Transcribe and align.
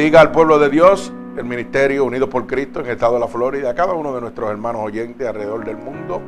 bendiga 0.00 0.22
al 0.22 0.32
pueblo 0.32 0.58
de 0.58 0.70
Dios, 0.70 1.12
el 1.36 1.44
Ministerio 1.44 2.06
Unido 2.06 2.30
por 2.30 2.46
Cristo 2.46 2.80
en 2.80 2.86
el 2.86 2.92
estado 2.92 3.12
de 3.12 3.20
la 3.20 3.28
Florida, 3.28 3.68
a 3.68 3.74
cada 3.74 3.92
uno 3.92 4.14
de 4.14 4.22
nuestros 4.22 4.48
hermanos 4.48 4.80
oyentes 4.82 5.28
alrededor 5.28 5.62
del 5.62 5.76
mundo 5.76 6.22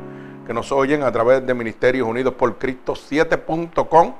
que 0.45 0.53
nos 0.53 0.71
oyen 0.71 1.01
a 1.01 1.11
través 1.11 1.43
de 1.43 1.55
Ministerios 1.55 2.07
Unidos 2.07 2.35
por 2.35 2.59
Cristo 2.59 2.93
7.com, 2.93 4.13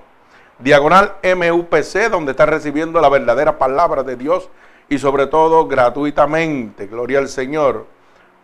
diagonal 0.58 1.18
MUPC, 1.22 2.10
donde 2.10 2.32
está 2.32 2.48
recibiendo 2.48 3.00
la 3.00 3.10
verdadera 3.10 3.60
palabra 3.60 4.02
de 4.02 4.16
Dios 4.16 4.50
y 4.90 4.98
sobre 4.98 5.28
todo 5.28 5.68
gratuitamente. 5.68 6.88
Gloria 6.88 7.20
al 7.20 7.28
Señor. 7.28 7.86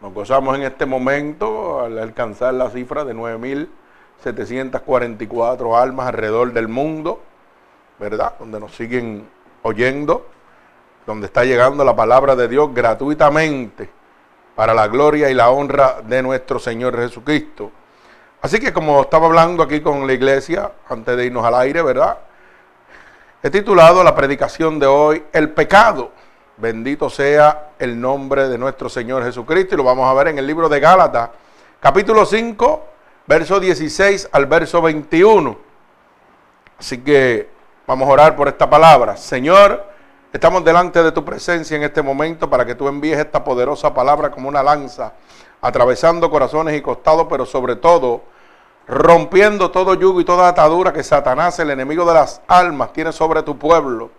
Nos 0.03 0.13
gozamos 0.13 0.55
en 0.57 0.61
este 0.61 0.85
momento 0.85 1.81
al 1.81 1.97
alcanzar 1.97 2.53
la 2.53 2.69
cifra 2.69 3.03
de 3.03 3.15
9.744 3.15 5.75
almas 5.75 6.05
alrededor 6.05 6.53
del 6.53 6.67
mundo, 6.67 7.19
¿verdad? 7.97 8.35
Donde 8.37 8.59
nos 8.59 8.75
siguen 8.75 9.27
oyendo 9.63 10.37
donde 11.09 11.25
está 11.25 11.43
llegando 11.43 11.83
la 11.83 11.95
palabra 11.95 12.35
de 12.35 12.47
Dios 12.47 12.69
gratuitamente 12.71 13.89
para 14.53 14.75
la 14.75 14.87
gloria 14.87 15.27
y 15.31 15.33
la 15.33 15.49
honra 15.49 16.03
de 16.03 16.21
nuestro 16.21 16.59
Señor 16.59 16.95
Jesucristo. 16.99 17.71
Así 18.43 18.59
que 18.59 18.71
como 18.71 19.01
estaba 19.01 19.25
hablando 19.25 19.63
aquí 19.63 19.81
con 19.81 20.05
la 20.05 20.13
iglesia, 20.13 20.71
antes 20.87 21.17
de 21.17 21.25
irnos 21.25 21.43
al 21.43 21.55
aire, 21.55 21.81
¿verdad? 21.81 22.19
He 23.41 23.49
titulado 23.49 24.03
la 24.03 24.13
predicación 24.13 24.77
de 24.77 24.85
hoy, 24.85 25.23
El 25.33 25.49
pecado. 25.49 26.11
Bendito 26.57 27.09
sea 27.09 27.71
el 27.79 27.99
nombre 27.99 28.47
de 28.47 28.59
nuestro 28.59 28.87
Señor 28.87 29.23
Jesucristo. 29.23 29.73
Y 29.73 29.77
lo 29.79 29.83
vamos 29.83 30.07
a 30.07 30.13
ver 30.13 30.27
en 30.27 30.37
el 30.37 30.45
libro 30.45 30.69
de 30.69 30.79
Gálatas, 30.79 31.31
capítulo 31.79 32.23
5, 32.23 32.85
verso 33.25 33.59
16 33.59 34.29
al 34.31 34.45
verso 34.45 34.79
21. 34.79 35.57
Así 36.77 36.99
que 36.99 37.49
vamos 37.87 38.07
a 38.07 38.11
orar 38.11 38.35
por 38.35 38.47
esta 38.47 38.69
palabra. 38.69 39.17
Señor, 39.17 39.89
Estamos 40.31 40.63
delante 40.63 41.01
de 41.01 41.11
tu 41.11 41.25
presencia 41.25 41.75
en 41.75 41.81
este 41.81 42.03
momento 42.03 42.47
para 42.47 42.63
que 42.63 42.75
tú 42.75 42.87
envíes 42.87 43.17
esta 43.17 43.43
poderosa 43.43 43.91
palabra 43.91 44.29
como 44.29 44.47
una 44.47 44.61
lanza, 44.61 45.13
atravesando 45.59 46.29
corazones 46.29 46.77
y 46.77 46.81
costados, 46.81 47.25
pero 47.27 47.47
sobre 47.47 47.75
todo 47.75 48.21
rompiendo 48.87 49.71
todo 49.71 49.95
yugo 49.95 50.21
y 50.21 50.25
toda 50.25 50.47
atadura 50.47 50.93
que 50.93 51.01
Satanás, 51.01 51.57
el 51.57 51.71
enemigo 51.71 52.05
de 52.05 52.13
las 52.13 52.41
almas, 52.47 52.93
tiene 52.93 53.11
sobre 53.11 53.41
tu 53.41 53.57
pueblo 53.57 54.11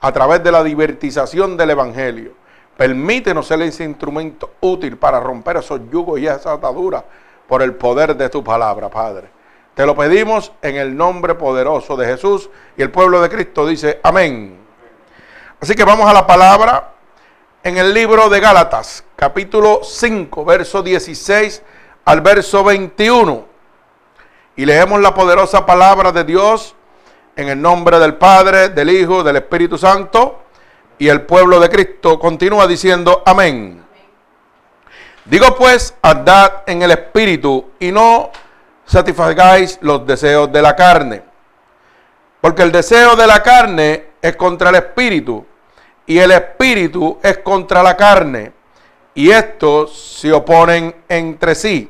a 0.00 0.10
través 0.12 0.42
de 0.42 0.50
la 0.50 0.64
divertización 0.64 1.58
del 1.58 1.70
Evangelio. 1.70 2.32
Permítenos 2.74 3.46
ser 3.46 3.60
ese 3.60 3.84
instrumento 3.84 4.52
útil 4.60 4.96
para 4.96 5.20
romper 5.20 5.58
esos 5.58 5.80
yugos 5.90 6.20
y 6.20 6.26
esas 6.26 6.46
ataduras 6.46 7.04
por 7.46 7.60
el 7.60 7.74
poder 7.74 8.16
de 8.16 8.30
tu 8.30 8.42
palabra, 8.42 8.88
Padre. 8.88 9.28
Te 9.74 9.84
lo 9.84 9.94
pedimos 9.94 10.52
en 10.62 10.76
el 10.76 10.96
nombre 10.96 11.34
poderoso 11.34 11.98
de 11.98 12.06
Jesús 12.06 12.48
y 12.78 12.82
el 12.82 12.90
pueblo 12.90 13.20
de 13.20 13.28
Cristo 13.28 13.66
dice, 13.66 14.00
amén. 14.02 14.69
Así 15.60 15.74
que 15.74 15.84
vamos 15.84 16.08
a 16.08 16.14
la 16.14 16.26
palabra 16.26 16.94
en 17.62 17.76
el 17.76 17.92
libro 17.92 18.30
de 18.30 18.40
Gálatas, 18.40 19.04
capítulo 19.14 19.80
5, 19.84 20.42
verso 20.42 20.82
16 20.82 21.62
al 22.06 22.22
verso 22.22 22.64
21. 22.64 23.44
Y 24.56 24.64
leemos 24.64 25.02
la 25.02 25.12
poderosa 25.12 25.66
palabra 25.66 26.12
de 26.12 26.24
Dios 26.24 26.74
en 27.36 27.50
el 27.50 27.60
nombre 27.60 27.98
del 27.98 28.14
Padre, 28.14 28.70
del 28.70 28.88
Hijo, 28.88 29.22
del 29.22 29.36
Espíritu 29.36 29.76
Santo. 29.76 30.44
Y 30.96 31.08
el 31.08 31.26
pueblo 31.26 31.60
de 31.60 31.68
Cristo 31.68 32.18
continúa 32.18 32.66
diciendo, 32.66 33.22
amén. 33.26 33.84
Digo 35.26 35.54
pues, 35.56 35.94
andad 36.00 36.62
en 36.66 36.80
el 36.80 36.92
Espíritu 36.92 37.72
y 37.78 37.92
no 37.92 38.30
satisfagáis 38.86 39.78
los 39.82 40.06
deseos 40.06 40.50
de 40.50 40.62
la 40.62 40.74
carne. 40.74 41.22
Porque 42.40 42.62
el 42.62 42.72
deseo 42.72 43.14
de 43.14 43.26
la 43.26 43.42
carne 43.42 44.06
es 44.22 44.36
contra 44.36 44.70
el 44.70 44.76
Espíritu 44.76 45.46
y 46.10 46.18
el 46.18 46.32
espíritu 46.32 47.20
es 47.22 47.38
contra 47.38 47.84
la 47.84 47.96
carne, 47.96 48.50
y 49.14 49.30
estos 49.30 49.96
se 50.18 50.32
oponen 50.32 50.92
entre 51.08 51.54
sí, 51.54 51.88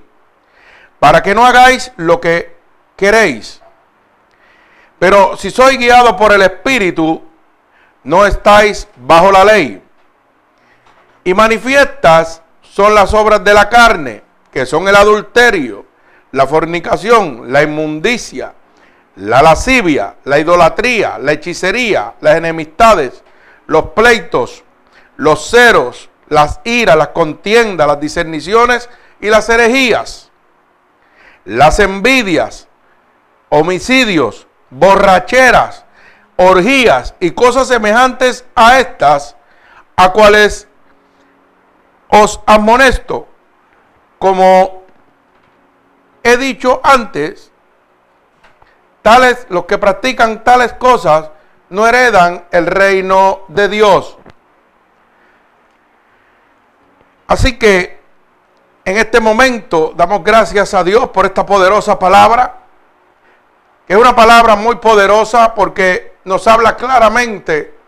para 0.99 1.23
que 1.23 1.35
no 1.35 1.47
hagáis 1.47 1.91
lo 1.97 2.21
que 2.21 2.55
queréis. 2.97 3.63
Pero 4.99 5.39
si 5.39 5.51
sois 5.51 5.79
guiado 5.79 6.19
por 6.19 6.35
el 6.35 6.43
espíritu, 6.43 7.23
no 8.05 8.27
estáis 8.27 8.87
bajo 8.95 9.33
la 9.33 9.43
ley. 9.43 9.83
Y 11.25 11.33
manifiestas 11.33 12.43
son 12.61 12.95
las 12.95 13.15
obras 13.15 13.43
de 13.43 13.55
la 13.55 13.71
carne, 13.71 14.23
que 14.53 14.67
son 14.67 14.87
el 14.87 14.97
adulterio, 14.97 15.87
la 16.33 16.47
fornicación, 16.47 17.51
la 17.51 17.63
inmundicia, 17.63 18.53
la 19.17 19.41
lascivia, 19.41 20.17
la 20.25 20.39
idolatría, 20.39 21.17
la 21.19 21.33
hechicería, 21.33 22.17
las 22.21 22.37
enemistades, 22.37 23.23
los 23.71 23.91
pleitos, 23.91 24.65
los 25.17 25.49
ceros, 25.49 26.11
las 26.27 26.59
iras, 26.65 26.97
las 26.97 27.09
contiendas, 27.09 27.87
las 27.87 28.01
discerniciones 28.01 28.91
y 29.21 29.29
las 29.31 29.49
herejías, 29.49 30.33
las 31.45 31.79
envidias, 31.79 32.67
homicidios, 33.49 34.49
borracheras, 34.71 35.85
orgías 36.35 37.15
y 37.21 37.31
cosas 37.31 37.69
semejantes 37.69 38.45
a 38.57 38.81
estas, 38.81 39.37
a 39.95 40.11
cuales 40.11 40.67
os 42.09 42.41
amonesto, 42.47 43.29
como 44.19 44.83
he 46.25 46.37
dicho 46.37 46.81
antes, 46.83 47.53
tales 49.03 49.47
los 49.49 49.67
que 49.67 49.79
practican 49.79 50.43
tales 50.43 50.73
cosas 50.73 51.31
no 51.71 51.87
heredan 51.87 52.47
el 52.51 52.67
reino 52.67 53.41
de 53.49 53.69
Dios. 53.69 54.17
Así 57.27 57.59
que 57.59 58.01
en 58.85 58.97
este 58.97 59.21
momento 59.21 59.93
damos 59.97 60.25
gracias 60.25 60.75
a 60.75 60.83
Dios 60.83 61.09
por 61.11 61.27
esta 61.27 61.47
poderosa 61.47 61.99
palabra, 61.99 62.57
que 63.87 63.95
es 63.95 63.99
una 63.99 64.15
palabra 64.15 64.57
muy 64.57 64.77
poderosa 64.77 65.55
porque 65.55 66.19
nos 66.25 66.47
habla 66.47 66.77
claramente 66.77 67.79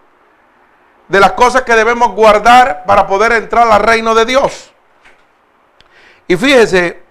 de 1.09 1.21
las 1.21 1.33
cosas 1.33 1.63
que 1.63 1.75
debemos 1.75 2.13
guardar 2.13 2.85
para 2.87 3.07
poder 3.07 3.33
entrar 3.33 3.71
al 3.71 3.83
reino 3.83 4.15
de 4.15 4.25
Dios. 4.25 4.73
Y 6.29 6.37
fíjese 6.37 7.03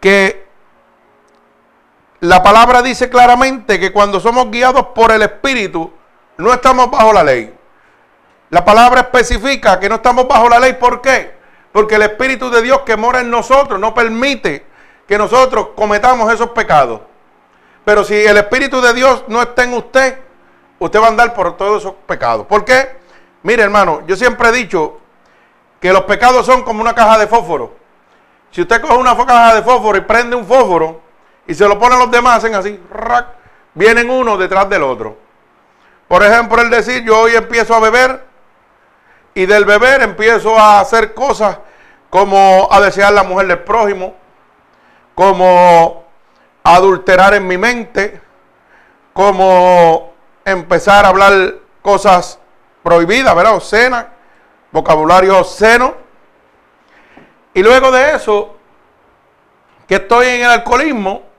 que 0.00 0.46
la 2.22 2.40
palabra 2.40 2.82
dice 2.82 3.10
claramente 3.10 3.80
que 3.80 3.92
cuando 3.92 4.20
somos 4.20 4.48
guiados 4.48 4.86
por 4.94 5.10
el 5.10 5.22
Espíritu, 5.22 5.92
no 6.36 6.52
estamos 6.52 6.88
bajo 6.88 7.12
la 7.12 7.24
ley. 7.24 7.52
La 8.50 8.64
palabra 8.64 9.00
especifica 9.00 9.80
que 9.80 9.88
no 9.88 9.96
estamos 9.96 10.28
bajo 10.28 10.48
la 10.48 10.60
ley. 10.60 10.74
¿Por 10.74 11.00
qué? 11.00 11.34
Porque 11.72 11.96
el 11.96 12.02
Espíritu 12.02 12.48
de 12.48 12.62
Dios 12.62 12.82
que 12.82 12.96
mora 12.96 13.18
en 13.22 13.28
nosotros 13.28 13.80
no 13.80 13.92
permite 13.92 14.64
que 15.08 15.18
nosotros 15.18 15.70
cometamos 15.74 16.32
esos 16.32 16.50
pecados. 16.50 17.00
Pero 17.84 18.04
si 18.04 18.14
el 18.14 18.36
Espíritu 18.36 18.80
de 18.80 18.94
Dios 18.94 19.24
no 19.26 19.42
está 19.42 19.64
en 19.64 19.74
usted, 19.74 20.20
usted 20.78 21.00
va 21.00 21.06
a 21.06 21.08
andar 21.08 21.34
por 21.34 21.56
todos 21.56 21.82
esos 21.82 21.94
pecados. 22.06 22.46
¿Por 22.46 22.64
qué? 22.64 23.00
Mire, 23.42 23.64
hermano, 23.64 24.02
yo 24.06 24.14
siempre 24.14 24.50
he 24.50 24.52
dicho 24.52 25.00
que 25.80 25.92
los 25.92 26.02
pecados 26.02 26.46
son 26.46 26.62
como 26.62 26.82
una 26.82 26.94
caja 26.94 27.18
de 27.18 27.26
fósforo. 27.26 27.74
Si 28.52 28.60
usted 28.60 28.80
coge 28.80 28.94
una 28.94 29.16
caja 29.16 29.56
de 29.56 29.62
fósforo 29.62 29.98
y 29.98 30.02
prende 30.02 30.36
un 30.36 30.46
fósforo, 30.46 31.02
y 31.46 31.54
se 31.54 31.66
lo 31.66 31.78
ponen 31.78 31.98
los 31.98 32.10
demás, 32.10 32.38
hacen 32.38 32.54
así, 32.54 32.80
vienen 33.74 34.10
uno 34.10 34.36
detrás 34.36 34.68
del 34.68 34.82
otro. 34.82 35.16
Por 36.08 36.22
ejemplo, 36.22 36.60
el 36.60 36.70
decir, 36.70 37.02
yo 37.04 37.20
hoy 37.20 37.34
empiezo 37.34 37.74
a 37.74 37.80
beber 37.80 38.24
y 39.34 39.46
del 39.46 39.64
beber 39.64 40.02
empiezo 40.02 40.58
a 40.58 40.80
hacer 40.80 41.14
cosas 41.14 41.58
como 42.10 42.68
a 42.70 42.80
desear 42.80 43.12
la 43.12 43.22
mujer 43.22 43.46
del 43.46 43.60
prójimo, 43.60 44.14
como 45.14 46.04
adulterar 46.62 47.34
en 47.34 47.46
mi 47.46 47.56
mente, 47.56 48.20
como 49.12 50.12
empezar 50.44 51.04
a 51.04 51.08
hablar 51.08 51.54
cosas 51.80 52.38
prohibidas, 52.82 53.34
¿verdad? 53.34 53.54
Obscenas, 53.54 54.06
vocabulario 54.70 55.38
obsceno. 55.38 55.94
Y 57.54 57.62
luego 57.62 57.90
de 57.90 58.16
eso, 58.16 58.56
que 59.86 59.96
estoy 59.96 60.26
en 60.28 60.42
el 60.42 60.50
alcoholismo, 60.50 61.31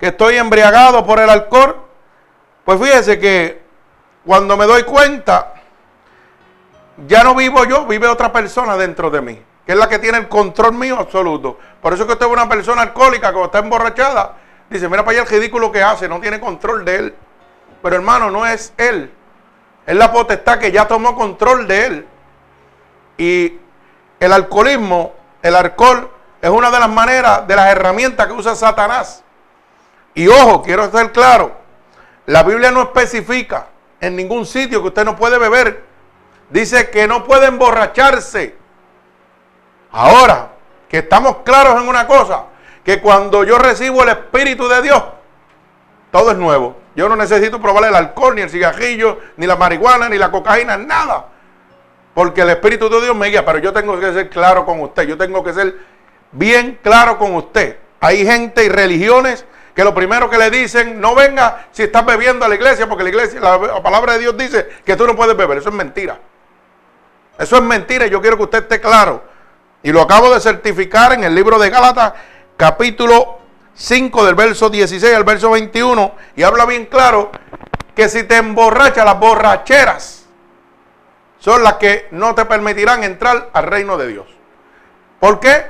que 0.00 0.06
estoy 0.08 0.38
embriagado 0.38 1.04
por 1.04 1.20
el 1.20 1.28
alcohol, 1.28 1.76
pues 2.64 2.80
fíjese 2.80 3.18
que 3.18 3.62
cuando 4.24 4.56
me 4.56 4.64
doy 4.64 4.82
cuenta, 4.84 5.52
ya 7.06 7.22
no 7.22 7.34
vivo 7.34 7.64
yo, 7.66 7.84
vive 7.84 8.08
otra 8.08 8.32
persona 8.32 8.78
dentro 8.78 9.10
de 9.10 9.20
mí, 9.20 9.42
que 9.66 9.72
es 9.72 9.78
la 9.78 9.90
que 9.90 9.98
tiene 9.98 10.16
el 10.16 10.28
control 10.28 10.72
mío 10.72 10.96
absoluto. 10.98 11.58
Por 11.82 11.92
eso 11.92 12.06
que 12.06 12.14
usted 12.14 12.24
es 12.24 12.32
una 12.32 12.48
persona 12.48 12.80
alcohólica, 12.80 13.30
que 13.30 13.42
está 13.44 13.58
emborrachada, 13.58 14.36
dice, 14.70 14.88
mira 14.88 15.04
para 15.04 15.18
allá 15.18 15.28
el 15.28 15.36
ridículo 15.38 15.70
que 15.70 15.82
hace, 15.82 16.08
no 16.08 16.18
tiene 16.18 16.40
control 16.40 16.82
de 16.82 16.96
él. 16.96 17.14
Pero 17.82 17.96
hermano, 17.96 18.30
no 18.30 18.46
es 18.46 18.72
él, 18.78 19.12
es 19.86 19.96
la 19.96 20.10
potestad 20.10 20.58
que 20.58 20.72
ya 20.72 20.88
tomó 20.88 21.14
control 21.14 21.66
de 21.66 21.86
él. 21.86 22.06
Y 23.18 23.58
el 24.18 24.32
alcoholismo, 24.32 25.12
el 25.42 25.56
alcohol, 25.56 26.10
es 26.40 26.48
una 26.48 26.70
de 26.70 26.78
las 26.78 26.88
maneras, 26.88 27.46
de 27.46 27.54
las 27.54 27.66
herramientas 27.70 28.26
que 28.26 28.32
usa 28.32 28.54
Satanás 28.54 29.24
y 30.14 30.28
ojo, 30.28 30.62
quiero 30.62 30.90
ser 30.90 31.12
claro, 31.12 31.56
la 32.26 32.42
Biblia 32.42 32.70
no 32.70 32.82
especifica 32.82 33.68
en 34.00 34.16
ningún 34.16 34.46
sitio 34.46 34.80
que 34.82 34.88
usted 34.88 35.04
no 35.04 35.16
puede 35.16 35.38
beber 35.38 35.90
dice 36.50 36.90
que 36.90 37.06
no 37.06 37.24
puede 37.24 37.46
emborracharse. 37.46 38.56
Ahora, 39.92 40.50
que 40.88 40.98
estamos 40.98 41.38
claros 41.44 41.80
en 41.80 41.88
una 41.88 42.06
cosa, 42.06 42.44
que 42.84 43.00
cuando 43.00 43.44
yo 43.44 43.58
recibo 43.58 44.02
el 44.02 44.10
Espíritu 44.10 44.68
de 44.68 44.82
Dios, 44.82 45.02
todo 46.10 46.32
es 46.32 46.36
nuevo. 46.36 46.76
Yo 46.96 47.08
no 47.08 47.16
necesito 47.16 47.60
probar 47.60 47.84
el 47.84 47.94
alcohol, 47.94 48.34
ni 48.34 48.42
el 48.42 48.50
cigarrillo, 48.50 49.18
ni 49.36 49.46
la 49.46 49.56
marihuana, 49.56 50.08
ni 50.08 50.18
la 50.18 50.30
cocaína, 50.30 50.76
nada. 50.76 51.26
Porque 52.14 52.42
el 52.42 52.50
Espíritu 52.50 52.88
de 52.88 53.00
Dios 53.00 53.16
me 53.16 53.28
guía, 53.28 53.44
pero 53.44 53.58
yo 53.58 53.72
tengo 53.72 53.98
que 53.98 54.12
ser 54.12 54.28
claro 54.28 54.66
con 54.66 54.80
usted, 54.80 55.04
yo 55.04 55.16
tengo 55.16 55.42
que 55.44 55.52
ser 55.52 55.76
bien 56.32 56.78
claro 56.82 57.16
con 57.18 57.34
usted. 57.36 57.78
Hay 58.00 58.24
gente 58.26 58.64
y 58.64 58.68
religiones 58.68 59.46
que 59.74 59.84
lo 59.84 59.94
primero 59.94 60.28
que 60.28 60.38
le 60.38 60.50
dicen, 60.50 61.00
no 61.00 61.14
venga 61.14 61.66
si 61.70 61.84
estás 61.84 62.04
bebiendo 62.04 62.44
a 62.44 62.48
la 62.48 62.54
iglesia, 62.54 62.88
porque 62.88 63.04
la 63.04 63.10
iglesia, 63.10 63.40
la, 63.40 63.82
palabra 63.82 64.14
de 64.14 64.20
Dios 64.20 64.36
dice 64.36 64.68
que 64.84 64.96
tú 64.96 65.06
no 65.06 65.14
puedes 65.14 65.36
beber. 65.36 65.58
Eso 65.58 65.68
es 65.68 65.74
mentira. 65.74 66.18
Eso 67.38 67.56
es 67.56 67.62
mentira 67.62 68.06
y 68.06 68.10
yo 68.10 68.20
quiero 68.20 68.36
que 68.36 68.42
usted 68.44 68.58
esté 68.62 68.80
claro. 68.80 69.22
Y 69.82 69.92
lo 69.92 70.02
acabo 70.02 70.32
de 70.32 70.40
certificar 70.40 71.12
en 71.12 71.24
el 71.24 71.34
libro 71.34 71.58
de 71.58 71.70
Gálatas, 71.70 72.12
capítulo 72.56 73.38
5, 73.74 74.26
del 74.26 74.34
verso 74.34 74.68
16 74.68 75.14
al 75.14 75.24
verso 75.24 75.50
21. 75.50 76.12
Y 76.36 76.42
habla 76.42 76.66
bien 76.66 76.86
claro 76.86 77.30
que 77.94 78.08
si 78.08 78.24
te 78.24 78.36
emborrachas, 78.36 79.04
las 79.04 79.18
borracheras 79.18 80.26
son 81.38 81.62
las 81.62 81.74
que 81.74 82.08
no 82.10 82.34
te 82.34 82.44
permitirán 82.44 83.04
entrar 83.04 83.50
al 83.52 83.64
reino 83.64 83.96
de 83.96 84.08
Dios. 84.08 84.26
¿Por 85.18 85.40
qué? 85.40 85.66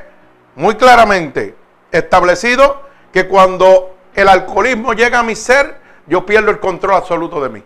Muy 0.56 0.74
claramente 0.74 1.54
establecido 1.92 2.89
que 3.12 3.26
cuando 3.26 3.96
el 4.14 4.28
alcoholismo 4.28 4.92
llega 4.92 5.18
a 5.18 5.22
mi 5.22 5.34
ser, 5.34 5.80
yo 6.06 6.24
pierdo 6.26 6.50
el 6.50 6.60
control 6.60 6.94
absoluto 6.96 7.40
de 7.40 7.48
mí. 7.48 7.64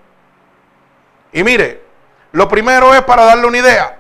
Y 1.33 1.43
mire, 1.43 1.83
lo 2.33 2.49
primero 2.49 2.95
es 2.95 3.03
para 3.03 3.25
darle 3.25 3.47
una 3.47 3.59
idea. 3.59 3.99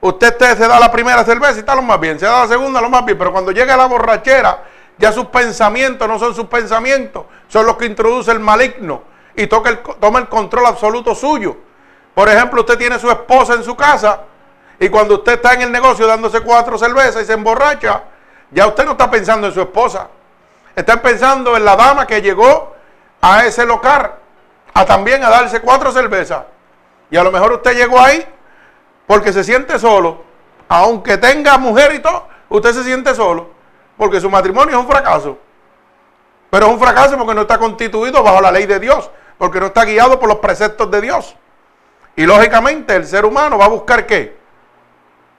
Usted, 0.00 0.36
se 0.38 0.68
da 0.68 0.78
la 0.78 0.92
primera 0.92 1.24
cerveza 1.24 1.56
y 1.56 1.58
está 1.60 1.74
lo 1.74 1.82
más 1.82 1.98
bien, 1.98 2.18
se 2.18 2.26
da 2.26 2.40
la 2.40 2.48
segunda 2.48 2.80
lo 2.80 2.90
más 2.90 3.04
bien, 3.06 3.16
pero 3.16 3.32
cuando 3.32 3.52
llega 3.52 3.76
la 3.76 3.86
borrachera, 3.86 4.62
ya 4.98 5.10
sus 5.12 5.26
pensamientos 5.26 6.06
no 6.06 6.18
son 6.18 6.34
sus 6.34 6.46
pensamientos, 6.46 7.24
son 7.48 7.64
los 7.64 7.76
que 7.76 7.86
introduce 7.86 8.30
el 8.30 8.38
maligno 8.38 9.02
y 9.34 9.46
toca 9.46 9.70
el, 9.70 9.78
toma 9.78 10.18
el 10.18 10.28
control 10.28 10.66
absoluto 10.66 11.14
suyo. 11.14 11.56
Por 12.14 12.28
ejemplo, 12.28 12.60
usted 12.60 12.76
tiene 12.76 12.98
su 12.98 13.10
esposa 13.10 13.54
en 13.54 13.64
su 13.64 13.74
casa 13.74 14.20
y 14.78 14.88
cuando 14.88 15.14
usted 15.14 15.32
está 15.32 15.54
en 15.54 15.62
el 15.62 15.72
negocio 15.72 16.06
dándose 16.06 16.40
cuatro 16.42 16.76
cervezas 16.76 17.22
y 17.22 17.26
se 17.26 17.32
emborracha, 17.32 18.02
ya 18.50 18.66
usted 18.66 18.84
no 18.84 18.92
está 18.92 19.10
pensando 19.10 19.46
en 19.46 19.54
su 19.54 19.60
esposa, 19.62 20.08
están 20.76 21.00
pensando 21.00 21.56
en 21.56 21.64
la 21.64 21.76
dama 21.76 22.06
que 22.06 22.20
llegó 22.20 22.74
a 23.20 23.44
ese 23.46 23.64
local 23.64 24.14
a 24.74 24.84
también 24.84 25.22
a 25.24 25.30
darse 25.30 25.60
cuatro 25.60 25.92
cervezas. 25.92 26.44
Y 27.10 27.16
a 27.16 27.22
lo 27.22 27.30
mejor 27.30 27.52
usted 27.52 27.76
llegó 27.76 28.00
ahí 28.00 28.26
porque 29.06 29.32
se 29.32 29.44
siente 29.44 29.78
solo. 29.78 30.24
Aunque 30.68 31.16
tenga 31.16 31.56
mujer 31.58 31.94
y 31.94 32.00
todo, 32.00 32.26
usted 32.48 32.72
se 32.72 32.82
siente 32.82 33.14
solo. 33.14 33.50
Porque 33.96 34.20
su 34.20 34.28
matrimonio 34.28 34.76
es 34.76 34.80
un 34.80 34.90
fracaso. 34.90 35.38
Pero 36.50 36.66
es 36.66 36.72
un 36.72 36.80
fracaso 36.80 37.16
porque 37.16 37.34
no 37.34 37.42
está 37.42 37.58
constituido 37.58 38.22
bajo 38.22 38.40
la 38.40 38.50
ley 38.50 38.66
de 38.66 38.80
Dios. 38.80 39.10
Porque 39.38 39.60
no 39.60 39.66
está 39.66 39.84
guiado 39.84 40.18
por 40.18 40.28
los 40.28 40.38
preceptos 40.38 40.90
de 40.90 41.00
Dios. 41.00 41.36
Y 42.16 42.26
lógicamente 42.26 42.96
el 42.96 43.06
ser 43.06 43.24
humano 43.24 43.58
va 43.58 43.66
a 43.66 43.68
buscar 43.68 44.06
qué? 44.06 44.36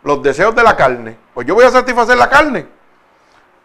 Los 0.03 0.23
deseos 0.23 0.55
de 0.55 0.63
la 0.63 0.77
carne. 0.77 1.17
Pues 1.33 1.45
yo 1.45 1.55
voy 1.55 1.65
a 1.65 1.71
satisfacer 1.71 2.15
la 2.17 2.29
carne. 2.29 2.67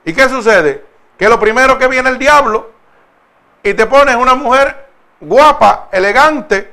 ¿Y 0.05 0.13
qué 0.13 0.29
sucede? 0.29 0.90
Que 1.21 1.29
lo 1.29 1.39
primero 1.39 1.77
que 1.77 1.87
viene 1.87 2.09
el 2.09 2.17
diablo 2.17 2.71
y 3.63 3.75
te 3.75 3.85
pones 3.85 4.17
una 4.17 4.35
mujer 4.35 4.87
guapa, 5.21 5.91
elegante, 5.93 6.73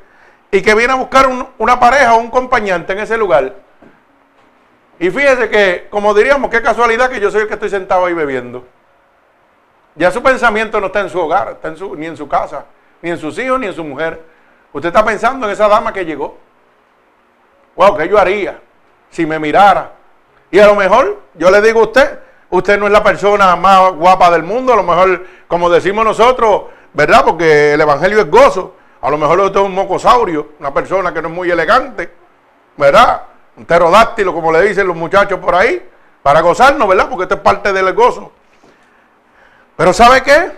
y 0.50 0.62
que 0.62 0.74
viene 0.74 0.94
a 0.94 0.96
buscar 0.96 1.28
una 1.58 1.78
pareja 1.78 2.16
o 2.16 2.20
un 2.20 2.30
compañante 2.30 2.94
en 2.94 3.00
ese 3.00 3.18
lugar. 3.18 3.56
Y 5.00 5.10
fíjese 5.10 5.50
que, 5.50 5.88
como 5.90 6.14
diríamos, 6.14 6.50
qué 6.50 6.62
casualidad 6.62 7.10
que 7.10 7.20
yo 7.20 7.30
soy 7.30 7.42
el 7.42 7.48
que 7.50 7.56
estoy 7.56 7.70
sentado 7.70 8.06
ahí 8.06 8.14
bebiendo. 8.14 8.66
Ya 9.96 10.12
su 10.12 10.24
pensamiento 10.24 10.80
no 10.80 10.88
está 10.88 11.02
en 11.02 11.10
su 11.10 11.20
hogar, 11.20 11.50
está 11.50 11.68
en 11.68 11.76
su, 11.76 11.94
ni 11.98 12.06
en 12.06 12.16
su 12.16 12.30
casa, 12.30 12.68
ni 13.02 13.10
en 13.10 13.18
sus 13.18 13.38
hijos, 13.40 13.60
ni 13.60 13.68
en 13.68 13.74
su 13.74 13.84
mujer. 13.84 14.22
Usted 14.72 14.88
está 14.88 15.04
pensando 15.04 15.46
en 15.46 15.52
esa 15.52 15.68
dama 15.68 15.92
que 15.92 16.06
llegó. 16.06 16.38
Wow, 17.76 17.98
¿qué 17.98 18.08
yo 18.08 18.18
haría 18.18 18.62
si 19.10 19.26
me 19.26 19.40
mirara? 19.40 19.92
Y 20.52 20.60
a 20.60 20.68
lo 20.68 20.76
mejor 20.76 21.22
yo 21.34 21.52
le 21.52 21.62
digo 21.62 21.82
a 21.82 21.84
usted, 21.84 22.26
usted 22.50 22.80
no 22.80 22.86
es 22.86 22.92
la 22.92 23.04
persona 23.04 23.56
más 23.56 23.92
guapa 23.94 24.32
del 24.32 24.44
mundo, 24.44 24.74
a 24.74 24.76
lo 24.76 24.84
mejor, 24.84 25.26
como 25.48 25.70
decimos 25.70 26.06
nosotros, 26.06 26.64
¿verdad? 26.94 27.24
Porque 27.26 27.74
el 27.74 27.82
Evangelio 27.82 28.20
es 28.20 28.30
gozo. 28.30 28.76
A 29.02 29.10
lo 29.10 29.18
mejor 29.18 29.40
usted 29.40 29.60
es 29.60 29.66
un 29.66 29.76
mocosaurio, 29.76 30.50
una 30.60 30.74
persona 30.74 31.14
que 31.14 31.22
no 31.22 31.28
es 31.28 31.34
muy 31.34 31.52
elegante, 31.52 32.12
¿verdad? 32.76 33.22
Un 33.56 33.66
pterodáctilo, 33.66 34.34
como 34.34 34.52
le 34.52 34.64
dicen 34.64 34.88
los 34.88 34.96
muchachos 34.96 35.40
por 35.40 35.54
ahí, 35.56 35.88
para 36.24 36.42
gozarnos, 36.42 36.88
¿verdad? 36.88 37.08
Porque 37.08 37.24
esto 37.24 37.36
es 37.36 37.42
parte 37.42 37.72
del 37.72 37.94
gozo. 37.94 38.32
Pero 39.76 39.94
¿sabe 39.94 40.24
qué? 40.24 40.52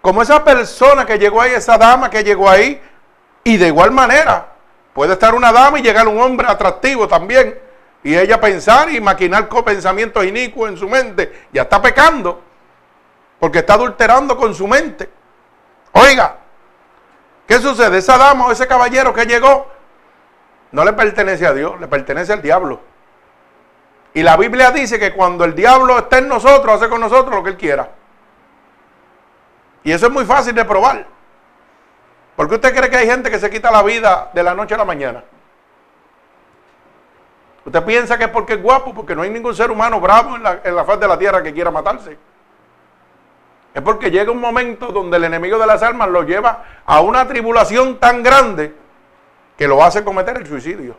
Como 0.00 0.20
esa 0.20 0.42
persona 0.42 1.06
que 1.06 1.18
llegó 1.18 1.40
ahí, 1.40 1.52
esa 1.52 1.78
dama 1.78 2.10
que 2.10 2.24
llegó 2.24 2.50
ahí, 2.50 2.82
y 3.44 3.56
de 3.56 3.68
igual 3.68 3.92
manera, 3.92 4.48
puede 4.92 5.12
estar 5.12 5.34
una 5.34 5.52
dama 5.52 5.78
y 5.78 5.82
llegar 5.82 6.08
un 6.08 6.20
hombre 6.20 6.48
atractivo 6.48 7.06
también, 7.06 7.58
y 8.02 8.16
ella 8.16 8.40
pensar 8.40 8.90
y 8.90 9.00
maquinar 9.00 9.48
con 9.48 9.64
pensamientos 9.64 10.24
inicuos 10.24 10.70
en 10.70 10.76
su 10.76 10.88
mente, 10.88 11.46
ya 11.52 11.62
está 11.62 11.80
pecando, 11.80 12.42
porque 13.38 13.60
está 13.60 13.74
adulterando 13.74 14.36
con 14.36 14.54
su 14.54 14.66
mente. 14.66 15.08
Oiga, 15.92 16.38
¿qué 17.46 17.58
sucede? 17.58 17.98
Esa 17.98 18.18
dama 18.18 18.46
o 18.46 18.52
ese 18.52 18.66
caballero 18.66 19.14
que 19.14 19.24
llegó 19.24 19.70
no 20.72 20.84
le 20.84 20.92
pertenece 20.94 21.46
a 21.46 21.52
Dios, 21.52 21.78
le 21.80 21.86
pertenece 21.86 22.32
al 22.32 22.42
diablo. 22.42 22.80
Y 24.14 24.22
la 24.22 24.36
Biblia 24.36 24.70
dice 24.70 24.98
que 24.98 25.12
cuando 25.12 25.44
el 25.44 25.54
diablo 25.54 25.98
está 25.98 26.18
en 26.18 26.28
nosotros, 26.28 26.76
hace 26.76 26.88
con 26.88 27.00
nosotros 27.00 27.34
lo 27.34 27.42
que 27.42 27.50
él 27.50 27.56
quiera. 27.56 27.90
Y 29.84 29.92
eso 29.92 30.06
es 30.06 30.12
muy 30.12 30.24
fácil 30.24 30.54
de 30.54 30.64
probar. 30.64 31.06
¿Por 32.36 32.48
qué 32.48 32.54
usted 32.56 32.74
cree 32.74 32.90
que 32.90 32.96
hay 32.96 33.06
gente 33.06 33.30
que 33.30 33.38
se 33.38 33.50
quita 33.50 33.70
la 33.70 33.82
vida 33.82 34.30
de 34.32 34.42
la 34.42 34.54
noche 34.54 34.74
a 34.74 34.78
la 34.78 34.84
mañana? 34.84 35.22
Usted 37.64 37.84
piensa 37.84 38.18
que 38.18 38.24
es 38.24 38.30
porque 38.30 38.54
es 38.54 38.62
guapo, 38.62 38.92
porque 38.92 39.14
no 39.14 39.22
hay 39.22 39.30
ningún 39.30 39.54
ser 39.54 39.70
humano 39.70 40.00
bravo 40.00 40.36
en 40.36 40.42
la, 40.42 40.84
faz 40.84 40.98
de 40.98 41.06
la 41.06 41.18
tierra 41.18 41.42
que 41.42 41.52
quiera 41.52 41.70
matarse. 41.70 42.18
Es 43.72 43.82
porque 43.82 44.10
llega 44.10 44.30
un 44.30 44.40
momento 44.40 44.88
donde 44.88 45.16
el 45.16 45.24
enemigo 45.24 45.58
de 45.58 45.66
las 45.66 45.82
almas 45.82 46.08
lo 46.08 46.24
lleva 46.24 46.64
a 46.84 47.00
una 47.00 47.26
tribulación 47.26 47.98
tan 47.98 48.22
grande 48.22 48.74
que 49.56 49.68
lo 49.68 49.82
hace 49.82 50.02
cometer 50.04 50.36
el 50.36 50.46
suicidio. 50.46 50.96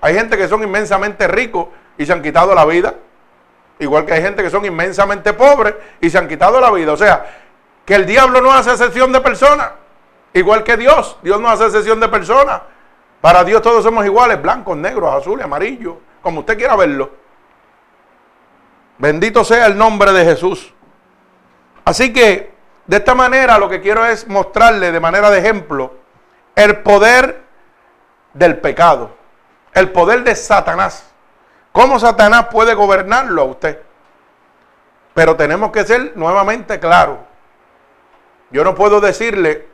Hay 0.00 0.14
gente 0.14 0.36
que 0.36 0.46
son 0.46 0.62
inmensamente 0.62 1.26
ricos 1.26 1.68
y 1.96 2.06
se 2.06 2.12
han 2.12 2.22
quitado 2.22 2.54
la 2.54 2.64
vida. 2.66 2.94
Igual 3.80 4.04
que 4.04 4.12
hay 4.12 4.22
gente 4.22 4.42
que 4.42 4.50
son 4.50 4.64
inmensamente 4.64 5.32
pobres 5.32 5.74
y 6.00 6.10
se 6.10 6.18
han 6.18 6.28
quitado 6.28 6.60
la 6.60 6.70
vida. 6.70 6.92
O 6.92 6.96
sea, 6.96 7.24
que 7.84 7.94
el 7.94 8.06
diablo 8.06 8.40
no 8.40 8.52
hace 8.52 8.70
excepción 8.70 9.10
de 9.10 9.20
personas. 9.20 9.70
Igual 10.34 10.62
que 10.62 10.76
Dios. 10.76 11.16
Dios 11.22 11.40
no 11.40 11.48
hace 11.48 11.64
excepción 11.64 11.98
de 11.98 12.08
personas. 12.08 12.60
Para 13.20 13.44
Dios 13.44 13.62
todos 13.62 13.82
somos 13.82 14.04
iguales, 14.04 14.40
blancos, 14.40 14.76
negros, 14.76 15.14
azules, 15.14 15.44
amarillos, 15.44 15.96
como 16.22 16.40
usted 16.40 16.56
quiera 16.56 16.76
verlo. 16.76 17.10
Bendito 18.98 19.44
sea 19.44 19.66
el 19.66 19.76
nombre 19.76 20.12
de 20.12 20.24
Jesús. 20.24 20.72
Así 21.84 22.12
que, 22.12 22.52
de 22.86 22.96
esta 22.96 23.14
manera, 23.14 23.58
lo 23.58 23.68
que 23.68 23.80
quiero 23.80 24.04
es 24.04 24.28
mostrarle 24.28 24.92
de 24.92 25.00
manera 25.00 25.30
de 25.30 25.38
ejemplo 25.38 25.94
el 26.54 26.78
poder 26.78 27.42
del 28.34 28.58
pecado, 28.58 29.10
el 29.72 29.90
poder 29.90 30.24
de 30.24 30.34
Satanás. 30.34 31.10
¿Cómo 31.72 31.98
Satanás 31.98 32.46
puede 32.50 32.74
gobernarlo 32.74 33.42
a 33.42 33.44
usted? 33.44 33.82
Pero 35.14 35.36
tenemos 35.36 35.70
que 35.70 35.84
ser 35.84 36.12
nuevamente 36.16 36.80
claros. 36.80 37.18
Yo 38.50 38.64
no 38.64 38.74
puedo 38.74 39.00
decirle 39.00 39.68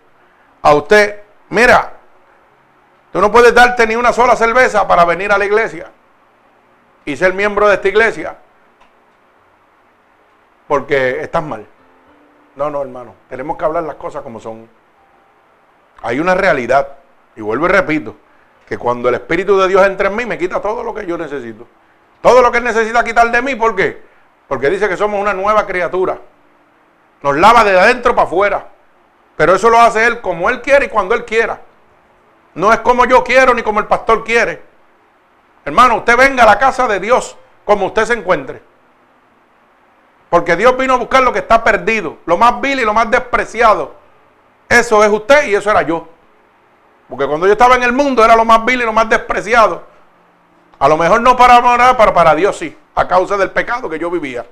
a 0.63 0.75
usted, 0.75 1.21
mira, 1.49 1.93
Tú 3.15 3.21
no 3.21 3.31
puedes 3.31 3.55
darte 3.55 3.87
ni 3.87 3.95
una 3.95 4.13
sola 4.13 4.35
cerveza 4.35 4.89
para 4.89 5.05
venir 5.05 5.31
a 5.31 5.39
la 5.39 5.45
iglesia 5.45 5.89
y 7.05 7.17
ser 7.17 7.33
miembro 7.33 7.69
de 7.69 7.75
esta 7.75 7.87
iglesia 7.87 8.37
porque 10.67 11.21
estás 11.21 11.45
mal. 11.45 11.65
No, 12.57 12.71
no, 12.71 12.83
hermano. 12.83 13.15
Tenemos 13.29 13.57
que 13.57 13.65
hablar 13.65 13.85
las 13.85 13.95
cosas 13.95 14.25
como 14.25 14.41
son. 14.41 14.69
Hay 16.03 16.19
una 16.19 16.35
realidad, 16.35 16.89
y 17.37 17.41
vuelvo 17.41 17.67
y 17.67 17.69
repito, 17.69 18.17
que 18.67 18.77
cuando 18.77 19.09
el 19.09 19.15
Espíritu 19.15 19.61
de 19.61 19.69
Dios 19.69 19.87
entra 19.87 20.09
en 20.09 20.17
mí, 20.17 20.27
me 20.27 20.37
quita 20.37 20.61
todo 20.61 20.83
lo 20.83 20.93
que 20.93 21.07
yo 21.07 21.17
necesito. 21.17 21.69
Todo 22.21 22.43
lo 22.43 22.51
que 22.51 22.59
Él 22.59 22.65
necesita 22.65 23.05
quitar 23.05 23.31
de 23.31 23.41
mí, 23.43 23.55
¿por 23.55 23.77
qué? 23.77 24.03
Porque 24.49 24.69
dice 24.71 24.89
que 24.89 24.97
somos 24.97 25.21
una 25.21 25.35
nueva 25.35 25.65
criatura. 25.67 26.19
Nos 27.23 27.37
lava 27.37 27.63
de 27.63 27.79
adentro 27.79 28.13
para 28.17 28.27
afuera. 28.27 28.69
Pero 29.37 29.55
eso 29.55 29.71
lo 29.71 29.79
hace 29.79 30.05
Él 30.05 30.21
como 30.21 30.51
Él 30.51 30.61
quiere 30.63 30.87
y 30.87 30.89
cuando 30.89 31.15
Él 31.15 31.25
quiera. 31.25 31.61
No 32.55 32.73
es 32.73 32.81
como 32.81 33.05
yo 33.05 33.25
quiero 33.25 33.53
ni 33.53 33.63
como 33.63 33.81
el 33.81 33.87
pastor 33.87 34.25
quiere. 34.25 34.63
Hermano, 35.65 35.97
usted 35.97 36.17
venga 36.17 36.45
a 36.45 36.47
la 36.47 36.59
casa 36.59 36.87
de 36.87 37.01
Dios 37.01 37.37
como 37.65 37.87
usted 37.87 38.05
se 38.05 38.13
encuentre. 38.13 38.63
Porque 40.31 40.57
Dios 40.57 40.77
vino 40.77 40.95
a 40.95 40.99
buscar 40.99 41.23
lo 41.23 41.33
que 41.33 41.41
está 41.41 41.63
perdido, 41.65 42.19
lo 42.27 42.37
más 42.37 42.61
vil 42.61 42.81
y 42.81 42.85
lo 42.85 42.93
más 42.93 43.11
despreciado. 43.11 43.95
Eso 44.69 45.03
es 45.03 45.11
usted 45.11 45.49
y 45.49 45.55
eso 45.55 45.71
era 45.71 45.83
yo. 45.83 46.09
Porque 47.09 47.27
cuando 47.27 47.47
yo 47.47 47.53
estaba 47.53 47.77
en 47.77 47.83
el 47.83 47.93
mundo 47.93 48.25
era 48.25 48.37
lo 48.37 48.45
más 48.45 48.65
vil 48.65 48.83
y 48.83 48.85
lo 48.85 48.93
más 48.93 49.09
despreciado. 49.09 49.85
A 50.79 50.89
lo 50.89 50.97
mejor 50.97 51.21
no 51.21 51.37
para 51.37 51.61
morar, 51.61 51.97
pero 51.97 52.13
para 52.13 52.35
Dios 52.35 52.57
sí, 52.57 52.77
a 52.95 53.07
causa 53.07 53.37
del 53.37 53.51
pecado 53.51 53.89
que 53.89 53.99
yo 53.99 54.11
vivía. 54.11 54.45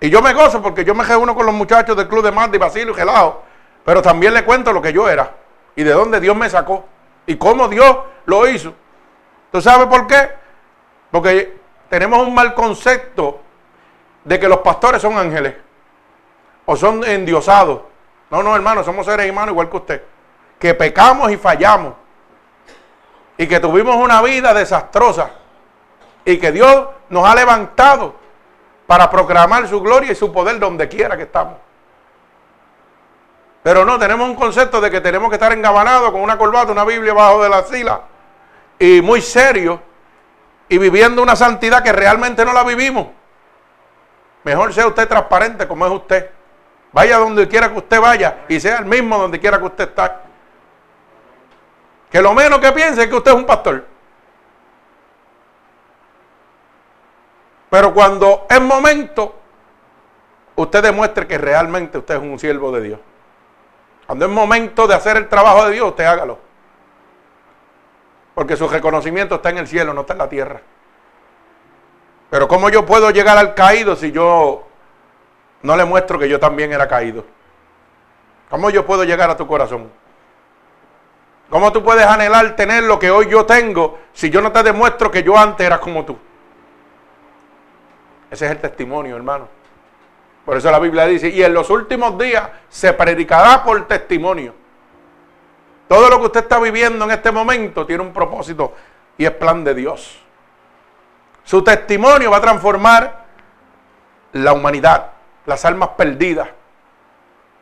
Y 0.00 0.10
yo 0.10 0.20
me 0.20 0.32
gozo 0.32 0.62
porque 0.62 0.84
yo 0.84 0.94
me 0.94 1.04
reúno 1.04 1.34
con 1.34 1.46
los 1.46 1.54
muchachos 1.54 1.96
del 1.96 2.08
club 2.08 2.24
de 2.24 2.32
Magda 2.32 2.56
y 2.56 2.58
Basilio 2.58 2.92
y 2.92 2.96
Gelado, 2.96 3.42
pero 3.84 4.02
también 4.02 4.34
le 4.34 4.44
cuento 4.44 4.72
lo 4.72 4.82
que 4.82 4.92
yo 4.92 5.08
era 5.08 5.41
y 5.76 5.82
de 5.82 5.92
dónde 5.92 6.20
Dios 6.20 6.36
me 6.36 6.48
sacó 6.50 6.84
y 7.26 7.36
cómo 7.36 7.68
Dios 7.68 7.96
lo 8.26 8.46
hizo. 8.48 8.74
¿Tú 9.50 9.60
sabes 9.60 9.86
por 9.86 10.06
qué? 10.06 10.30
Porque 11.10 11.60
tenemos 11.88 12.26
un 12.26 12.34
mal 12.34 12.54
concepto 12.54 13.40
de 14.24 14.38
que 14.38 14.48
los 14.48 14.58
pastores 14.58 15.02
son 15.02 15.16
ángeles 15.16 15.54
o 16.64 16.76
son 16.76 17.04
endiosados. 17.04 17.82
No, 18.30 18.42
no, 18.42 18.56
hermano, 18.56 18.82
somos 18.82 19.04
seres 19.04 19.30
humanos 19.30 19.52
igual 19.52 19.68
que 19.68 19.76
usted. 19.76 20.02
Que 20.58 20.74
pecamos 20.74 21.30
y 21.30 21.36
fallamos. 21.36 21.94
Y 23.36 23.46
que 23.46 23.60
tuvimos 23.60 23.96
una 23.96 24.22
vida 24.22 24.54
desastrosa. 24.54 25.30
Y 26.24 26.38
que 26.38 26.52
Dios 26.52 26.88
nos 27.10 27.28
ha 27.28 27.34
levantado 27.34 28.14
para 28.86 29.10
proclamar 29.10 29.68
su 29.68 29.80
gloria 29.80 30.12
y 30.12 30.14
su 30.14 30.32
poder 30.32 30.58
donde 30.58 30.88
quiera 30.88 31.16
que 31.16 31.24
estamos. 31.24 31.56
Pero 33.62 33.84
no, 33.84 33.98
tenemos 33.98 34.28
un 34.28 34.34
concepto 34.34 34.80
de 34.80 34.90
que 34.90 35.00
tenemos 35.00 35.28
que 35.28 35.36
estar 35.36 35.52
engabanados 35.52 36.10
con 36.10 36.20
una 36.20 36.36
corbata, 36.36 36.72
una 36.72 36.84
Biblia 36.84 37.14
bajo 37.14 37.42
de 37.42 37.48
la 37.48 37.62
sila. 37.62 38.02
Y 38.78 39.00
muy 39.00 39.20
serio. 39.20 39.80
Y 40.68 40.78
viviendo 40.78 41.22
una 41.22 41.36
santidad 41.36 41.82
que 41.82 41.92
realmente 41.92 42.44
no 42.44 42.52
la 42.52 42.64
vivimos. 42.64 43.08
Mejor 44.42 44.74
sea 44.74 44.86
usted 44.86 45.06
transparente 45.06 45.68
como 45.68 45.86
es 45.86 45.92
usted. 45.92 46.30
Vaya 46.92 47.18
donde 47.18 47.46
quiera 47.46 47.70
que 47.70 47.78
usted 47.78 48.00
vaya 48.00 48.38
y 48.48 48.58
sea 48.58 48.78
el 48.78 48.84
mismo 48.84 49.16
donde 49.16 49.38
quiera 49.38 49.58
que 49.58 49.64
usted 49.64 49.88
está. 49.88 50.22
Que 52.10 52.20
lo 52.20 52.34
menos 52.34 52.58
que 52.58 52.72
piense 52.72 53.02
es 53.02 53.08
que 53.08 53.14
usted 53.14 53.30
es 53.30 53.36
un 53.36 53.46
pastor. 53.46 53.86
Pero 57.70 57.94
cuando 57.94 58.46
es 58.50 58.60
momento, 58.60 59.34
usted 60.56 60.82
demuestre 60.82 61.26
que 61.26 61.38
realmente 61.38 61.96
usted 61.96 62.16
es 62.16 62.20
un 62.20 62.38
siervo 62.38 62.70
de 62.72 62.82
Dios. 62.82 63.00
Cuando 64.06 64.26
es 64.26 64.30
momento 64.30 64.86
de 64.86 64.94
hacer 64.94 65.16
el 65.16 65.28
trabajo 65.28 65.66
de 65.66 65.72
Dios, 65.72 65.88
usted 65.88 66.04
hágalo. 66.04 66.38
Porque 68.34 68.56
su 68.56 68.68
reconocimiento 68.68 69.36
está 69.36 69.50
en 69.50 69.58
el 69.58 69.66
cielo, 69.66 69.92
no 69.92 70.02
está 70.02 70.14
en 70.14 70.18
la 70.18 70.28
tierra. 70.28 70.60
Pero 72.30 72.48
¿cómo 72.48 72.70
yo 72.70 72.86
puedo 72.86 73.10
llegar 73.10 73.36
al 73.36 73.54
caído 73.54 73.94
si 73.94 74.10
yo 74.10 74.66
no 75.62 75.76
le 75.76 75.84
muestro 75.84 76.18
que 76.18 76.28
yo 76.28 76.40
también 76.40 76.72
era 76.72 76.88
caído? 76.88 77.24
¿Cómo 78.48 78.70
yo 78.70 78.86
puedo 78.86 79.04
llegar 79.04 79.30
a 79.30 79.36
tu 79.36 79.46
corazón? 79.46 79.90
¿Cómo 81.50 81.70
tú 81.70 81.82
puedes 81.82 82.06
anhelar 82.06 82.56
tener 82.56 82.84
lo 82.84 82.98
que 82.98 83.10
hoy 83.10 83.28
yo 83.28 83.44
tengo 83.44 83.98
si 84.14 84.30
yo 84.30 84.40
no 84.40 84.50
te 84.52 84.62
demuestro 84.62 85.10
que 85.10 85.22
yo 85.22 85.36
antes 85.36 85.66
era 85.66 85.78
como 85.78 86.04
tú? 86.04 86.18
Ese 88.30 88.46
es 88.46 88.50
el 88.52 88.58
testimonio, 88.58 89.14
hermano. 89.14 89.48
Por 90.44 90.56
eso 90.56 90.70
la 90.70 90.78
Biblia 90.78 91.06
dice, 91.06 91.28
y 91.28 91.42
en 91.42 91.54
los 91.54 91.70
últimos 91.70 92.18
días 92.18 92.48
se 92.68 92.92
predicará 92.92 93.62
por 93.62 93.86
testimonio. 93.86 94.54
Todo 95.88 96.08
lo 96.08 96.18
que 96.18 96.26
usted 96.26 96.40
está 96.40 96.58
viviendo 96.58 97.04
en 97.04 97.10
este 97.12 97.30
momento 97.30 97.86
tiene 97.86 98.02
un 98.02 98.12
propósito 98.12 98.72
y 99.18 99.24
es 99.24 99.30
plan 99.32 99.62
de 99.62 99.74
Dios. 99.74 100.20
Su 101.44 101.62
testimonio 101.62 102.30
va 102.30 102.38
a 102.38 102.40
transformar 102.40 103.24
la 104.32 104.52
humanidad, 104.52 105.10
las 105.46 105.64
almas 105.64 105.90
perdidas. 105.90 106.48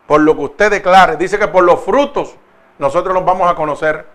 Por 0.06 0.20
lo 0.20 0.34
que 0.34 0.42
usted 0.42 0.70
declare. 0.70 1.16
Dice 1.16 1.38
que 1.38 1.48
por 1.48 1.64
los 1.64 1.80
frutos 1.80 2.34
nosotros 2.78 3.14
nos 3.14 3.24
vamos 3.24 3.50
a 3.50 3.54
conocer. 3.54 4.06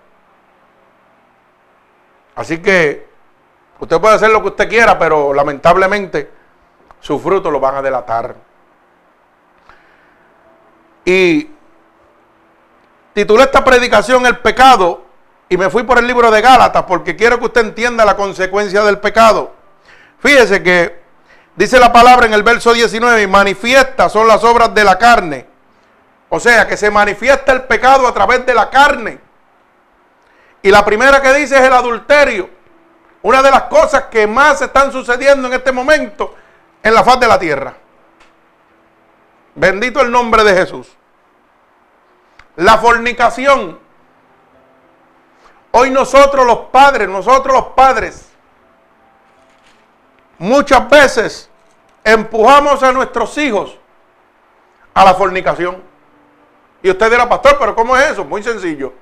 Así 2.35 2.61
que 2.61 3.07
usted 3.79 3.99
puede 3.99 4.15
hacer 4.15 4.29
lo 4.29 4.41
que 4.41 4.49
usted 4.49 4.69
quiera, 4.69 4.97
pero 4.97 5.33
lamentablemente 5.33 6.31
sus 6.99 7.21
frutos 7.21 7.51
lo 7.51 7.59
van 7.59 7.75
a 7.75 7.81
delatar. 7.81 8.35
Y 11.05 11.49
titulé 13.13 13.43
esta 13.43 13.63
predicación 13.63 14.25
El 14.25 14.39
pecado 14.39 15.05
y 15.47 15.57
me 15.57 15.69
fui 15.69 15.83
por 15.83 15.99
el 15.99 16.07
libro 16.07 16.31
de 16.31 16.41
Gálatas 16.41 16.83
porque 16.83 17.15
quiero 17.15 17.39
que 17.39 17.45
usted 17.45 17.61
entienda 17.61 18.03
la 18.03 18.17
consecuencia 18.17 18.83
del 18.83 18.97
pecado. 18.97 19.53
Fíjese 20.19 20.63
que 20.63 20.99
dice 21.55 21.79
la 21.79 21.93
palabra 21.93 22.25
en 22.25 22.33
el 22.33 22.41
verso 22.41 22.73
19, 22.73 23.21
y 23.21 23.27
manifiesta 23.27 24.09
son 24.09 24.27
las 24.27 24.43
obras 24.43 24.73
de 24.73 24.83
la 24.83 24.97
carne. 24.97 25.45
O 26.29 26.39
sea, 26.39 26.67
que 26.67 26.75
se 26.75 26.89
manifiesta 26.89 27.51
el 27.51 27.63
pecado 27.63 28.07
a 28.07 28.13
través 28.13 28.43
de 28.45 28.55
la 28.55 28.69
carne. 28.69 29.19
Y 30.63 30.71
la 30.71 30.83
primera 30.83 31.21
que 31.21 31.31
dice 31.35 31.55
es 31.55 31.61
el 31.61 31.73
adulterio. 31.73 32.49
Una 33.21 33.43
de 33.43 33.51
las 33.51 33.63
cosas 33.63 34.05
que 34.05 34.25
más 34.25 34.61
están 34.61 34.91
sucediendo 34.91 35.47
en 35.47 35.53
este 35.53 35.71
momento 35.71 36.35
en 36.81 36.93
la 36.93 37.03
faz 37.03 37.19
de 37.19 37.27
la 37.27 37.37
tierra. 37.37 37.75
Bendito 39.55 40.01
el 40.01 40.11
nombre 40.11 40.43
de 40.43 40.53
Jesús. 40.53 40.87
La 42.57 42.77
fornicación. 42.77 43.79
Hoy 45.71 45.89
nosotros 45.89 46.45
los 46.45 46.57
padres, 46.71 47.09
nosotros 47.09 47.53
los 47.53 47.65
padres, 47.67 48.29
muchas 50.37 50.89
veces 50.89 51.49
empujamos 52.03 52.81
a 52.83 52.91
nuestros 52.91 53.37
hijos 53.37 53.77
a 54.93 55.03
la 55.03 55.13
fornicación. 55.13 55.81
Y 56.81 56.89
usted 56.89 57.09
dirá, 57.09 57.27
pastor, 57.27 57.57
pero 57.59 57.75
¿cómo 57.75 57.97
es 57.97 58.11
eso? 58.11 58.23
Muy 58.23 58.43
sencillo. 58.43 58.93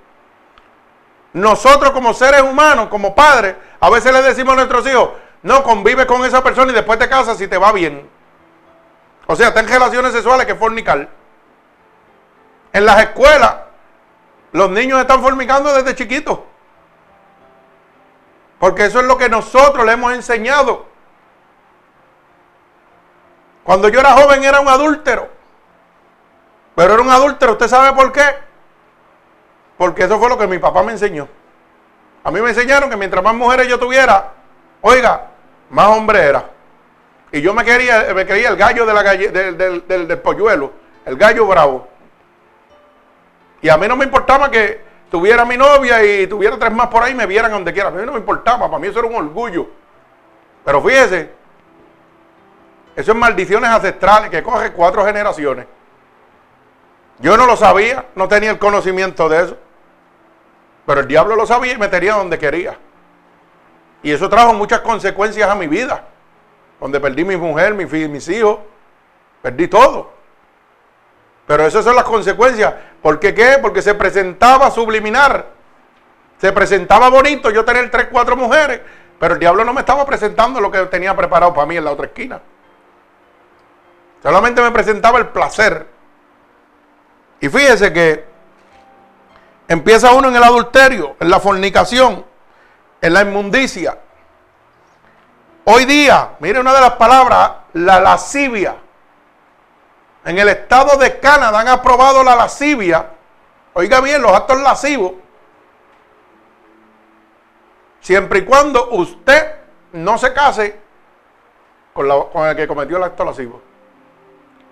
Nosotros 1.34 1.92
como 1.92 2.14
seres 2.14 2.42
humanos, 2.42 2.88
como 2.90 3.14
padres, 3.14 3.56
a 3.80 3.90
veces 3.90 4.14
le 4.14 4.22
decimos 4.22 4.54
a 4.54 4.58
nuestros 4.58 4.88
hijos, 4.88 5.10
no, 5.42 5.64
convive 5.64 6.08
con 6.08 6.24
esa 6.24 6.44
persona 6.44 6.72
y 6.72 6.76
después 6.76 6.98
te 6.98 7.10
casas 7.10 7.38
si 7.38 7.48
te 7.48 7.58
va 7.58 7.72
bien. 7.72 8.10
O 9.28 9.36
sea, 9.36 9.54
ten 9.54 9.68
relaciones 9.68 10.14
sexuales 10.14 10.46
que 10.46 10.56
fornicar. 10.56 11.10
En 12.74 12.86
las 12.86 13.02
escuelas, 13.02 13.56
los 14.52 14.70
niños 14.70 15.00
están 15.00 15.22
fornicando 15.22 15.74
desde 15.74 15.96
chiquitos. 15.96 16.40
Porque 18.60 18.86
eso 18.86 19.00
es 19.00 19.06
lo 19.06 19.18
que 19.18 19.30
nosotros 19.30 19.86
le 19.86 19.94
hemos 19.94 20.14
enseñado. 20.14 20.86
Cuando 23.64 23.90
yo 23.90 24.00
era 24.00 24.14
joven 24.14 24.44
era 24.44 24.60
un 24.60 24.68
adúltero. 24.68 25.30
Pero 26.76 26.94
era 26.94 27.04
un 27.04 27.10
adúltero, 27.10 27.54
¿usted 27.54 27.68
sabe 27.68 27.94
por 27.94 28.12
qué? 28.12 28.24
Porque 29.78 30.04
eso 30.04 30.20
fue 30.20 30.30
lo 30.30 30.38
que 30.38 30.48
mi 30.48 30.60
papá 30.60 30.84
me 30.84 30.92
enseñó. 30.92 31.28
A 32.24 32.32
mí 32.32 32.42
me 32.42 32.50
enseñaron 32.50 32.90
que 32.90 32.96
mientras 32.96 33.24
más 33.24 33.36
mujeres 33.36 33.68
yo 33.68 33.78
tuviera, 33.80 34.32
oiga, 34.82 35.28
más 35.70 35.88
hombre 35.88 36.20
era. 36.20 36.53
Y 37.34 37.42
yo 37.42 37.52
me 37.52 37.66
quería, 37.66 38.14
me 38.14 38.28
creía 38.28 38.50
el 38.50 38.56
gallo 38.56 38.86
del, 38.86 39.88
del 39.88 40.20
polluelo, 40.20 40.72
el 41.04 41.18
gallo 41.18 41.48
bravo. 41.48 41.88
Y 43.60 43.70
a 43.70 43.76
mí 43.76 43.88
no 43.88 43.96
me 43.96 44.06
importaba 44.06 44.52
que 44.52 44.82
tuviera 45.10 45.44
mi 45.44 45.58
novia 45.58 46.04
y 46.06 46.28
tuviera 46.28 46.60
tres 46.60 46.72
más 46.72 46.90
por 46.90 47.02
ahí 47.02 47.14
y 47.14 47.16
me 47.16 47.26
vieran 47.26 47.50
donde 47.50 47.74
quiera. 47.74 47.90
A 47.90 47.92
mí 47.92 48.06
no 48.06 48.12
me 48.12 48.20
importaba, 48.20 48.68
para 48.68 48.78
mí 48.78 48.88
eso 48.88 49.00
era 49.00 49.08
un 49.08 49.16
orgullo. 49.16 49.68
Pero 50.64 50.80
fíjese, 50.84 51.32
eso 52.96 53.12
es 53.12 53.18
maldiciones 53.18 53.68
ancestrales 53.68 54.30
que 54.30 54.44
coge 54.44 54.72
cuatro 54.72 55.04
generaciones. 55.04 55.66
Yo 57.18 57.36
no 57.36 57.48
lo 57.48 57.58
sabía, 57.58 58.06
no 58.14 58.28
tenía 58.28 58.52
el 58.52 58.60
conocimiento 58.60 59.28
de 59.28 59.44
eso. 59.44 59.58
Pero 60.86 61.02
el 61.02 61.08
diablo 61.08 61.36
lo 61.36 61.48
sabía 61.48 61.74
y 61.74 61.78
me 61.80 61.88
tenía 61.88 62.14
donde 62.14 62.38
quería. 62.38 62.78
Y 64.04 64.12
eso 64.12 64.30
trajo 64.30 64.54
muchas 64.54 64.82
consecuencias 64.82 65.50
a 65.50 65.56
mi 65.56 65.66
vida. 65.66 66.10
Donde 66.84 67.00
perdí 67.00 67.24
mi 67.24 67.38
mujer, 67.38 67.74
mi, 67.74 67.86
mis 67.86 68.28
hijos, 68.28 68.58
perdí 69.42 69.70
todo. 69.70 70.12
Pero 71.48 71.66
esas 71.66 71.86
son 71.86 71.96
las 71.96 72.04
consecuencias. 72.04 72.74
¿Por 73.02 73.22
qué 73.22 73.34
qué? 73.34 73.58
Porque 73.62 73.82
se 73.82 73.94
presentaba 73.94 74.70
subliminar. 74.70 75.46
Se 76.40 76.52
presentaba 76.52 77.10
bonito 77.10 77.50
yo 77.52 77.64
tener 77.64 77.90
tres, 77.90 78.10
cuatro 78.12 78.36
mujeres. 78.36 78.82
Pero 79.18 79.36
el 79.36 79.40
diablo 79.40 79.64
no 79.64 79.72
me 79.72 79.80
estaba 79.80 80.06
presentando 80.06 80.60
lo 80.60 80.70
que 80.70 80.80
tenía 80.88 81.16
preparado 81.16 81.54
para 81.54 81.66
mí 81.66 81.78
en 81.78 81.86
la 81.86 81.92
otra 81.92 82.08
esquina. 82.08 82.42
Solamente 84.22 84.62
me 84.62 84.72
presentaba 84.72 85.20
el 85.20 85.28
placer. 85.28 85.88
Y 87.40 87.48
fíjese 87.48 87.94
que 87.94 88.26
empieza 89.70 90.12
uno 90.12 90.28
en 90.28 90.36
el 90.36 90.44
adulterio, 90.44 91.16
en 91.22 91.30
la 91.30 91.40
fornicación, 91.40 92.26
en 93.00 93.14
la 93.14 93.22
inmundicia. 93.22 94.00
Hoy 95.66 95.86
día, 95.86 96.32
mire 96.40 96.60
una 96.60 96.74
de 96.74 96.82
las 96.82 96.94
palabras, 96.94 97.52
la 97.74 98.00
lascivia. 98.00 98.76
En 100.26 100.38
el 100.38 100.50
estado 100.50 100.98
de 100.98 101.20
Canadá 101.20 101.60
han 101.62 101.68
aprobado 101.70 102.24
la 102.24 102.36
lascivia. 102.36 103.12
Oiga 103.74 104.02
bien, 104.02 104.22
los 104.22 104.32
actos 104.32 104.60
lascivos. 104.62 105.14
Siempre 108.02 108.40
y 108.40 108.46
cuando 108.46 108.90
usted 108.92 109.56
no 109.94 110.18
se 110.18 110.34
case 110.34 110.80
con, 111.94 112.10
con 112.30 112.48
el 112.48 112.56
que 112.56 112.68
cometió 112.68 112.98
el 112.98 113.04
acto 113.04 113.24
lascivo. 113.24 113.62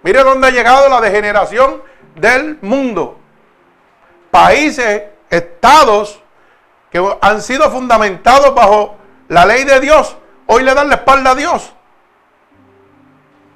Mire 0.04 0.24
dónde 0.24 0.48
ha 0.48 0.52
llegado 0.52 0.90
la 0.90 1.00
degeneración 1.00 1.82
del 2.16 2.58
mundo. 2.62 3.18
Países, 4.30 5.04
estados 5.30 6.22
que 6.90 7.18
han 7.22 7.42
sido 7.42 7.70
fundamentados 7.72 8.54
bajo 8.54 8.96
la 9.30 9.46
ley 9.46 9.64
de 9.64 9.80
Dios, 9.80 10.18
hoy 10.48 10.64
le 10.64 10.74
dan 10.74 10.90
la 10.90 10.96
espalda 10.96 11.32
a 11.32 11.36
Dios. 11.36 11.74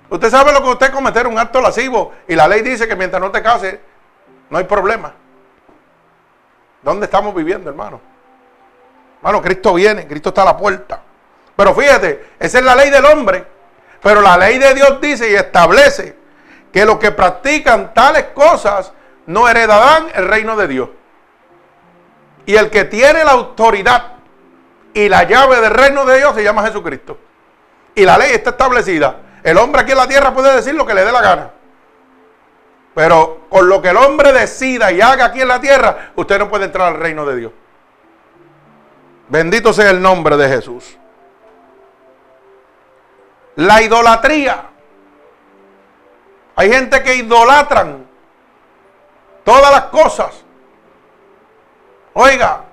Usted 0.10 0.30
sabe 0.30 0.54
lo 0.54 0.62
que 0.62 0.70
usted 0.70 0.92
cometer 0.92 1.28
un 1.28 1.38
acto 1.38 1.60
lascivo 1.62 2.14
y 2.28 2.36
la 2.36 2.48
ley 2.48 2.62
dice 2.62 2.88
que 2.88 2.96
mientras 2.96 3.22
no 3.22 3.32
te 3.32 3.42
case 3.42 3.80
no 4.50 4.58
hay 4.58 4.64
problema. 4.66 5.14
¿Dónde 6.82 7.06
estamos 7.06 7.34
viviendo, 7.34 7.70
hermano? 7.70 8.00
Hermano, 9.18 9.42
Cristo 9.42 9.74
viene, 9.74 10.08
Cristo 10.08 10.30
está 10.30 10.44
a 10.44 10.46
la 10.46 10.58
puerta. 10.58 11.02
Pero 11.56 11.74
fíjate, 11.74 12.34
esa 12.40 12.60
es 12.60 12.64
la 12.64 12.76
ley 12.76 12.92
del 12.92 13.06
hombre. 13.06 13.46
Pero 14.02 14.22
la 14.22 14.38
ley 14.38 14.60
de 14.60 14.76
Dios 14.76 15.02
dice 15.02 15.32
y 15.32 15.34
establece 15.34 16.16
que 16.72 16.86
los 16.86 17.00
que 17.00 17.12
practican 17.12 17.94
tales 17.94 18.26
cosas 18.36 18.94
no 19.26 19.50
heredarán 19.50 20.08
el 20.14 20.28
reino 20.28 20.56
de 20.56 20.68
Dios. 20.68 20.90
Y 22.46 22.56
el 22.56 22.70
que 22.70 22.86
tiene 22.86 23.24
la 23.24 23.32
autoridad 23.32 24.15
y 24.96 25.10
la 25.10 25.24
llave 25.24 25.60
del 25.60 25.72
reino 25.72 26.06
de 26.06 26.18
Dios 26.18 26.34
se 26.34 26.42
llama 26.42 26.66
Jesucristo. 26.66 27.18
Y 27.94 28.06
la 28.06 28.18
ley 28.18 28.32
está 28.32 28.52
establecida. 28.52 29.18
El 29.44 29.58
hombre 29.58 29.82
aquí 29.82 29.92
en 29.92 29.98
la 29.98 30.08
tierra 30.08 30.34
puede 30.34 30.56
decir 30.56 30.74
lo 30.74 30.86
que 30.86 30.94
le 30.94 31.04
dé 31.04 31.12
la 31.12 31.22
gana. 31.22 31.52
Pero 32.94 33.42
con 33.50 33.68
lo 33.68 33.82
que 33.82 33.90
el 33.90 33.98
hombre 33.98 34.32
decida 34.32 34.94
y 34.94 35.02
haga 35.02 35.26
aquí 35.26 35.42
en 35.42 35.50
la 35.50 35.60
tierra, 35.60 36.14
usted 36.16 36.40
no 36.40 36.50
puede 36.50 36.64
entrar 36.64 36.88
al 36.88 36.98
reino 36.98 37.26
de 37.26 37.36
Dios. 37.36 37.52
Bendito 39.28 39.74
sea 39.74 39.90
el 39.90 40.02
nombre 40.02 40.38
de 40.38 40.48
Jesús. 40.48 40.98
La 43.56 43.82
idolatría. 43.82 44.70
Hay 46.56 46.72
gente 46.72 47.04
que 47.04 47.16
idolatran 47.16 48.08
todas 49.44 49.72
las 49.74 49.84
cosas. 49.88 50.42
Oiga, 52.14 52.64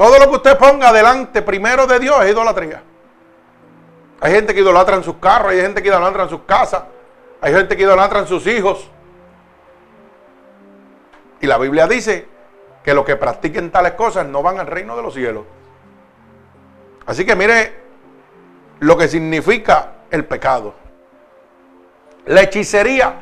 todo 0.00 0.18
lo 0.18 0.30
que 0.30 0.36
usted 0.36 0.56
ponga 0.56 0.94
delante 0.94 1.42
primero 1.42 1.86
de 1.86 1.98
Dios 1.98 2.24
es 2.24 2.30
idolatría. 2.30 2.82
Hay 4.22 4.32
gente 4.32 4.54
que 4.54 4.60
idolatra 4.60 4.96
en 4.96 5.04
sus 5.04 5.16
carros, 5.16 5.52
hay 5.52 5.60
gente 5.60 5.82
que 5.82 5.90
idolatra 5.90 6.22
en 6.22 6.30
sus 6.30 6.40
casas, 6.44 6.84
hay 7.38 7.52
gente 7.52 7.76
que 7.76 7.82
idolatra 7.82 8.20
en 8.20 8.26
sus 8.26 8.46
hijos. 8.46 8.90
Y 11.42 11.46
la 11.46 11.58
Biblia 11.58 11.86
dice 11.86 12.26
que 12.82 12.94
los 12.94 13.04
que 13.04 13.16
practiquen 13.16 13.70
tales 13.70 13.92
cosas 13.92 14.24
no 14.24 14.42
van 14.42 14.58
al 14.58 14.68
reino 14.68 14.96
de 14.96 15.02
los 15.02 15.12
cielos. 15.12 15.44
Así 17.04 17.26
que 17.26 17.36
mire 17.36 17.74
lo 18.78 18.96
que 18.96 19.06
significa 19.06 19.96
el 20.10 20.24
pecado. 20.24 20.72
La 22.24 22.40
hechicería. 22.40 23.16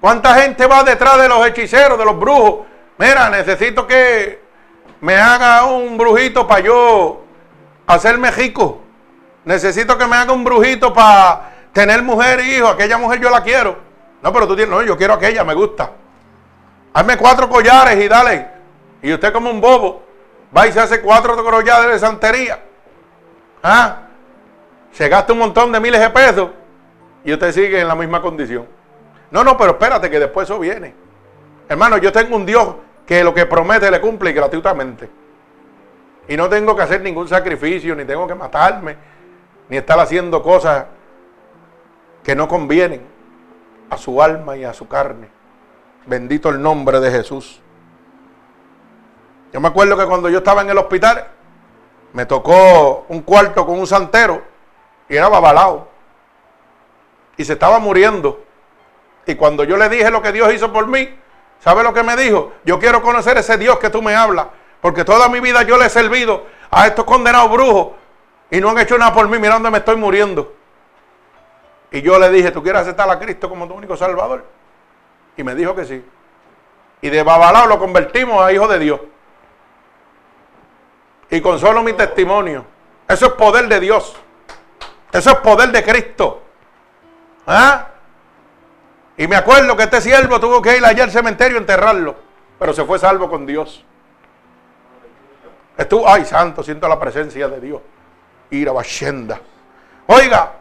¿Cuánta 0.00 0.34
gente 0.36 0.66
va 0.66 0.82
detrás 0.82 1.20
de 1.20 1.28
los 1.28 1.46
hechiceros, 1.46 1.98
de 1.98 2.06
los 2.06 2.18
brujos? 2.18 2.64
Mira, 2.96 3.28
necesito 3.28 3.86
que 3.86 4.45
me 5.06 5.14
haga 5.14 5.64
un 5.66 5.96
brujito 5.96 6.48
para 6.48 6.62
yo 6.62 7.22
hacerme 7.86 8.28
rico. 8.32 8.80
Necesito 9.44 9.96
que 9.96 10.04
me 10.04 10.16
haga 10.16 10.32
un 10.32 10.42
brujito 10.42 10.92
para 10.92 11.52
tener 11.72 12.02
mujer 12.02 12.40
e 12.40 12.56
hijo. 12.56 12.66
Aquella 12.66 12.98
mujer 12.98 13.20
yo 13.20 13.30
la 13.30 13.40
quiero. 13.40 13.76
No, 14.20 14.32
pero 14.32 14.48
tú 14.48 14.56
tienes, 14.56 14.74
no, 14.74 14.82
yo 14.82 14.96
quiero 14.96 15.14
aquella, 15.14 15.44
me 15.44 15.54
gusta. 15.54 15.92
Hazme 16.92 17.16
cuatro 17.18 17.48
collares 17.48 18.04
y 18.04 18.08
dale. 18.08 18.48
Y 19.00 19.12
usted 19.12 19.32
como 19.32 19.48
un 19.48 19.60
bobo 19.60 20.02
va 20.54 20.66
y 20.66 20.72
se 20.72 20.80
hace 20.80 21.00
cuatro 21.00 21.36
collares 21.36 21.92
de 21.92 21.98
santería. 22.00 22.64
¿Ah? 23.62 24.08
Se 24.90 25.08
gasta 25.08 25.32
un 25.32 25.38
montón 25.38 25.70
de 25.70 25.78
miles 25.78 26.00
de 26.00 26.10
pesos 26.10 26.50
y 27.22 27.32
usted 27.32 27.52
sigue 27.52 27.80
en 27.80 27.86
la 27.86 27.94
misma 27.94 28.20
condición. 28.20 28.66
No, 29.30 29.44
no, 29.44 29.56
pero 29.56 29.70
espérate 29.70 30.10
que 30.10 30.18
después 30.18 30.50
eso 30.50 30.58
viene. 30.58 30.96
Hermano, 31.68 31.96
yo 31.98 32.10
tengo 32.10 32.34
un 32.34 32.44
Dios 32.44 32.74
que 33.06 33.22
lo 33.22 33.32
que 33.32 33.46
promete 33.46 33.90
le 33.90 34.00
cumple 34.00 34.32
gratuitamente. 34.32 35.08
Y 36.28 36.36
no 36.36 36.48
tengo 36.48 36.74
que 36.74 36.82
hacer 36.82 37.00
ningún 37.00 37.28
sacrificio, 37.28 37.94
ni 37.94 38.04
tengo 38.04 38.26
que 38.26 38.34
matarme, 38.34 38.96
ni 39.68 39.76
estar 39.76 39.98
haciendo 40.00 40.42
cosas 40.42 40.86
que 42.24 42.34
no 42.34 42.48
convienen 42.48 43.06
a 43.88 43.96
su 43.96 44.20
alma 44.20 44.56
y 44.56 44.64
a 44.64 44.74
su 44.74 44.88
carne. 44.88 45.28
Bendito 46.06 46.48
el 46.48 46.60
nombre 46.60 46.98
de 46.98 47.10
Jesús. 47.12 47.60
Yo 49.52 49.60
me 49.60 49.68
acuerdo 49.68 49.96
que 49.96 50.06
cuando 50.06 50.28
yo 50.28 50.38
estaba 50.38 50.62
en 50.62 50.70
el 50.70 50.78
hospital, 50.78 51.28
me 52.12 52.26
tocó 52.26 53.06
un 53.08 53.22
cuarto 53.22 53.64
con 53.64 53.78
un 53.78 53.86
santero 53.86 54.42
y 55.08 55.16
era 55.16 55.28
babalao. 55.28 55.88
Y 57.36 57.44
se 57.44 57.52
estaba 57.52 57.78
muriendo. 57.78 58.42
Y 59.26 59.36
cuando 59.36 59.62
yo 59.64 59.76
le 59.76 59.88
dije 59.88 60.10
lo 60.10 60.22
que 60.22 60.32
Dios 60.32 60.52
hizo 60.52 60.72
por 60.72 60.88
mí, 60.88 61.08
¿sabe 61.60 61.82
lo 61.82 61.92
que 61.92 62.02
me 62.02 62.16
dijo? 62.16 62.52
Yo 62.64 62.78
quiero 62.78 63.02
conocer 63.02 63.36
ese 63.38 63.56
Dios 63.56 63.78
que 63.78 63.90
tú 63.90 64.02
me 64.02 64.14
hablas. 64.14 64.46
Porque 64.80 65.04
toda 65.04 65.28
mi 65.28 65.40
vida 65.40 65.62
yo 65.62 65.78
le 65.78 65.86
he 65.86 65.90
servido 65.90 66.46
a 66.70 66.86
estos 66.86 67.04
condenados 67.04 67.50
brujos 67.50 67.88
y 68.50 68.60
no 68.60 68.70
han 68.70 68.78
hecho 68.78 68.96
nada 68.98 69.12
por 69.12 69.28
mí, 69.28 69.38
mirando 69.38 69.70
me 69.70 69.78
estoy 69.78 69.96
muriendo. 69.96 70.54
Y 71.90 72.02
yo 72.02 72.18
le 72.18 72.30
dije, 72.30 72.50
¿tú 72.50 72.62
quieres 72.62 72.82
aceptar 72.82 73.08
a 73.10 73.18
Cristo 73.18 73.48
como 73.48 73.66
tu 73.66 73.74
único 73.74 73.96
salvador? 73.96 74.44
Y 75.36 75.42
me 75.42 75.54
dijo 75.54 75.74
que 75.74 75.84
sí. 75.84 76.04
Y 77.00 77.08
de 77.08 77.22
Babalao 77.22 77.66
lo 77.66 77.78
convertimos 77.78 78.44
a 78.44 78.52
hijo 78.52 78.68
de 78.68 78.78
Dios. 78.78 79.00
Y 81.30 81.40
con 81.40 81.58
solo 81.58 81.82
mi 81.82 81.92
testimonio. 81.92 82.64
Eso 83.08 83.26
es 83.26 83.32
poder 83.32 83.68
de 83.68 83.80
Dios. 83.80 84.16
Eso 85.12 85.30
es 85.30 85.36
poder 85.38 85.70
de 85.70 85.82
Cristo. 85.82 86.42
¿Ah? 87.46 87.88
Y 89.16 89.26
me 89.26 89.36
acuerdo 89.36 89.76
que 89.76 89.84
este 89.84 90.00
siervo 90.00 90.38
tuvo 90.38 90.60
que 90.60 90.76
ir 90.76 90.84
allá 90.84 91.04
al 91.04 91.10
cementerio 91.10 91.56
a 91.56 91.60
enterrarlo. 91.60 92.16
Pero 92.58 92.72
se 92.72 92.84
fue 92.84 92.98
salvo 92.98 93.30
con 93.30 93.46
Dios. 93.46 93.84
Estuvo, 95.76 96.08
ay 96.08 96.24
santo, 96.24 96.62
siento 96.62 96.88
la 96.88 96.98
presencia 96.98 97.48
de 97.48 97.60
Dios. 97.60 97.80
Ira 98.50 98.72
Bashenda. 98.72 99.40
Oiga, 100.06 100.52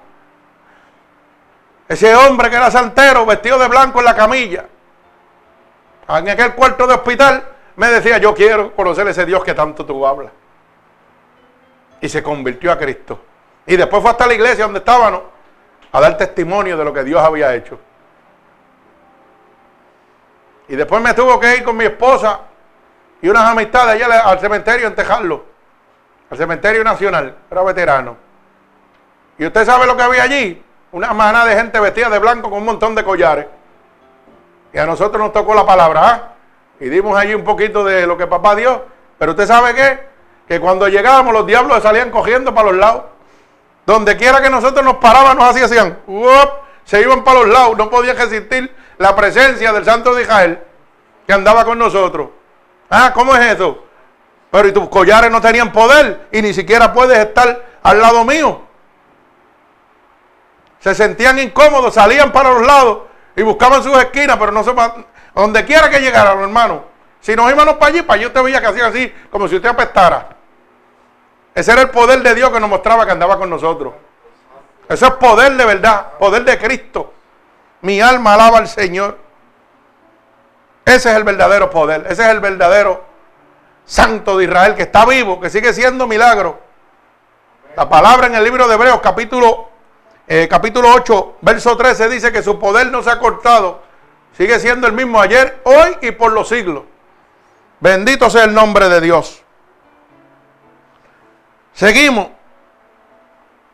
ese 1.87 2.15
hombre 2.15 2.49
que 2.49 2.55
era 2.55 2.71
santero, 2.71 3.25
vestido 3.25 3.59
de 3.59 3.67
blanco 3.67 3.99
en 3.99 4.05
la 4.05 4.15
camilla, 4.15 4.65
en 6.07 6.29
aquel 6.29 6.53
cuarto 6.53 6.87
de 6.87 6.95
hospital, 6.95 7.47
me 7.75 7.87
decía, 7.87 8.17
yo 8.17 8.33
quiero 8.33 8.75
conocer 8.75 9.07
ese 9.07 9.25
Dios 9.25 9.43
que 9.43 9.53
tanto 9.53 9.85
tú 9.85 10.05
hablas. 10.05 10.31
Y 12.01 12.09
se 12.09 12.23
convirtió 12.23 12.71
a 12.71 12.77
Cristo. 12.77 13.19
Y 13.65 13.75
después 13.75 14.01
fue 14.01 14.11
hasta 14.11 14.27
la 14.27 14.33
iglesia 14.33 14.65
donde 14.65 14.79
estábamos 14.79 15.21
a 15.91 15.99
dar 15.99 16.17
testimonio 16.17 16.77
de 16.77 16.83
lo 16.83 16.93
que 16.93 17.03
Dios 17.03 17.21
había 17.21 17.53
hecho. 17.55 17.79
Y 20.67 20.75
después 20.75 21.01
me 21.01 21.13
tuvo 21.13 21.39
que 21.39 21.57
ir 21.57 21.63
con 21.63 21.77
mi 21.77 21.85
esposa 21.85 22.39
y 23.21 23.29
unas 23.29 23.43
amistades 23.43 23.95
allá 23.95 24.21
al 24.21 24.39
cementerio 24.39 24.87
en 24.87 24.95
Tejarlo, 24.95 25.45
al 26.29 26.37
cementerio 26.37 26.83
nacional, 26.83 27.35
era 27.49 27.63
veterano. 27.63 28.17
Y 29.37 29.45
usted 29.45 29.65
sabe 29.65 29.85
lo 29.85 29.95
que 29.95 30.03
había 30.03 30.23
allí, 30.23 30.63
una 30.91 31.13
manada 31.13 31.45
de 31.45 31.55
gente 31.55 31.79
vestida 31.79 32.09
de 32.09 32.19
blanco 32.19 32.49
con 32.49 32.59
un 32.59 32.65
montón 32.65 32.95
de 32.95 33.03
collares. 33.03 33.47
Y 34.73 34.77
a 34.77 34.85
nosotros 34.85 35.21
nos 35.21 35.33
tocó 35.33 35.53
la 35.53 35.65
palabra, 35.65 36.07
¿ah? 36.07 36.29
Y 36.79 36.89
dimos 36.89 37.17
allí 37.17 37.33
un 37.33 37.43
poquito 37.43 37.83
de 37.83 38.05
lo 38.05 38.17
que 38.17 38.27
papá 38.27 38.55
dio. 38.55 38.85
Pero 39.17 39.31
usted 39.31 39.47
sabe 39.47 39.73
qué? 39.73 40.07
Que 40.47 40.59
cuando 40.59 40.87
llegábamos 40.87 41.33
los 41.33 41.47
diablos 41.47 41.81
salían 41.81 42.11
cogiendo 42.11 42.53
para 42.53 42.71
los 42.71 42.77
lados. 42.77 43.03
Donde 43.85 44.17
quiera 44.17 44.41
que 44.41 44.49
nosotros 44.49 44.83
nos 44.83 44.95
parábamos 44.95 45.43
así 45.45 45.61
hacían, 45.61 45.99
se 46.83 47.01
iban 47.01 47.23
para 47.23 47.39
los 47.41 47.49
lados, 47.49 47.77
no 47.77 47.89
podía 47.89 48.13
resistir 48.13 48.73
la 48.97 49.15
presencia 49.15 49.71
del 49.73 49.85
Santo 49.85 50.13
de 50.13 50.23
Israel 50.23 50.59
que 51.25 51.33
andaba 51.33 51.65
con 51.65 51.77
nosotros. 51.77 52.29
Ah, 52.89 53.11
¿cómo 53.13 53.35
es 53.35 53.53
eso? 53.53 53.83
Pero 54.51 54.67
y 54.67 54.71
tus 54.71 54.87
collares 54.89 55.31
no 55.31 55.41
tenían 55.41 55.71
poder 55.71 56.27
y 56.31 56.41
ni 56.41 56.53
siquiera 56.53 56.93
puedes 56.93 57.17
estar 57.17 57.65
al 57.83 58.01
lado 58.01 58.23
mío. 58.23 58.61
Se 60.79 60.93
sentían 60.93 61.39
incómodos, 61.39 61.95
salían 61.95 62.31
para 62.31 62.51
los 62.51 62.65
lados 62.65 62.99
y 63.35 63.41
buscaban 63.41 63.83
sus 63.83 63.97
esquinas, 63.97 64.37
pero 64.37 64.51
no 64.51 64.63
se 64.63 64.71
donde 65.33 65.65
quiera 65.65 65.89
que 65.89 65.99
llegaran, 65.99 66.39
hermano. 66.39 66.85
Si 67.19 67.35
nos 67.35 67.51
íbamos 67.51 67.73
para 67.75 67.87
allí, 67.87 68.01
para 68.03 68.13
allí 68.17 68.27
usted 68.27 68.43
veía 68.43 68.61
que 68.61 68.67
hacía 68.67 68.87
así, 68.87 69.13
como 69.31 69.47
si 69.47 69.55
usted 69.55 69.69
apestara. 69.69 70.29
Ese 71.55 71.71
era 71.71 71.81
el 71.81 71.89
poder 71.89 72.21
de 72.21 72.35
Dios 72.35 72.51
que 72.51 72.59
nos 72.59 72.69
mostraba 72.69 73.05
que 73.05 73.13
andaba 73.13 73.37
con 73.37 73.49
nosotros. 73.49 73.93
Eso 74.87 75.07
es 75.07 75.13
poder 75.13 75.57
de 75.57 75.65
verdad, 75.65 76.11
poder 76.19 76.45
de 76.45 76.57
Cristo. 76.59 77.14
Mi 77.85 78.01
alma 78.01 78.33
alaba 78.33 78.57
al 78.57 78.67
Señor. 78.67 79.15
Ese 80.83 81.11
es 81.11 81.15
el 81.15 81.23
verdadero 81.23 81.69
poder, 81.69 82.07
ese 82.09 82.23
es 82.23 82.29
el 82.29 82.39
verdadero 82.39 83.03
santo 83.85 84.37
de 84.37 84.45
Israel 84.45 84.73
que 84.73 84.81
está 84.81 85.05
vivo, 85.05 85.39
que 85.39 85.51
sigue 85.51 85.71
siendo 85.71 86.07
milagro. 86.07 86.59
La 87.75 87.87
palabra 87.87 88.25
en 88.25 88.33
el 88.33 88.43
libro 88.43 88.67
de 88.67 88.73
Hebreos, 88.73 89.01
capítulo, 89.01 89.69
eh, 90.27 90.47
capítulo 90.49 90.95
8, 90.95 91.37
verso 91.41 91.77
13, 91.77 92.09
dice 92.09 92.31
que 92.31 92.41
su 92.41 92.57
poder 92.57 92.87
no 92.87 93.03
se 93.03 93.11
ha 93.11 93.19
cortado. 93.19 93.83
Sigue 94.35 94.59
siendo 94.59 94.87
el 94.87 94.93
mismo 94.93 95.21
ayer, 95.21 95.61
hoy 95.63 95.95
y 96.01 96.09
por 96.09 96.31
los 96.31 96.49
siglos. 96.49 96.85
Bendito 97.79 98.31
sea 98.31 98.45
el 98.45 98.53
nombre 98.55 98.89
de 98.89 98.99
Dios. 98.99 99.43
Seguimos. 101.73 102.29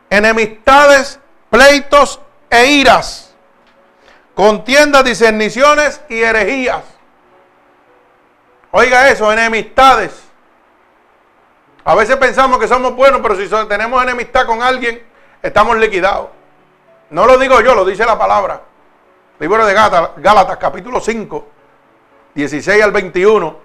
Enemistades, 0.10 1.18
pleitos 1.50 2.20
e 2.50 2.66
iras. 2.66 3.31
Contiendas, 4.34 5.04
discerniciones 5.04 6.02
y 6.10 6.22
herejías. 6.22 6.84
Oiga 8.72 9.10
eso, 9.10 9.32
enemistades. 9.32 10.24
A 11.84 11.96
veces 11.96 12.16
pensamos 12.18 12.60
que 12.60 12.68
somos 12.68 12.96
buenos, 12.96 13.22
pero 13.22 13.36
si 13.36 13.48
tenemos 13.68 14.02
enemistad 14.02 14.46
con 14.46 14.62
alguien, 14.62 15.04
estamos 15.42 15.78
liquidados. 15.78 16.30
No 17.10 17.26
lo 17.26 17.38
digo 17.38 17.60
yo, 17.62 17.76
lo 17.76 17.84
dice 17.84 18.06
la 18.06 18.18
palabra. 18.18 18.62
Libro 19.40 19.66
de 19.66 19.74
Gálatas, 19.74 20.58
capítulo 20.58 21.02
5, 21.02 21.48
16 22.36 22.84
al 22.84 22.92
21. 22.92 23.58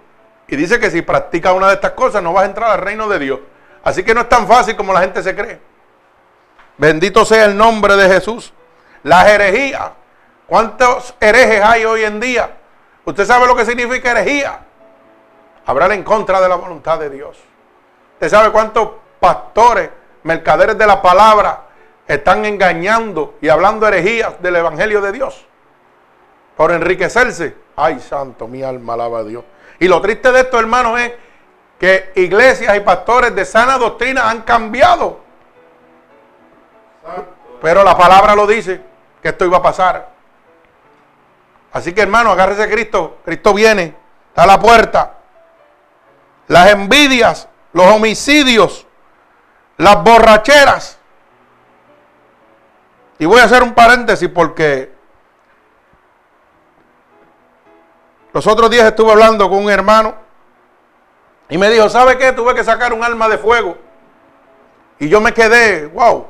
Y 0.49 0.57
dice 0.57 0.81
que 0.81 0.91
si 0.91 1.03
practicas 1.03 1.53
una 1.53 1.69
de 1.69 1.75
estas 1.75 1.93
cosas 1.93 2.23
no 2.23 2.33
vas 2.33 2.45
a 2.45 2.47
entrar 2.47 2.71
al 2.71 2.79
reino 2.79 3.09
de 3.09 3.19
Dios. 3.19 3.41
Así 3.85 4.03
que 4.03 4.15
no 4.15 4.23
es 4.23 4.29
tan 4.29 4.49
fácil 4.49 4.75
como 4.75 4.93
la 4.93 5.01
gente 5.01 5.23
se 5.23 5.37
cree. 5.37 5.61
Bendito 6.79 7.25
sea 7.25 7.45
el 7.45 7.57
nombre 7.57 7.95
de 7.97 8.09
Jesús. 8.09 8.53
La 9.03 9.33
herejía. 9.33 9.93
¿Cuántos 10.47 11.15
herejes 11.21 11.61
hay 11.63 11.85
hoy 11.85 12.05
en 12.05 12.21
día? 12.21 12.57
¿Usted 13.05 13.25
sabe 13.25 13.47
lo 13.47 13.57
que 13.57 13.65
significa 13.65 14.13
herejía? 14.13 14.61
Hablar 15.67 15.93
en 15.93 16.05
contra 16.05 16.41
de 16.41 16.49
la 16.49 16.55
voluntad 16.55 16.99
de 17.01 17.11
Dios. 17.11 17.37
¿Usted 18.15 18.29
sabe 18.29 18.51
cuántos 18.51 18.91
pastores, 19.19 19.91
mercaderes 20.23 20.79
de 20.79 20.87
la 20.87 21.03
palabra, 21.03 21.63
están 22.07 22.45
engañando 22.45 23.35
y 23.41 23.49
hablando 23.49 23.89
herejías 23.89 24.41
del 24.41 24.57
Evangelio 24.57 25.01
de 25.01 25.13
Dios? 25.13 25.47
Por 26.57 26.71
enriquecerse. 26.71 27.57
Ay, 27.75 28.01
santo, 28.01 28.47
mi 28.47 28.63
alma 28.63 28.95
alaba 28.95 29.19
a 29.19 29.25
Dios. 29.25 29.45
Y 29.81 29.89
lo 29.89 30.01
triste 30.01 30.31
de 30.31 30.41
esto, 30.41 30.59
hermanos, 30.59 31.01
es 31.01 31.13
que 31.79 32.13
iglesias 32.15 32.77
y 32.77 32.81
pastores 32.81 33.35
de 33.35 33.45
sana 33.45 33.77
doctrina 33.77 34.31
han 34.31 34.43
cambiado. 34.43 35.21
Pero 37.61 37.83
la 37.83 37.97
palabra 37.97 38.35
lo 38.35 38.47
dice, 38.47 38.81
que 39.21 39.29
esto 39.29 39.45
iba 39.45 39.59
a 39.59 39.63
pasar. 39.63 40.16
Así 41.77 41.93
que 41.93 42.01
hermano, 42.01 42.31
agárrese 42.31 42.71
Cristo. 42.71 43.19
Cristo 43.23 43.53
viene, 43.53 43.95
está 44.29 44.45
a 44.45 44.47
la 44.47 44.59
puerta. 44.59 45.19
Las 46.47 46.71
envidias, 46.71 47.51
los 47.75 47.87
homicidios, 47.89 48.87
las 49.77 50.03
borracheras. 50.03 50.99
Y 53.19 53.27
voy 53.27 53.41
a 53.41 53.45
hacer 53.45 53.63
un 53.63 53.75
paréntesis 53.75 54.27
porque 54.31 54.91
los 58.33 58.47
otros 58.47 58.71
días 58.71 58.87
estuve 58.87 59.13
hablando 59.13 59.47
con 59.51 59.63
un 59.63 59.71
hermano 59.71 60.15
y 61.51 61.59
me 61.59 61.69
dijo, 61.69 61.91
¿sabe 61.91 62.17
qué? 62.17 62.33
Tuve 62.33 62.55
que 62.55 62.65
sacar 62.65 62.95
un 62.95 63.05
arma 63.05 63.29
de 63.29 63.37
fuego. 63.37 63.77
Y 64.99 65.11
yo 65.11 65.21
me 65.21 65.35
quedé, 65.35 65.89
wow. 65.89 66.27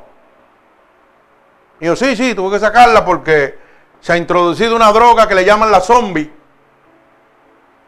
Y 1.79 1.85
yo, 1.85 1.95
sí, 1.95 2.17
sí, 2.17 2.35
tuve 2.35 2.55
que 2.55 2.59
sacarla 2.59 3.05
porque 3.05 3.65
se 4.01 4.13
ha 4.13 4.17
introducido 4.17 4.75
una 4.75 4.91
droga 4.91 5.27
que 5.27 5.35
le 5.35 5.45
llaman 5.45 5.71
la 5.71 5.81
zombie. 5.81 6.31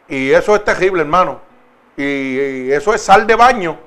Y 0.07 0.31
eso 0.31 0.55
es 0.55 0.63
terrible, 0.63 1.01
hermano. 1.01 1.41
Y, 1.95 2.71
eso 2.71 2.93
es 2.93 3.01
sal 3.01 3.27
de 3.27 3.35
baño 3.35 3.77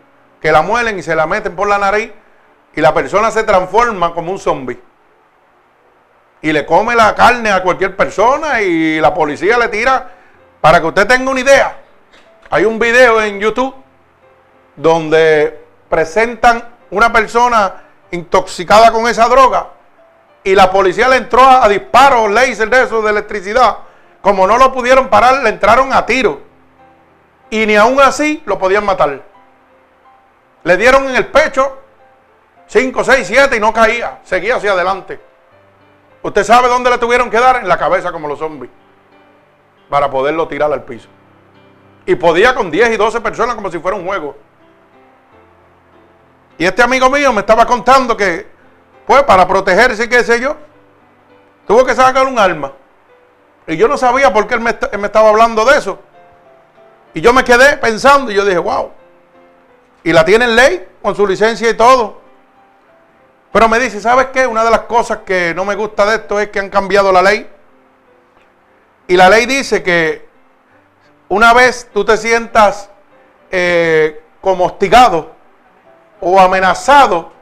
que 0.41 0.53
la 0.53 0.63
muelen 0.63 0.99
y 0.99 1.03
se 1.03 1.15
la 1.15 1.27
meten 1.27 1.55
por 1.55 1.69
la 1.69 1.79
nariz 1.79 2.11
y 2.75 2.81
la 2.81 2.93
persona 2.93 3.31
se 3.31 3.45
transforma 3.45 4.13
como 4.13 4.33
un 4.33 4.39
zombie. 4.39 4.81
Y 6.41 6.53
le 6.53 6.67
come 6.67 6.95
la 6.95 7.15
carne 7.15 7.51
a 7.51 7.63
cualquier 7.63 7.97
persona 7.97 8.61
y 8.61 9.01
la 9.01 9.15
policía 9.15 9.59
le 9.59 9.69
tira. 9.69 10.11
Para 10.61 10.81
que 10.81 10.87
usted 10.87 11.07
tenga 11.07 11.31
una 11.31 11.41
idea, 11.41 11.77
hay 12.51 12.65
un 12.65 12.79
video 12.79 13.21
en 13.21 13.41
YouTube 13.41 13.75
donde 14.77 15.65
presentan 15.89 16.69
una 16.91 17.13
persona 17.13 17.83
intoxicada 18.11 18.93
con 18.93 19.09
esa 19.09 19.29
droga 19.29 19.69
y 20.45 20.55
la 20.55 20.71
policía 20.71 21.09
le 21.09 21.17
entró 21.17 21.43
a, 21.43 21.69
disparos, 21.69 22.31
láser 22.31 22.69
de 22.69 22.83
eso, 22.83 23.01
de 23.03 23.11
electricidad. 23.11 23.79
Como 24.21 24.47
no 24.47 24.59
lo 24.59 24.73
pudieron 24.73 25.09
parar, 25.09 25.43
le 25.43 25.51
entraron 25.51 25.93
a 25.93 26.05
tiro. 26.05 26.41
Y 27.51 27.67
ni 27.67 27.77
aún 27.77 28.01
así 28.01 28.43
lo 28.47 28.59
podían 28.59 28.85
matar. 28.85 29.23
Le 30.65 30.77
dieron 30.77 31.09
en 31.09 31.17
el 31.17 31.27
pecho 31.27 31.79
5, 32.67 33.05
6, 33.05 33.27
7 33.27 33.57
y 33.57 33.61
no 33.61 33.73
caía. 33.73 34.21
Seguía 34.25 34.57
hacia 34.57 34.73
adelante. 34.73 35.21
¿Usted 36.23 36.45
sabe 36.45 36.69
dónde 36.69 36.91
le 36.91 36.99
tuvieron 36.99 37.31
que 37.31 37.39
dar? 37.39 37.57
En 37.57 37.69
la 37.69 37.77
cabeza 37.77 38.11
como 38.13 38.29
los 38.29 38.39
zombies. 38.39 38.71
Para 39.89 40.11
poderlo 40.11 40.49
tirar 40.49 40.73
al 40.73 40.83
piso. 40.83 41.09
Y 42.07 42.15
podía 42.15 42.55
con 42.55 42.71
10 42.71 42.91
y 42.91 42.97
12 42.97 43.21
personas 43.21 43.55
como 43.55 43.71
si 43.71 43.79
fuera 43.79 43.97
un 43.97 44.07
juego. 44.07 44.37
Y 46.59 46.65
este 46.65 46.83
amigo 46.83 47.11
mío 47.11 47.33
me 47.33 47.41
estaba 47.41 47.67
contando 47.67 48.17
que 48.17 48.47
pues 49.07 49.23
para 49.25 49.47
protegerse, 49.47 50.09
qué 50.09 50.23
sé 50.25 50.41
yo, 50.41 50.57
tuvo 51.67 51.85
que 51.85 51.95
sacar 51.95 52.27
un 52.27 52.39
arma. 52.39 52.73
Y 53.67 53.77
yo 53.77 53.89
no 53.89 53.97
sabía 53.97 54.33
por 54.33 54.47
qué 54.47 54.55
él 54.55 54.61
me, 54.61 54.71
estaba 55.07 55.29
hablando 55.29 55.65
de 55.65 55.79
eso. 55.79 55.99
Y 57.15 57.21
yo 57.21 57.33
me 57.33 57.45
quedé 57.45 57.77
pensando 57.77 58.31
y 58.31 58.35
yo 58.35 58.45
dije, 58.45 58.59
wow. 58.59 58.91
Y 60.03 60.13
la 60.13 60.25
tiene 60.25 60.47
en 60.47 60.57
ley, 60.57 60.89
con 61.01 61.15
su 61.15 61.27
licencia 61.27 61.69
y 61.71 61.75
todo. 61.75 62.21
Pero 63.53 63.69
me 63.69 63.79
dice, 63.79 64.01
¿sabes 64.01 64.29
qué? 64.33 64.47
Una 64.47 64.65
de 64.65 64.71
las 64.71 64.81
cosas 64.81 65.19
que 65.25 65.53
no 65.55 65.65
me 65.65 65.75
gusta 65.75 66.07
de 66.07 66.17
esto 66.17 66.41
es 66.41 66.49
que 66.49 66.59
han 66.59 66.71
cambiado 66.71 67.13
la 67.13 67.23
ley. 67.23 67.49
Y 69.07 69.17
la 69.17 69.29
ley 69.29 69.47
dice 69.47 69.83
que 69.83 70.27
una 71.29 71.53
vez 71.53 71.89
tú 71.93 72.05
te 72.05 72.17
sientas 72.17 72.91
eh, 73.51 74.23
como 74.41 74.65
hostigado 74.65 75.33
o 76.21 76.41
amenazado 76.41 77.33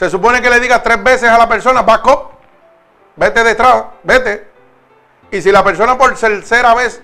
se 0.00 0.08
supone 0.08 0.40
que 0.40 0.48
le 0.48 0.60
digas 0.60 0.82
tres 0.82 1.02
veces 1.04 1.28
a 1.28 1.36
la 1.36 1.46
persona, 1.46 1.82
back 1.82 2.06
up, 2.06 2.30
vete 3.16 3.44
detrás, 3.44 3.84
vete. 4.02 4.48
Y 5.30 5.42
si 5.42 5.52
la 5.52 5.62
persona 5.62 5.98
por 5.98 6.18
tercera 6.18 6.72
vez 6.72 7.02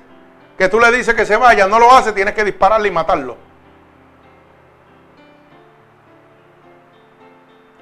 que 0.56 0.66
tú 0.70 0.80
le 0.80 0.90
dices 0.90 1.14
que 1.14 1.26
se 1.26 1.36
vaya 1.36 1.66
no 1.66 1.78
lo 1.78 1.92
hace, 1.92 2.14
tienes 2.14 2.32
que 2.32 2.42
dispararle 2.42 2.88
y 2.88 2.90
matarlo. 2.90 3.36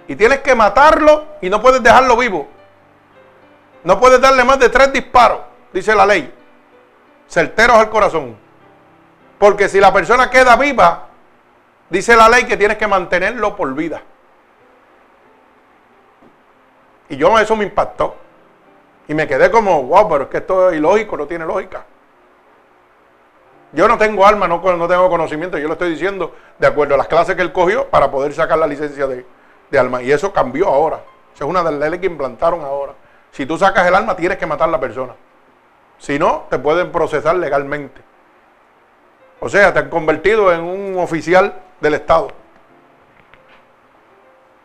Y 0.09 0.17
tienes 0.17 0.41
que 0.41 0.57
matarlo 0.57 1.27
y 1.41 1.49
no 1.49 1.63
puedes 1.63 1.81
dejarlo 1.81 2.17
vivo. 2.17 2.49
No 3.85 4.01
puedes 4.01 4.21
darle 4.21 4.43
más 4.43 4.59
de 4.59 4.69
tres 4.69 4.93
disparos, 4.93 5.43
dice 5.73 5.95
la 5.95 6.07
ley. 6.07 6.35
Certeros 7.29 7.77
al 7.77 7.89
corazón. 7.89 8.37
Porque 9.39 9.69
si 9.69 9.79
la 9.79 9.93
persona 9.93 10.29
queda 10.29 10.57
viva, 10.57 11.07
dice 11.89 12.17
la 12.17 12.29
ley 12.29 12.47
que 12.47 12.57
tienes 12.57 12.79
que 12.79 12.89
mantenerlo 12.89 13.55
por 13.55 13.73
vida. 13.75 14.03
Y 17.09 17.17
yo 17.17 17.39
eso 17.39 17.57
me 17.57 17.65
impactó. 17.65 18.17
Y 19.07 19.15
me 19.15 19.27
quedé 19.27 19.51
como, 19.51 19.83
wow, 19.83 20.09
pero 20.09 20.25
es 20.25 20.31
que 20.31 20.39
esto 20.39 20.71
es 20.71 20.77
ilógico, 20.77 21.17
no 21.17 21.27
tiene 21.27 21.45
lógica. 21.45 21.85
Yo 23.73 23.89
no 23.89 23.99
tengo 23.99 24.25
alma, 24.25 24.47
no, 24.47 24.63
no 24.63 24.89
tengo 24.89 25.11
conocimiento, 25.11 25.59
yo 25.59 25.67
lo 25.67 25.75
estoy 25.75 25.91
diciendo 25.91 26.33
de 26.59 26.67
acuerdo 26.67 26.95
a 26.95 26.99
las 26.99 27.09
clases 27.09 27.35
que 27.35 27.43
él 27.43 27.53
cogió 27.53 27.89
para 27.89 28.11
poder 28.11 28.33
sacar 28.33 28.57
la 28.57 28.67
licencia 28.67 29.07
de, 29.07 29.27
de 29.71 29.79
alma. 29.79 30.01
Y 30.03 30.13
eso 30.13 30.33
cambió 30.33 30.69
ahora. 30.69 31.01
Esa 31.35 31.45
es 31.45 31.51
una 31.51 31.63
de 31.63 31.73
las 31.73 31.81
leyes 31.81 32.01
que 32.01 32.07
implantaron 32.07 32.61
ahora. 32.65 32.95
Si 33.33 33.45
tú 33.45 33.59
sacas 33.59 33.87
el 33.87 33.95
alma, 33.95 34.15
tienes 34.15 34.39
que 34.39 34.47
matar 34.47 34.69
a 34.69 34.73
la 34.73 34.81
persona. 34.81 35.15
Si 35.99 36.19
no, 36.19 36.45
te 36.49 36.59
pueden 36.59 36.93
procesar 36.93 37.35
legalmente. 37.37 38.01
O 39.41 39.49
sea, 39.49 39.73
te 39.73 39.81
han 39.81 39.91
convertido 39.91 40.53
en 40.53 40.61
un 40.61 40.99
oficial 40.99 41.53
del 41.81 41.95
Estado. 41.95 42.29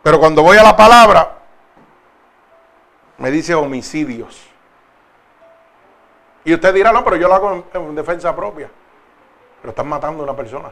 Pero 0.02 0.20
cuando 0.20 0.42
voy 0.42 0.56
a 0.56 0.62
la 0.62 0.76
palabra, 0.76 1.39
me 3.20 3.30
dice 3.30 3.54
homicidios. 3.54 4.48
Y 6.42 6.54
usted 6.54 6.72
dirá, 6.74 6.90
no, 6.90 7.04
pero 7.04 7.16
yo 7.16 7.28
lo 7.28 7.34
hago 7.34 7.64
en, 7.72 7.94
defensa 7.94 8.34
propia. 8.34 8.70
Pero 9.60 9.70
estás 9.70 9.84
matando 9.84 10.22
a 10.22 10.24
una 10.24 10.34
persona. 10.34 10.70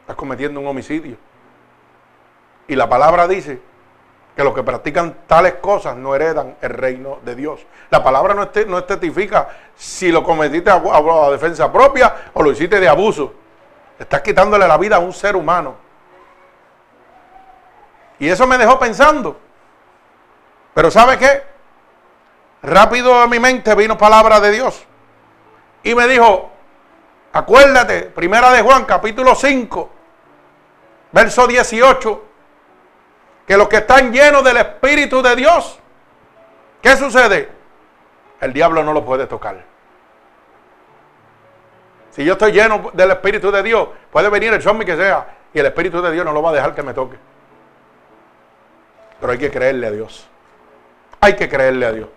Estás 0.00 0.16
cometiendo 0.16 0.58
un 0.58 0.66
homicidio. 0.66 1.16
Y 2.66 2.74
la 2.74 2.88
palabra 2.88 3.28
dice 3.28 3.60
que 4.34 4.42
los 4.42 4.52
que 4.52 4.64
practican 4.64 5.16
tales 5.28 5.54
cosas 5.54 5.96
no 5.96 6.12
heredan 6.16 6.56
el 6.60 6.70
reino 6.70 7.20
de 7.24 7.36
Dios. 7.36 7.64
La 7.88 8.02
palabra 8.02 8.34
no, 8.34 8.42
este, 8.42 8.66
no 8.66 8.78
estetifica 8.78 9.48
si 9.76 10.10
lo 10.10 10.24
cometiste 10.24 10.70
a, 10.70 11.30
defensa 11.30 11.72
propia 11.72 12.32
o 12.32 12.42
lo 12.42 12.50
hiciste 12.50 12.80
de 12.80 12.88
abuso. 12.88 13.32
Estás 13.96 14.22
quitándole 14.22 14.66
la 14.66 14.76
vida 14.76 14.96
a 14.96 14.98
un 14.98 15.12
ser 15.12 15.36
humano. 15.36 15.76
Y 18.18 18.28
eso 18.28 18.44
me 18.44 18.58
dejó 18.58 18.76
pensando. 18.76 19.43
Pero 20.74 20.90
¿sabe 20.90 21.16
qué? 21.16 21.42
Rápido 22.62 23.14
a 23.20 23.26
mi 23.26 23.38
mente 23.38 23.74
vino 23.74 23.96
palabra 23.96 24.40
de 24.40 24.50
Dios. 24.50 24.84
Y 25.84 25.94
me 25.94 26.08
dijo, 26.08 26.50
acuérdate, 27.32 28.02
primera 28.02 28.50
de 28.50 28.62
Juan, 28.62 28.84
capítulo 28.84 29.34
5, 29.34 29.90
verso 31.12 31.46
18, 31.46 32.24
que 33.46 33.56
los 33.56 33.68
que 33.68 33.76
están 33.76 34.12
llenos 34.12 34.42
del 34.42 34.56
Espíritu 34.56 35.22
de 35.22 35.36
Dios, 35.36 35.78
¿qué 36.82 36.96
sucede? 36.96 37.52
El 38.40 38.52
diablo 38.52 38.82
no 38.82 38.92
lo 38.92 39.04
puede 39.04 39.26
tocar. 39.26 39.62
Si 42.10 42.24
yo 42.24 42.32
estoy 42.32 42.52
lleno 42.52 42.90
del 42.92 43.10
Espíritu 43.10 43.50
de 43.50 43.62
Dios, 43.62 43.88
puede 44.10 44.28
venir 44.30 44.52
el 44.52 44.62
zombie 44.62 44.86
que 44.86 44.96
sea, 44.96 45.36
y 45.52 45.58
el 45.58 45.66
Espíritu 45.66 46.00
de 46.00 46.10
Dios 46.12 46.24
no 46.24 46.32
lo 46.32 46.42
va 46.42 46.50
a 46.50 46.54
dejar 46.54 46.74
que 46.74 46.82
me 46.82 46.94
toque. 46.94 47.16
Pero 49.20 49.32
hay 49.32 49.38
que 49.38 49.50
creerle 49.50 49.86
a 49.86 49.90
Dios. 49.90 50.28
Hay 51.24 51.36
que 51.36 51.48
creerle 51.48 51.86
a 51.86 51.92
Dios. 51.92 52.08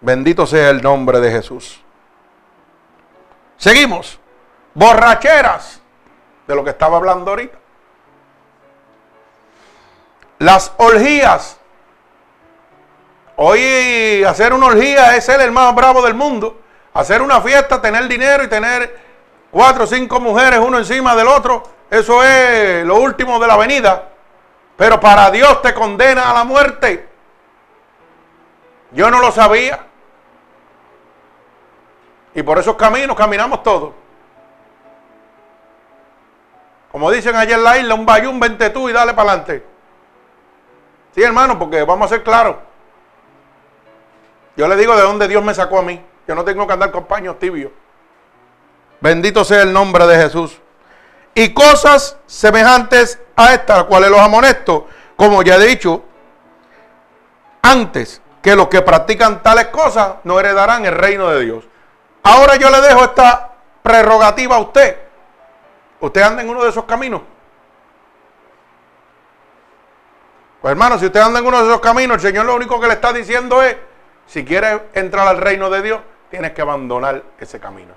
Bendito 0.00 0.46
sea 0.46 0.70
el 0.70 0.80
nombre 0.80 1.18
de 1.18 1.32
Jesús. 1.32 1.82
Seguimos. 3.56 4.20
Borracheras. 4.72 5.80
de 6.46 6.54
lo 6.54 6.62
que 6.62 6.70
estaba 6.70 6.98
hablando 6.98 7.32
ahorita. 7.32 7.58
Las 10.38 10.72
orgías. 10.76 11.58
Hoy 13.34 14.22
hacer 14.22 14.52
una 14.52 14.66
orgía 14.66 15.16
es 15.16 15.24
ser 15.24 15.40
el 15.40 15.50
más 15.50 15.74
bravo 15.74 16.02
del 16.02 16.14
mundo. 16.14 16.60
Hacer 16.94 17.20
una 17.20 17.40
fiesta, 17.40 17.82
tener 17.82 18.06
dinero 18.06 18.44
y 18.44 18.48
tener 18.48 19.00
cuatro 19.50 19.84
o 19.84 19.86
cinco 19.88 20.20
mujeres 20.20 20.60
uno 20.60 20.78
encima 20.78 21.16
del 21.16 21.26
otro. 21.26 21.64
Eso 21.90 22.22
es 22.22 22.86
lo 22.86 23.00
último 23.00 23.40
de 23.40 23.46
la 23.48 23.56
venida. 23.56 24.11
Pero 24.82 24.98
para 24.98 25.30
Dios 25.30 25.62
te 25.62 25.72
condena 25.72 26.28
a 26.28 26.34
la 26.34 26.42
muerte. 26.42 27.08
Yo 28.90 29.12
no 29.12 29.20
lo 29.20 29.30
sabía. 29.30 29.86
Y 32.34 32.42
por 32.42 32.58
esos 32.58 32.74
caminos 32.74 33.16
caminamos 33.16 33.62
todos. 33.62 33.94
Como 36.90 37.12
dicen 37.12 37.36
allá 37.36 37.54
en 37.54 37.62
la 37.62 37.78
isla, 37.78 37.94
un 37.94 38.04
bayún, 38.04 38.40
vente 38.40 38.70
tú 38.70 38.88
y 38.88 38.92
dale 38.92 39.14
para 39.14 39.30
adelante. 39.30 39.64
Sí, 41.14 41.22
hermano, 41.22 41.60
porque 41.60 41.84
vamos 41.84 42.06
a 42.06 42.16
ser 42.16 42.24
claros. 42.24 42.56
Yo 44.56 44.66
le 44.66 44.74
digo 44.74 44.96
de 44.96 45.02
dónde 45.02 45.28
Dios 45.28 45.44
me 45.44 45.54
sacó 45.54 45.78
a 45.78 45.82
mí. 45.82 46.04
Yo 46.26 46.34
no 46.34 46.42
tengo 46.44 46.66
que 46.66 46.72
andar 46.72 46.90
con 46.90 47.04
paños 47.04 47.38
tibios. 47.38 47.70
Bendito 49.00 49.44
sea 49.44 49.62
el 49.62 49.72
nombre 49.72 50.08
de 50.08 50.16
Jesús. 50.16 50.60
Y 51.34 51.54
cosas 51.54 52.18
semejantes 52.26 53.18
a 53.36 53.54
estas, 53.54 53.84
cuales 53.84 54.10
los 54.10 54.20
amonesto, 54.20 54.86
como 55.16 55.42
ya 55.42 55.56
he 55.56 55.66
dicho 55.66 56.04
antes, 57.62 58.20
que 58.42 58.56
los 58.56 58.68
que 58.68 58.82
practican 58.82 59.42
tales 59.42 59.68
cosas 59.68 60.16
no 60.24 60.38
heredarán 60.38 60.84
el 60.84 60.94
reino 60.94 61.28
de 61.30 61.44
Dios. 61.44 61.64
Ahora 62.24 62.56
yo 62.56 62.70
le 62.70 62.80
dejo 62.80 63.04
esta 63.04 63.52
prerrogativa 63.82 64.56
a 64.56 64.60
usted. 64.60 64.98
¿Usted 66.00 66.22
anda 66.22 66.42
en 66.42 66.50
uno 66.50 66.62
de 66.62 66.70
esos 66.70 66.84
caminos? 66.84 67.22
Pues 70.60 70.72
hermano, 70.72 70.98
si 70.98 71.06
usted 71.06 71.20
anda 71.20 71.38
en 71.38 71.46
uno 71.46 71.58
de 71.60 71.68
esos 71.68 71.80
caminos, 71.80 72.16
el 72.16 72.20
Señor 72.20 72.46
lo 72.46 72.54
único 72.54 72.80
que 72.80 72.88
le 72.88 72.94
está 72.94 73.12
diciendo 73.12 73.62
es, 73.62 73.76
si 74.26 74.44
quieres 74.44 74.80
entrar 74.94 75.26
al 75.26 75.38
reino 75.38 75.70
de 75.70 75.82
Dios, 75.82 76.00
tienes 76.30 76.52
que 76.52 76.62
abandonar 76.62 77.22
ese 77.38 77.58
camino. 77.58 77.94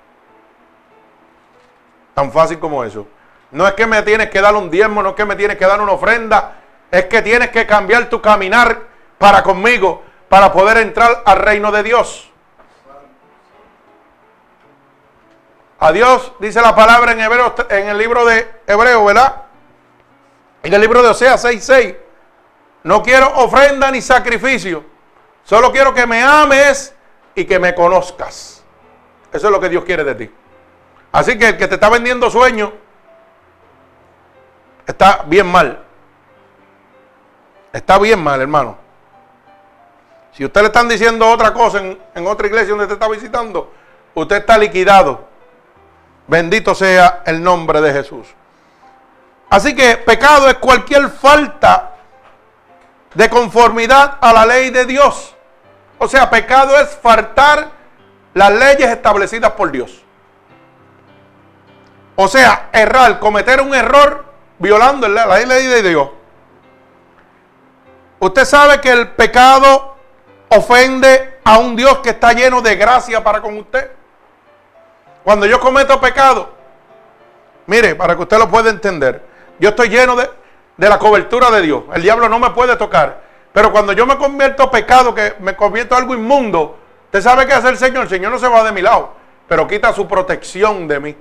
Tan 2.14 2.32
fácil 2.32 2.58
como 2.58 2.82
eso. 2.82 3.06
No 3.56 3.66
es 3.66 3.72
que 3.72 3.86
me 3.86 4.02
tienes 4.02 4.28
que 4.28 4.42
dar 4.42 4.54
un 4.54 4.70
diezmo, 4.70 5.02
no 5.02 5.08
es 5.08 5.14
que 5.14 5.24
me 5.24 5.34
tienes 5.34 5.56
que 5.56 5.64
dar 5.64 5.80
una 5.80 5.92
ofrenda, 5.92 6.56
es 6.90 7.06
que 7.06 7.22
tienes 7.22 7.48
que 7.48 7.66
cambiar 7.66 8.10
tu 8.10 8.20
caminar 8.20 8.82
para 9.16 9.42
conmigo, 9.42 10.02
para 10.28 10.52
poder 10.52 10.76
entrar 10.76 11.22
al 11.24 11.38
reino 11.38 11.72
de 11.72 11.82
Dios. 11.82 12.30
A 15.78 15.90
Dios 15.90 16.34
dice 16.38 16.60
la 16.60 16.74
palabra 16.76 17.12
en, 17.12 17.18
en 17.18 17.88
el 17.88 17.96
libro 17.96 18.26
de 18.26 18.46
Hebreo, 18.66 19.06
¿verdad? 19.06 19.44
En 20.62 20.74
el 20.74 20.80
libro 20.82 21.02
de 21.02 21.08
Oseas 21.08 21.42
6:6. 21.42 21.96
No 22.82 23.02
quiero 23.02 23.26
ofrenda 23.36 23.90
ni 23.90 24.02
sacrificio. 24.02 24.84
Solo 25.44 25.72
quiero 25.72 25.94
que 25.94 26.06
me 26.06 26.22
ames 26.22 26.94
y 27.34 27.46
que 27.46 27.58
me 27.58 27.74
conozcas. 27.74 28.62
Eso 29.32 29.46
es 29.46 29.50
lo 29.50 29.58
que 29.58 29.70
Dios 29.70 29.82
quiere 29.84 30.04
de 30.04 30.14
ti. 30.14 30.30
Así 31.10 31.38
que 31.38 31.48
el 31.48 31.56
que 31.56 31.68
te 31.68 31.76
está 31.76 31.88
vendiendo 31.88 32.28
sueños 32.28 32.72
está 34.86 35.24
bien 35.26 35.46
mal. 35.46 35.82
Está 37.72 37.98
bien 37.98 38.22
mal, 38.22 38.40
hermano. 38.40 38.78
Si 40.32 40.44
usted 40.44 40.60
le 40.60 40.66
están 40.68 40.88
diciendo 40.88 41.28
otra 41.28 41.52
cosa 41.52 41.78
en, 41.78 41.98
en 42.14 42.26
otra 42.26 42.46
iglesia 42.46 42.70
donde 42.70 42.86
te 42.86 42.92
está 42.94 43.08
visitando, 43.08 43.72
usted 44.14 44.36
está 44.36 44.58
liquidado. 44.58 45.26
Bendito 46.26 46.74
sea 46.74 47.22
el 47.26 47.42
nombre 47.42 47.80
de 47.80 47.92
Jesús. 47.92 48.26
Así 49.48 49.74
que 49.74 49.96
pecado 49.96 50.48
es 50.48 50.56
cualquier 50.56 51.08
falta 51.08 51.92
de 53.14 53.30
conformidad 53.30 54.18
a 54.20 54.32
la 54.32 54.44
ley 54.44 54.70
de 54.70 54.84
Dios. 54.84 55.34
O 55.98 56.08
sea, 56.08 56.28
pecado 56.28 56.78
es 56.78 56.96
faltar 56.96 57.70
las 58.34 58.52
leyes 58.52 58.90
establecidas 58.90 59.52
por 59.52 59.70
Dios. 59.70 60.02
O 62.16 62.28
sea, 62.28 62.68
errar, 62.72 63.18
cometer 63.18 63.60
un 63.60 63.74
error 63.74 64.24
violando 64.58 65.08
la 65.08 65.26
ley 65.38 65.66
de 65.66 65.82
Dios. 65.82 66.10
Usted 68.18 68.44
sabe 68.44 68.80
que 68.80 68.90
el 68.90 69.08
pecado 69.08 69.96
ofende 70.48 71.38
a 71.44 71.58
un 71.58 71.76
Dios 71.76 71.98
que 71.98 72.10
está 72.10 72.32
lleno 72.32 72.60
de 72.60 72.76
gracia 72.76 73.22
para 73.22 73.40
con 73.40 73.56
usted. 73.58 73.90
Cuando 75.22 75.44
yo 75.46 75.60
cometo 75.60 76.00
pecado, 76.00 76.50
mire, 77.66 77.94
para 77.94 78.16
que 78.16 78.22
usted 78.22 78.38
lo 78.38 78.48
pueda 78.48 78.70
entender, 78.70 79.22
yo 79.58 79.70
estoy 79.70 79.88
lleno 79.88 80.16
de, 80.16 80.28
la 80.76 80.98
cobertura 80.98 81.50
de 81.50 81.62
Dios. 81.62 81.84
El 81.94 82.02
diablo 82.02 82.28
no 82.28 82.38
me 82.38 82.50
puede 82.50 82.76
tocar. 82.76 83.26
Pero 83.52 83.72
cuando 83.72 83.92
yo 83.92 84.06
me 84.06 84.16
convierto 84.16 84.62
a 84.62 84.70
pecado, 84.70 85.14
que 85.14 85.34
me 85.40 85.56
convierto 85.56 85.94
a 85.94 85.98
algo 85.98 86.14
inmundo, 86.14 86.78
usted 87.06 87.22
sabe 87.22 87.46
qué 87.46 87.54
hace 87.54 87.68
el 87.70 87.78
Señor. 87.78 88.04
El 88.04 88.08
Señor 88.08 88.32
no 88.32 88.38
se 88.38 88.48
va 88.48 88.62
de 88.62 88.72
mi 88.72 88.82
lado, 88.82 89.14
pero 89.48 89.66
quita 89.66 89.92
su 89.92 90.06
protección 90.06 90.86
de 90.86 91.00
mí. 91.00 91.16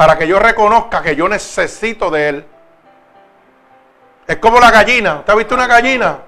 Para 0.00 0.16
que 0.16 0.26
yo 0.26 0.38
reconozca 0.38 1.02
que 1.02 1.14
yo 1.14 1.28
necesito 1.28 2.10
de 2.10 2.28
Él. 2.30 2.46
Es 4.26 4.38
como 4.38 4.58
la 4.58 4.70
gallina. 4.70 5.16
¿Usted 5.16 5.30
ha 5.34 5.36
visto 5.36 5.54
una 5.54 5.66
gallina? 5.66 6.20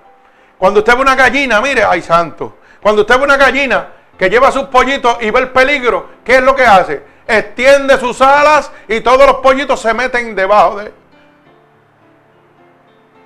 Cuando 0.59 0.81
usted 0.81 0.95
ve 0.95 1.01
una 1.01 1.15
gallina, 1.15 1.59
mire, 1.63 1.83
ay 1.83 2.03
santo. 2.03 2.59
Cuando 2.83 3.01
usted 3.01 3.17
ve 3.17 3.25
una 3.25 3.39
gallina, 3.39 3.89
que 4.19 4.29
lleva 4.29 4.53
sus 4.53 4.65
pollitos 4.65 5.17
y 5.23 5.31
ve 5.31 5.41
el 5.41 5.49
peligro, 5.53 6.11
¿qué 6.23 6.35
es 6.35 6.43
lo 6.43 6.55
que 6.55 6.67
hace? 6.67 7.03
Extiende 7.27 7.97
sus 7.97 8.21
alas 8.21 8.71
y 8.89 9.01
todos 9.01 9.27
los 9.27 9.37
pollitos 9.37 9.81
se 9.81 9.95
meten 9.95 10.35
debajo 10.35 10.77
de 10.77 10.87
él. 10.89 10.95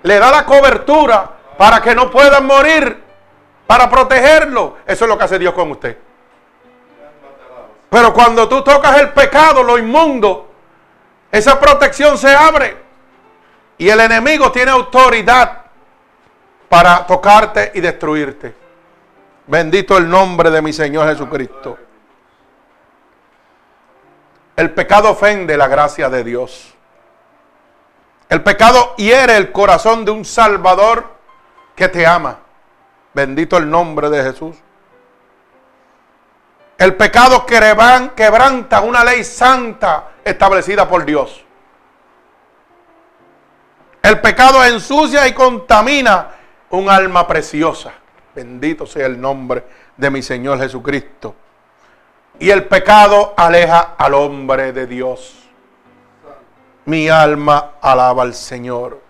Le 0.04 0.16
da 0.20 0.30
la 0.30 0.46
cobertura 0.46 1.28
para 1.59 1.80
que 1.80 1.92
no 1.92 2.09
puedan 2.09 2.46
morir, 2.46 3.02
para 3.66 3.90
protegerlo. 3.90 4.76
Eso 4.87 5.06
es 5.06 5.09
lo 5.09 5.18
que 5.18 5.24
hace 5.24 5.40
Dios 5.40 5.54
con 5.54 5.72
usted. 5.72 6.05
Pero 7.88 8.12
cuando 8.12 8.49
tú 8.49 8.62
tocas 8.62 9.01
el 9.01 9.12
pecado, 9.12 9.62
lo 9.62 9.79
inmundo, 9.79 10.51
esa 11.31 11.59
protección 11.59 12.18
se 12.18 12.35
abre. 12.35 12.77
Y 13.79 13.88
el 13.88 14.01
enemigo 14.01 14.51
tiene 14.51 14.70
autoridad 14.70 15.62
para 16.68 17.07
tocarte 17.07 17.72
y 17.75 17.81
destruirte. 17.81 18.55
Bendito 19.46 19.96
el 19.96 20.09
nombre 20.09 20.51
de 20.51 20.62
mi 20.62 20.72
Señor 20.72 21.09
Jesucristo. 21.09 21.79
El 24.57 24.70
pecado 24.72 25.11
ofende 25.11 25.57
la 25.57 25.68
gracia 25.68 26.09
de 26.09 26.25
Dios. 26.25 26.75
El 28.29 28.42
pecado 28.42 28.94
hiere 28.96 29.37
el 29.37 29.53
corazón 29.53 30.05
de 30.05 30.11
un 30.11 30.25
Salvador 30.25 31.05
que 31.77 31.88
te 31.88 32.07
ama. 32.07 32.38
Bendito 33.14 33.57
el 33.57 33.70
nombre 33.70 34.11
de 34.11 34.22
Jesús. 34.25 34.57
El 36.78 36.94
pecado 36.94 37.46
quebranta 37.46 38.80
una 38.82 39.02
ley 39.02 39.24
santa 39.24 40.10
establecida 40.24 40.86
por 40.88 41.04
Dios. 41.04 41.42
El 44.02 44.20
pecado 44.20 44.62
ensucia 44.62 45.26
y 45.26 45.32
contamina 45.32 46.28
un 46.70 46.90
alma 46.90 47.26
preciosa. 47.26 47.92
Bendito 48.34 48.86
sea 48.86 49.06
el 49.06 49.18
nombre 49.18 49.64
de 49.96 50.10
mi 50.10 50.22
Señor 50.22 50.58
Jesucristo. 50.58 51.34
Y 52.38 52.50
el 52.50 52.66
pecado 52.66 53.32
aleja 53.36 53.94
al 53.96 54.12
hombre 54.12 54.72
de 54.72 54.86
Dios. 54.86 55.34
Mi 56.84 57.08
alma 57.08 57.72
alaba 57.80 58.22
al 58.22 58.34
Señor. 58.34 59.00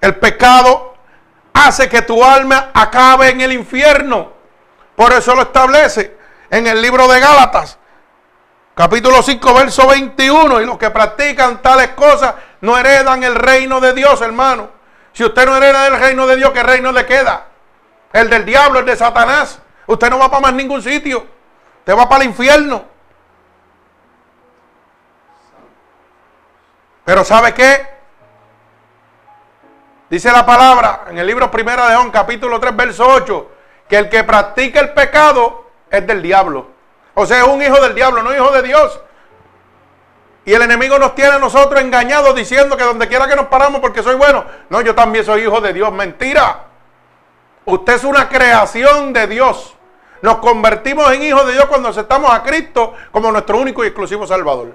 El 0.00 0.16
pecado 0.16 0.96
hace 1.52 1.88
que 1.88 2.02
tu 2.02 2.22
alma 2.24 2.72
acabe 2.74 3.30
en 3.30 3.40
el 3.40 3.52
infierno. 3.52 4.32
Por 4.96 5.12
eso 5.12 5.34
lo 5.36 5.42
establece 5.42 6.23
en 6.56 6.68
el 6.68 6.80
libro 6.80 7.08
de 7.08 7.18
Gálatas, 7.18 7.78
capítulo 8.76 9.22
5, 9.22 9.54
verso 9.54 9.88
21. 9.88 10.60
Y 10.60 10.66
los 10.66 10.78
que 10.78 10.90
practican 10.90 11.60
tales 11.60 11.88
cosas 11.90 12.34
no 12.60 12.78
heredan 12.78 13.24
el 13.24 13.34
reino 13.34 13.80
de 13.80 13.92
Dios, 13.92 14.20
hermano. 14.20 14.68
Si 15.12 15.24
usted 15.24 15.46
no 15.46 15.56
hereda 15.56 15.88
el 15.88 15.98
reino 15.98 16.26
de 16.26 16.36
Dios, 16.36 16.52
¿qué 16.52 16.62
reino 16.62 16.92
le 16.92 17.04
queda? 17.06 17.46
el 18.14 18.30
del 18.30 18.44
diablo, 18.44 18.78
el 18.78 18.86
de 18.86 18.94
Satanás. 18.94 19.60
Usted 19.86 20.08
no 20.08 20.20
va 20.20 20.30
para 20.30 20.40
más 20.42 20.54
ningún 20.54 20.80
sitio. 20.80 21.26
Usted 21.80 21.98
va 21.98 22.08
para 22.08 22.22
el 22.22 22.30
infierno. 22.30 22.84
Pero 27.04 27.24
¿sabe 27.24 27.52
qué? 27.52 27.86
Dice 30.08 30.30
la 30.30 30.46
palabra 30.46 31.06
en 31.10 31.18
el 31.18 31.26
libro 31.26 31.50
Primera 31.50 31.88
de 31.88 31.96
Juan, 31.96 32.12
capítulo 32.12 32.60
3, 32.60 32.76
verso 32.76 33.04
8, 33.04 33.50
que 33.88 33.98
el 33.98 34.08
que 34.08 34.22
practica 34.22 34.78
el 34.78 34.94
pecado 34.94 35.63
es 35.98 36.06
del 36.06 36.22
diablo. 36.22 36.66
O 37.14 37.26
sea, 37.26 37.38
es 37.38 37.44
un 37.44 37.62
hijo 37.62 37.80
del 37.80 37.94
diablo, 37.94 38.22
no 38.22 38.34
hijo 38.34 38.50
de 38.50 38.62
Dios. 38.62 39.00
Y 40.44 40.52
el 40.52 40.62
enemigo 40.62 40.98
nos 40.98 41.14
tiene 41.14 41.32
a 41.32 41.38
nosotros 41.38 41.80
engañados 41.80 42.34
diciendo 42.34 42.76
que 42.76 42.84
donde 42.84 43.08
quiera 43.08 43.26
que 43.26 43.36
nos 43.36 43.46
paramos 43.46 43.80
porque 43.80 44.02
soy 44.02 44.16
bueno. 44.16 44.44
No, 44.68 44.80
yo 44.82 44.94
también 44.94 45.24
soy 45.24 45.42
hijo 45.42 45.60
de 45.60 45.72
Dios. 45.72 45.90
Mentira. 45.92 46.64
Usted 47.64 47.94
es 47.94 48.04
una 48.04 48.28
creación 48.28 49.12
de 49.12 49.26
Dios. 49.26 49.74
Nos 50.20 50.38
convertimos 50.38 51.10
en 51.12 51.22
hijos 51.22 51.46
de 51.46 51.52
Dios 51.52 51.66
cuando 51.66 51.88
aceptamos 51.88 52.30
a 52.32 52.42
Cristo 52.42 52.94
como 53.10 53.30
nuestro 53.32 53.58
único 53.58 53.84
y 53.84 53.88
exclusivo 53.88 54.26
Salvador. 54.26 54.74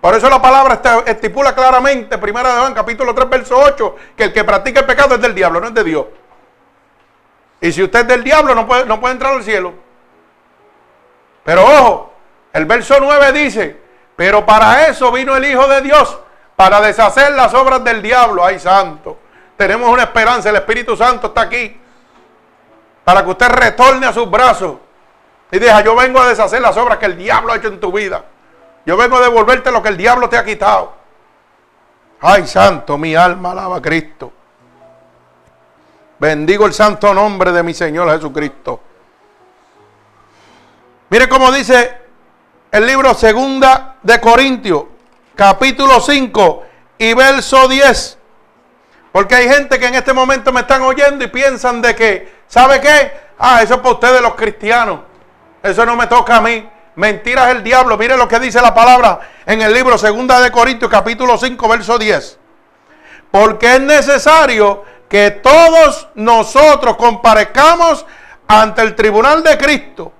Por 0.00 0.14
eso 0.14 0.28
la 0.28 0.42
palabra 0.42 0.80
estipula 1.06 1.54
claramente, 1.54 2.18
primera 2.18 2.52
de 2.52 2.58
Juan, 2.58 2.74
capítulo 2.74 3.14
3, 3.14 3.30
verso 3.30 3.56
8, 3.56 3.96
que 4.16 4.24
el 4.24 4.32
que 4.32 4.42
practica 4.42 4.80
el 4.80 4.86
pecado 4.86 5.14
es 5.14 5.20
del 5.20 5.32
diablo, 5.32 5.60
no 5.60 5.68
es 5.68 5.74
de 5.74 5.84
Dios. 5.84 6.06
Y 7.60 7.70
si 7.70 7.84
usted 7.84 8.00
es 8.00 8.08
del 8.08 8.24
diablo, 8.24 8.52
no 8.56 8.66
puede, 8.66 8.84
no 8.84 9.00
puede 9.00 9.12
entrar 9.12 9.32
al 9.32 9.44
cielo. 9.44 9.74
Pero 11.44 11.64
ojo, 11.64 12.12
el 12.52 12.66
verso 12.66 12.96
9 13.00 13.32
dice, 13.32 13.80
pero 14.16 14.44
para 14.44 14.86
eso 14.86 15.10
vino 15.10 15.36
el 15.36 15.44
Hijo 15.44 15.66
de 15.66 15.80
Dios, 15.80 16.18
para 16.54 16.80
deshacer 16.80 17.32
las 17.32 17.52
obras 17.54 17.82
del 17.82 18.02
diablo. 18.02 18.44
Ay, 18.44 18.58
santo. 18.58 19.18
Tenemos 19.56 19.88
una 19.90 20.04
esperanza, 20.04 20.50
el 20.50 20.56
Espíritu 20.56 20.96
Santo 20.96 21.28
está 21.28 21.42
aquí. 21.42 21.78
Para 23.04 23.24
que 23.24 23.30
usted 23.30 23.48
retorne 23.48 24.06
a 24.06 24.12
sus 24.12 24.30
brazos 24.30 24.76
y 25.50 25.58
diga, 25.58 25.80
yo 25.82 25.96
vengo 25.96 26.20
a 26.20 26.28
deshacer 26.28 26.60
las 26.60 26.76
obras 26.76 26.98
que 26.98 27.06
el 27.06 27.16
diablo 27.16 27.52
ha 27.52 27.56
hecho 27.56 27.68
en 27.68 27.80
tu 27.80 27.90
vida. 27.90 28.24
Yo 28.86 28.96
vengo 28.96 29.16
a 29.16 29.20
devolverte 29.20 29.70
lo 29.70 29.82
que 29.82 29.88
el 29.88 29.96
diablo 29.96 30.28
te 30.28 30.36
ha 30.36 30.44
quitado. 30.44 30.92
Ay, 32.20 32.46
santo, 32.46 32.96
mi 32.96 33.14
alma 33.14 33.50
alaba 33.50 33.76
a 33.76 33.82
Cristo. 33.82 34.32
Bendigo 36.18 36.66
el 36.66 36.72
santo 36.72 37.12
nombre 37.12 37.50
de 37.50 37.62
mi 37.64 37.74
Señor 37.74 38.08
Jesucristo. 38.12 38.80
Mire 41.12 41.28
cómo 41.28 41.52
dice 41.52 41.94
el 42.70 42.86
libro 42.86 43.12
Segunda 43.12 43.96
de 44.02 44.18
Corintios, 44.18 44.84
capítulo 45.36 46.00
5 46.00 46.62
y 46.96 47.12
verso 47.12 47.68
10. 47.68 48.18
Porque 49.12 49.34
hay 49.34 49.46
gente 49.46 49.78
que 49.78 49.88
en 49.88 49.94
este 49.94 50.14
momento 50.14 50.54
me 50.54 50.60
están 50.60 50.80
oyendo 50.80 51.22
y 51.22 51.26
piensan 51.26 51.82
de 51.82 51.94
que, 51.94 52.32
¿sabe 52.46 52.80
qué? 52.80 53.12
Ah, 53.38 53.60
eso 53.62 53.74
es 53.74 53.80
para 53.80 53.92
ustedes 53.92 54.22
los 54.22 54.36
cristianos. 54.36 55.00
Eso 55.62 55.84
no 55.84 55.96
me 55.96 56.06
toca 56.06 56.36
a 56.36 56.40
mí. 56.40 56.66
Mentiras 56.94 57.50
el 57.50 57.62
diablo. 57.62 57.98
Mire 57.98 58.16
lo 58.16 58.26
que 58.26 58.40
dice 58.40 58.62
la 58.62 58.72
palabra 58.72 59.20
en 59.44 59.60
el 59.60 59.74
libro 59.74 59.98
Segunda 59.98 60.40
de 60.40 60.50
Corintios 60.50 60.90
capítulo 60.90 61.36
5 61.36 61.68
verso 61.68 61.98
10. 61.98 62.38
Porque 63.30 63.74
es 63.74 63.80
necesario 63.82 64.82
que 65.10 65.30
todos 65.30 66.08
nosotros 66.14 66.96
comparezcamos 66.96 68.06
ante 68.48 68.80
el 68.80 68.94
tribunal 68.94 69.42
de 69.42 69.58
Cristo 69.58 70.12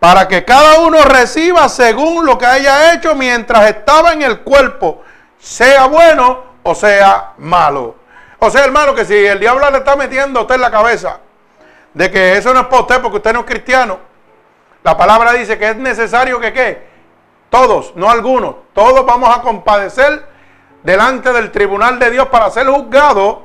para 0.00 0.26
que 0.26 0.44
cada 0.44 0.80
uno 0.80 1.04
reciba 1.04 1.68
según 1.68 2.24
lo 2.24 2.38
que 2.38 2.46
haya 2.46 2.94
hecho 2.94 3.14
mientras 3.14 3.68
estaba 3.68 4.12
en 4.14 4.22
el 4.22 4.40
cuerpo, 4.40 5.02
sea 5.38 5.86
bueno 5.86 6.42
o 6.62 6.74
sea 6.74 7.34
malo. 7.38 7.96
O 8.38 8.50
sea, 8.50 8.64
hermano, 8.64 8.94
que 8.94 9.04
si 9.04 9.14
el 9.14 9.38
diablo 9.38 9.70
le 9.70 9.78
está 9.78 9.96
metiendo 9.96 10.40
a 10.40 10.42
usted 10.42 10.54
en 10.54 10.60
la 10.62 10.70
cabeza 10.70 11.20
de 11.92 12.10
que 12.10 12.38
eso 12.38 12.54
no 12.54 12.60
es 12.60 12.66
para 12.66 12.80
usted 12.80 13.02
porque 13.02 13.18
usted 13.18 13.34
no 13.34 13.40
es 13.40 13.46
cristiano, 13.46 13.98
la 14.82 14.96
palabra 14.96 15.34
dice 15.34 15.58
que 15.58 15.68
es 15.68 15.76
necesario 15.76 16.40
que 16.40 16.52
qué? 16.54 16.88
Todos, 17.50 17.94
no 17.96 18.10
algunos, 18.10 18.54
todos 18.72 19.04
vamos 19.04 19.36
a 19.36 19.42
compadecer 19.42 20.24
delante 20.82 21.30
del 21.32 21.50
tribunal 21.50 21.98
de 21.98 22.10
Dios 22.10 22.28
para 22.28 22.48
ser 22.50 22.66
juzgados 22.68 23.38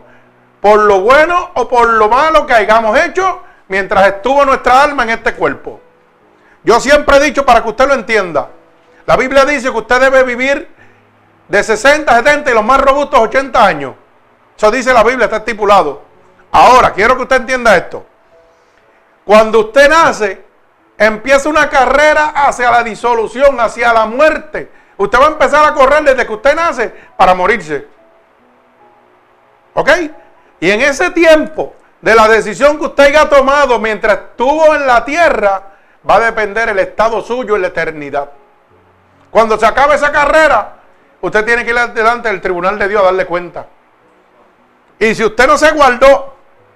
por 0.61 0.79
lo 0.79 1.01
bueno 1.01 1.51
o 1.55 1.67
por 1.67 1.89
lo 1.89 2.07
malo 2.07 2.45
que 2.45 2.53
hayamos 2.53 2.97
hecho 2.97 3.41
mientras 3.67 4.07
estuvo 4.07 4.45
nuestra 4.45 4.83
alma 4.83 5.03
en 5.03 5.09
este 5.09 5.33
cuerpo. 5.33 5.81
Yo 6.65 6.79
siempre 6.79 7.17
he 7.17 7.19
dicho 7.21 7.45
para 7.45 7.61
que 7.61 7.69
usted 7.69 7.87
lo 7.87 7.93
entienda, 7.93 8.49
la 9.05 9.15
Biblia 9.15 9.45
dice 9.45 9.71
que 9.71 9.77
usted 9.77 10.01
debe 10.01 10.23
vivir 10.23 10.67
de 11.47 11.63
60, 11.63 12.11
70 12.11 12.49
y 12.49 12.53
los 12.55 12.65
más 12.65 12.81
robustos 12.81 13.19
80 13.19 13.65
años. 13.65 13.93
Eso 14.57 14.71
dice 14.71 14.91
la 14.91 15.03
Biblia, 15.03 15.25
está 15.25 15.37
estipulado. 15.37 16.01
Ahora, 16.51 16.91
quiero 16.91 17.15
que 17.15 17.23
usted 17.23 17.35
entienda 17.35 17.77
esto. 17.77 18.03
Cuando 19.23 19.59
usted 19.59 19.89
nace, 19.89 20.43
empieza 20.97 21.49
una 21.49 21.69
carrera 21.69 22.33
hacia 22.35 22.71
la 22.71 22.81
disolución, 22.81 23.59
hacia 23.59 23.93
la 23.93 24.07
muerte. 24.07 24.71
Usted 24.97 25.19
va 25.19 25.25
a 25.25 25.31
empezar 25.31 25.65
a 25.65 25.73
correr 25.73 26.03
desde 26.03 26.25
que 26.25 26.33
usted 26.33 26.55
nace 26.55 26.91
para 27.15 27.35
morirse. 27.35 27.87
¿Ok? 29.75 29.89
Y 30.61 30.71
en 30.71 30.81
ese 30.81 31.11
tiempo 31.11 31.75
de 32.01 32.15
la 32.15 32.27
decisión 32.27 32.79
que 32.79 32.85
usted 32.85 33.03
haya 33.03 33.29
tomado 33.29 33.77
mientras 33.77 34.17
estuvo 34.17 34.73
en 34.73 34.87
la 34.87 35.03
tierra, 35.03 35.74
va 36.09 36.15
a 36.15 36.19
depender 36.19 36.69
el 36.69 36.79
estado 36.79 37.21
suyo 37.21 37.55
en 37.55 37.61
la 37.61 37.67
eternidad. 37.69 38.31
Cuando 39.31 39.57
se 39.57 39.65
acabe 39.65 39.95
esa 39.95 40.11
carrera, 40.11 40.75
usted 41.21 41.45
tiene 41.45 41.65
que 41.65 41.71
ir 41.71 41.77
delante 41.93 42.29
del 42.29 42.41
tribunal 42.41 42.77
de 42.79 42.87
Dios 42.87 43.01
a 43.01 43.05
darle 43.05 43.25
cuenta. 43.25 43.67
Y 44.99 45.13
si 45.13 45.23
usted 45.23 45.47
no 45.47 45.57
se 45.57 45.71
guardó 45.71 46.35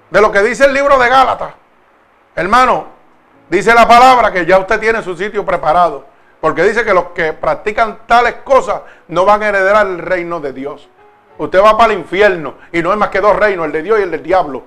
de 0.10 0.22
lo 0.22 0.32
que 0.32 0.42
dice 0.42 0.66
el 0.66 0.74
libro 0.74 0.98
de 0.98 1.10
Gálatas, 1.10 1.54
hermano, 2.36 3.00
Dice 3.50 3.74
la 3.74 3.88
palabra 3.88 4.32
que 4.32 4.46
ya 4.46 4.60
usted 4.60 4.80
tiene 4.80 5.02
su 5.02 5.18
sitio 5.18 5.44
preparado. 5.44 6.06
Porque 6.40 6.64
dice 6.64 6.86
que 6.86 6.94
los 6.94 7.06
que 7.08 7.34
practican 7.34 8.00
tales 8.06 8.36
cosas 8.44 8.82
no 9.08 9.26
van 9.26 9.44
a 9.44 9.50
heredar 9.50 9.86
el 9.86 9.98
reino 9.98 10.40
de 10.40 10.54
Dios. 10.54 10.88
Usted 11.38 11.62
va 11.62 11.78
para 11.78 11.94
el 11.94 12.00
infierno 12.00 12.56
y 12.72 12.82
no 12.82 12.92
es 12.92 12.98
más 12.98 13.10
que 13.10 13.20
dos 13.20 13.36
reinos, 13.36 13.66
el 13.66 13.72
de 13.72 13.82
Dios 13.82 14.00
y 14.00 14.04
el 14.04 14.12
del 14.12 14.24
diablo. 14.24 14.64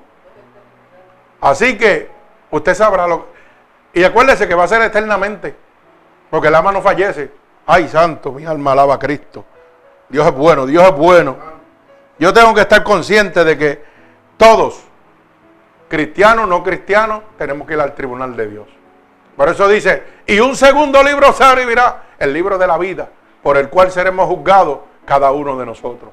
Así 1.40 1.79
que 1.79 2.11
usted 2.51 2.75
sabrá 2.75 3.07
lo 3.07 3.27
Y 3.92 4.05
acuérdese 4.05 4.48
que 4.48 4.55
va 4.55 4.64
a 4.64 4.68
ser 4.68 4.83
eternamente. 4.83 5.55
Porque 6.31 6.48
el 6.48 6.55
alma 6.55 6.72
no 6.72 6.81
fallece. 6.81 7.31
Ay, 7.66 7.88
santo, 7.88 8.33
mi 8.33 8.44
alma 8.44 8.72
alaba 8.72 8.94
a 8.94 8.98
Cristo. 8.98 9.44
Dios 10.09 10.26
es 10.26 10.35
bueno, 10.35 10.66
Dios 10.66 10.85
es 10.85 10.96
bueno. 10.96 11.37
Yo 12.18 12.33
tengo 12.33 12.55
que 12.55 12.62
estar 12.62 12.83
consciente 12.83 13.44
de 13.44 13.59
que 13.59 13.85
todos 14.37 14.83
cristiano, 15.88 16.46
no 16.46 16.62
cristiano, 16.62 17.22
tenemos 17.37 17.66
que 17.66 17.74
ir 17.74 17.81
al 17.81 17.94
tribunal 17.94 18.35
de 18.35 18.48
Dios. 18.48 18.66
Por 19.37 19.48
eso 19.48 19.68
dice, 19.68 20.02
y 20.26 20.40
un 20.40 20.57
segundo 20.57 21.02
libro 21.02 21.33
se 21.33 21.44
abrirá, 21.44 22.05
el 22.18 22.33
libro 22.33 22.57
de 22.57 22.66
la 22.66 22.78
vida, 22.78 23.09
por 23.42 23.57
el 23.57 23.68
cual 23.68 23.90
seremos 23.90 24.26
juzgados 24.26 24.78
cada 25.05 25.33
uno 25.33 25.59
de 25.59 25.66
nosotros. 25.66 26.11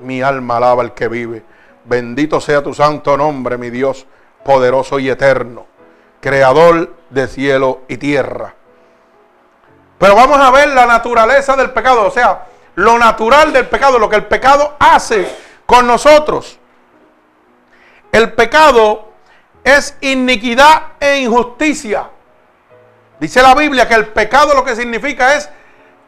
Mi 0.00 0.22
alma 0.22 0.56
alaba 0.56 0.82
al 0.82 0.94
que 0.94 1.08
vive. 1.08 1.42
Bendito 1.84 2.40
sea 2.40 2.62
tu 2.62 2.74
santo 2.74 3.16
nombre, 3.16 3.56
mi 3.56 3.70
Dios, 3.70 4.06
poderoso 4.44 4.98
y 4.98 5.08
eterno, 5.10 5.66
creador 6.20 6.94
de 7.10 7.26
cielo 7.26 7.82
y 7.88 7.96
tierra. 7.96 8.54
Pero 9.98 10.14
vamos 10.14 10.38
a 10.38 10.50
ver 10.50 10.68
la 10.68 10.86
naturaleza 10.86 11.56
del 11.56 11.70
pecado, 11.70 12.06
o 12.06 12.10
sea, 12.10 12.46
lo 12.76 12.98
natural 12.98 13.52
del 13.52 13.68
pecado, 13.68 13.98
lo 13.98 14.08
que 14.08 14.16
el 14.16 14.26
pecado 14.26 14.76
hace 14.78 15.30
con 15.66 15.86
nosotros. 15.86 16.58
El 18.12 18.32
pecado 18.32 19.10
es 19.62 19.96
iniquidad 20.00 20.92
e 20.98 21.18
injusticia. 21.18 22.08
Dice 23.18 23.42
la 23.42 23.54
Biblia 23.54 23.86
que 23.86 23.94
el 23.94 24.08
pecado 24.08 24.54
lo 24.54 24.64
que 24.64 24.74
significa 24.74 25.34
es 25.34 25.50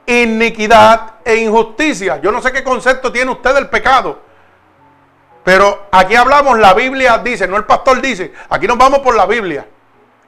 iniquidad 0.06 1.14
e 1.24 1.36
injusticia. 1.36 2.20
Yo 2.20 2.32
no 2.32 2.40
sé 2.40 2.52
qué 2.52 2.64
concepto 2.64 3.12
tiene 3.12 3.30
usted 3.30 3.54
del 3.54 3.68
pecado. 3.68 4.18
Pero 5.44 5.88
aquí 5.90 6.14
hablamos, 6.14 6.58
la 6.58 6.72
Biblia 6.72 7.18
dice, 7.18 7.46
no 7.46 7.56
el 7.56 7.64
pastor 7.64 8.00
dice, 8.00 8.32
aquí 8.48 8.66
nos 8.66 8.78
vamos 8.78 9.00
por 9.00 9.14
la 9.14 9.26
Biblia. 9.26 9.66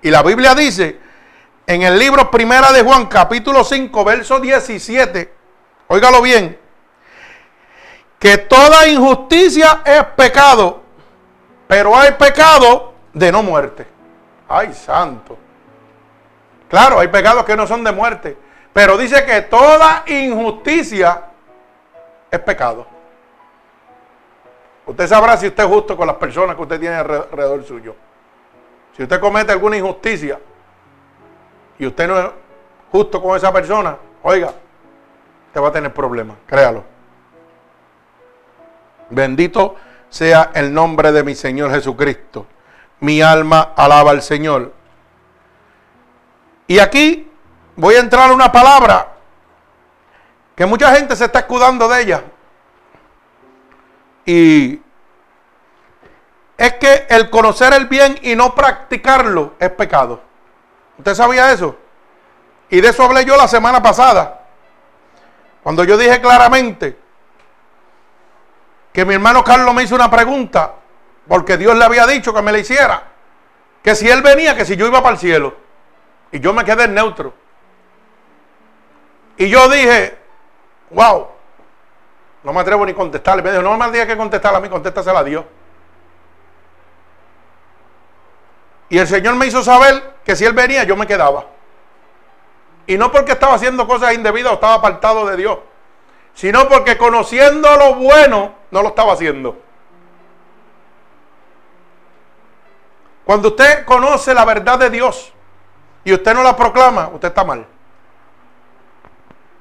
Y 0.04 0.10
la 0.10 0.22
Biblia 0.22 0.54
dice 0.54 1.00
en 1.66 1.80
el 1.80 1.98
libro 1.98 2.30
Primera 2.30 2.70
de 2.72 2.82
Juan, 2.82 3.06
capítulo 3.06 3.64
5, 3.64 4.04
verso 4.04 4.38
17, 4.38 5.32
óigalo 5.88 6.20
bien, 6.20 6.58
que 8.18 8.36
toda 8.36 8.86
injusticia 8.86 9.80
es 9.82 10.04
pecado, 10.14 10.82
pero 11.66 11.96
hay 11.96 12.12
pecado 12.12 12.92
de 13.14 13.32
no 13.32 13.42
muerte. 13.42 13.86
Ay, 14.46 14.74
santo. 14.74 15.38
Claro, 16.68 17.00
hay 17.00 17.08
pecados 17.08 17.46
que 17.46 17.56
no 17.56 17.66
son 17.66 17.82
de 17.82 17.92
muerte, 17.92 18.36
pero 18.74 18.98
dice 18.98 19.24
que 19.24 19.40
toda 19.40 20.04
injusticia 20.06 21.22
es 22.30 22.40
pecado. 22.40 22.86
Usted 24.84 25.06
sabrá 25.06 25.38
si 25.38 25.46
usted 25.46 25.64
es 25.64 25.70
justo 25.70 25.96
con 25.96 26.06
las 26.06 26.16
personas 26.16 26.56
que 26.56 26.62
usted 26.62 26.78
tiene 26.78 26.96
alrededor 26.96 27.64
suyo. 27.64 27.96
Si 28.96 29.02
usted 29.02 29.20
comete 29.20 29.52
alguna 29.52 29.76
injusticia 29.76 30.38
y 31.78 31.86
usted 31.86 32.06
no 32.06 32.18
es 32.18 32.26
justo 32.92 33.20
con 33.20 33.36
esa 33.36 33.52
persona, 33.52 33.96
oiga, 34.22 34.52
usted 35.48 35.60
va 35.60 35.68
a 35.68 35.72
tener 35.72 35.92
problemas, 35.92 36.36
créalo. 36.46 36.84
Bendito 39.10 39.76
sea 40.08 40.50
el 40.54 40.72
nombre 40.72 41.12
de 41.12 41.24
mi 41.24 41.34
Señor 41.34 41.70
Jesucristo 41.70 42.46
mi 43.04 43.20
alma 43.20 43.72
alaba 43.76 44.10
al 44.10 44.22
Señor. 44.22 44.72
Y 46.66 46.78
aquí 46.78 47.30
voy 47.76 47.94
a 47.96 48.00
entrar 48.00 48.32
una 48.32 48.50
palabra 48.50 49.12
que 50.56 50.64
mucha 50.64 50.94
gente 50.94 51.14
se 51.14 51.26
está 51.26 51.40
escudando 51.40 51.86
de 51.86 52.02
ella. 52.02 52.24
Y 54.24 54.80
es 56.56 56.74
que 56.74 57.06
el 57.08 57.30
conocer 57.30 57.72
el 57.72 57.86
bien 57.86 58.18
y 58.22 58.34
no 58.34 58.54
practicarlo 58.54 59.54
es 59.58 59.70
pecado. 59.70 60.20
¿Usted 60.98 61.14
sabía 61.14 61.52
eso? 61.52 61.76
Y 62.70 62.80
de 62.80 62.88
eso 62.88 63.04
hablé 63.04 63.24
yo 63.24 63.36
la 63.36 63.48
semana 63.48 63.82
pasada. 63.82 64.42
Cuando 65.62 65.84
yo 65.84 65.96
dije 65.96 66.20
claramente 66.20 66.98
que 68.92 69.04
mi 69.04 69.14
hermano 69.14 69.42
Carlos 69.42 69.74
me 69.74 69.82
hizo 69.82 69.94
una 69.94 70.10
pregunta 70.10 70.74
porque 71.26 71.56
Dios 71.56 71.76
le 71.76 71.84
había 71.84 72.06
dicho 72.06 72.32
que 72.32 72.42
me 72.42 72.52
la 72.52 72.58
hiciera. 72.58 73.02
Que 73.82 73.94
si 73.94 74.08
él 74.08 74.22
venía, 74.22 74.56
que 74.56 74.64
si 74.64 74.76
yo 74.76 74.86
iba 74.86 75.02
para 75.02 75.14
el 75.14 75.18
cielo. 75.18 75.56
Y 76.32 76.40
yo 76.40 76.52
me 76.52 76.64
quedé 76.64 76.88
neutro. 76.88 77.34
Y 79.36 79.48
yo 79.48 79.68
dije, 79.68 80.24
Wow. 80.94 81.28
No 82.42 82.52
me 82.52 82.60
atrevo 82.60 82.84
ni 82.84 82.92
a 82.92 82.94
contestarle. 82.94 83.42
Me 83.42 83.50
dijo, 83.50 83.62
no 83.62 83.76
me 83.76 83.90
digas 83.90 84.06
que 84.06 84.16
contestarle 84.16 84.58
a 84.58 84.60
mí, 84.60 84.68
contéstasela 84.68 85.20
a 85.20 85.24
Dios. 85.24 85.44
Y 88.88 88.98
el 88.98 89.06
Señor 89.06 89.34
me 89.36 89.46
hizo 89.46 89.62
saber 89.62 90.14
que 90.24 90.36
si 90.36 90.44
Él 90.44 90.52
venía, 90.52 90.84
yo 90.84 90.96
me 90.96 91.06
quedaba. 91.06 91.46
Y 92.86 92.98
no 92.98 93.10
porque 93.10 93.32
estaba 93.32 93.54
haciendo 93.54 93.86
cosas 93.86 94.14
indebidas 94.14 94.52
o 94.52 94.54
estaba 94.54 94.74
apartado 94.74 95.26
de 95.26 95.36
Dios, 95.36 95.58
sino 96.34 96.68
porque 96.68 96.98
conociendo 96.98 97.76
lo 97.76 97.94
bueno, 97.94 98.54
no 98.70 98.82
lo 98.82 98.88
estaba 98.88 99.14
haciendo. 99.14 99.58
Cuando 103.24 103.48
usted 103.48 103.86
conoce 103.86 104.34
la 104.34 104.44
verdad 104.44 104.78
de 104.78 104.90
Dios 104.90 105.32
y 106.04 106.12
usted 106.12 106.34
no 106.34 106.42
la 106.42 106.54
proclama, 106.54 107.08
usted 107.08 107.28
está 107.28 107.42
mal. 107.42 107.66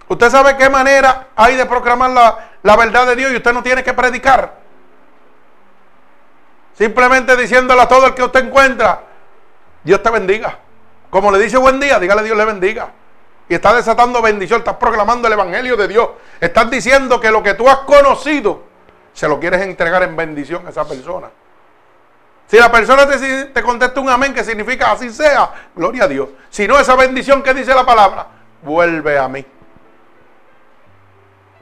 Usted 0.09 0.30
sabe 0.30 0.57
qué 0.57 0.69
manera 0.69 1.30
hay 1.36 1.55
de 1.55 1.65
proclamar 1.65 2.09
la, 2.09 2.51
la 2.61 2.76
verdad 2.76 3.07
de 3.07 3.15
Dios 3.15 3.32
y 3.32 3.38
usted 3.38 3.53
no 3.53 3.63
tiene 3.63 3.84
que 3.84 3.93
predicar. 3.93 4.61
Simplemente 6.74 7.38
diciéndole 7.38 7.82
a 7.82 7.88
todo 7.88 8.07
el 8.07 8.13
que 8.13 8.24
usted 8.24 8.45
encuentra, 8.45 9.01
Dios 9.84 10.01
te 10.01 10.09
bendiga. 10.09 10.59
Como 11.09 11.31
le 11.31 11.39
dice 11.39 11.57
buen 11.57 11.79
día, 11.79 11.99
dígale 11.99 12.23
Dios 12.23 12.38
le 12.38 12.45
bendiga. 12.45 12.91
Y 13.47 13.55
está 13.55 13.75
desatando 13.75 14.21
bendición, 14.21 14.59
estás 14.59 14.77
proclamando 14.77 15.27
el 15.27 15.34
Evangelio 15.34 15.75
de 15.75 15.88
Dios. 15.88 16.09
Estás 16.39 16.69
diciendo 16.69 17.19
que 17.19 17.29
lo 17.29 17.43
que 17.43 17.53
tú 17.53 17.69
has 17.69 17.79
conocido, 17.79 18.63
se 19.13 19.27
lo 19.27 19.39
quieres 19.39 19.61
entregar 19.61 20.01
en 20.03 20.15
bendición 20.15 20.65
a 20.65 20.69
esa 20.69 20.88
persona. 20.88 21.29
Si 22.47 22.57
la 22.57 22.71
persona 22.71 23.07
te, 23.07 23.63
contesta 23.63 23.99
un 23.99 24.09
amén, 24.09 24.34
que 24.34 24.43
significa 24.43 24.91
así 24.91 25.09
sea, 25.09 25.51
gloria 25.75 26.05
a 26.05 26.07
Dios. 26.07 26.29
Si 26.49 26.67
no, 26.67 26.79
esa 26.79 26.95
bendición 26.95 27.41
que 27.41 27.53
dice 27.53 27.73
la 27.73 27.86
palabra, 27.86 28.27
vuelve 28.61 29.17
a 29.17 29.27
mí. 29.27 29.45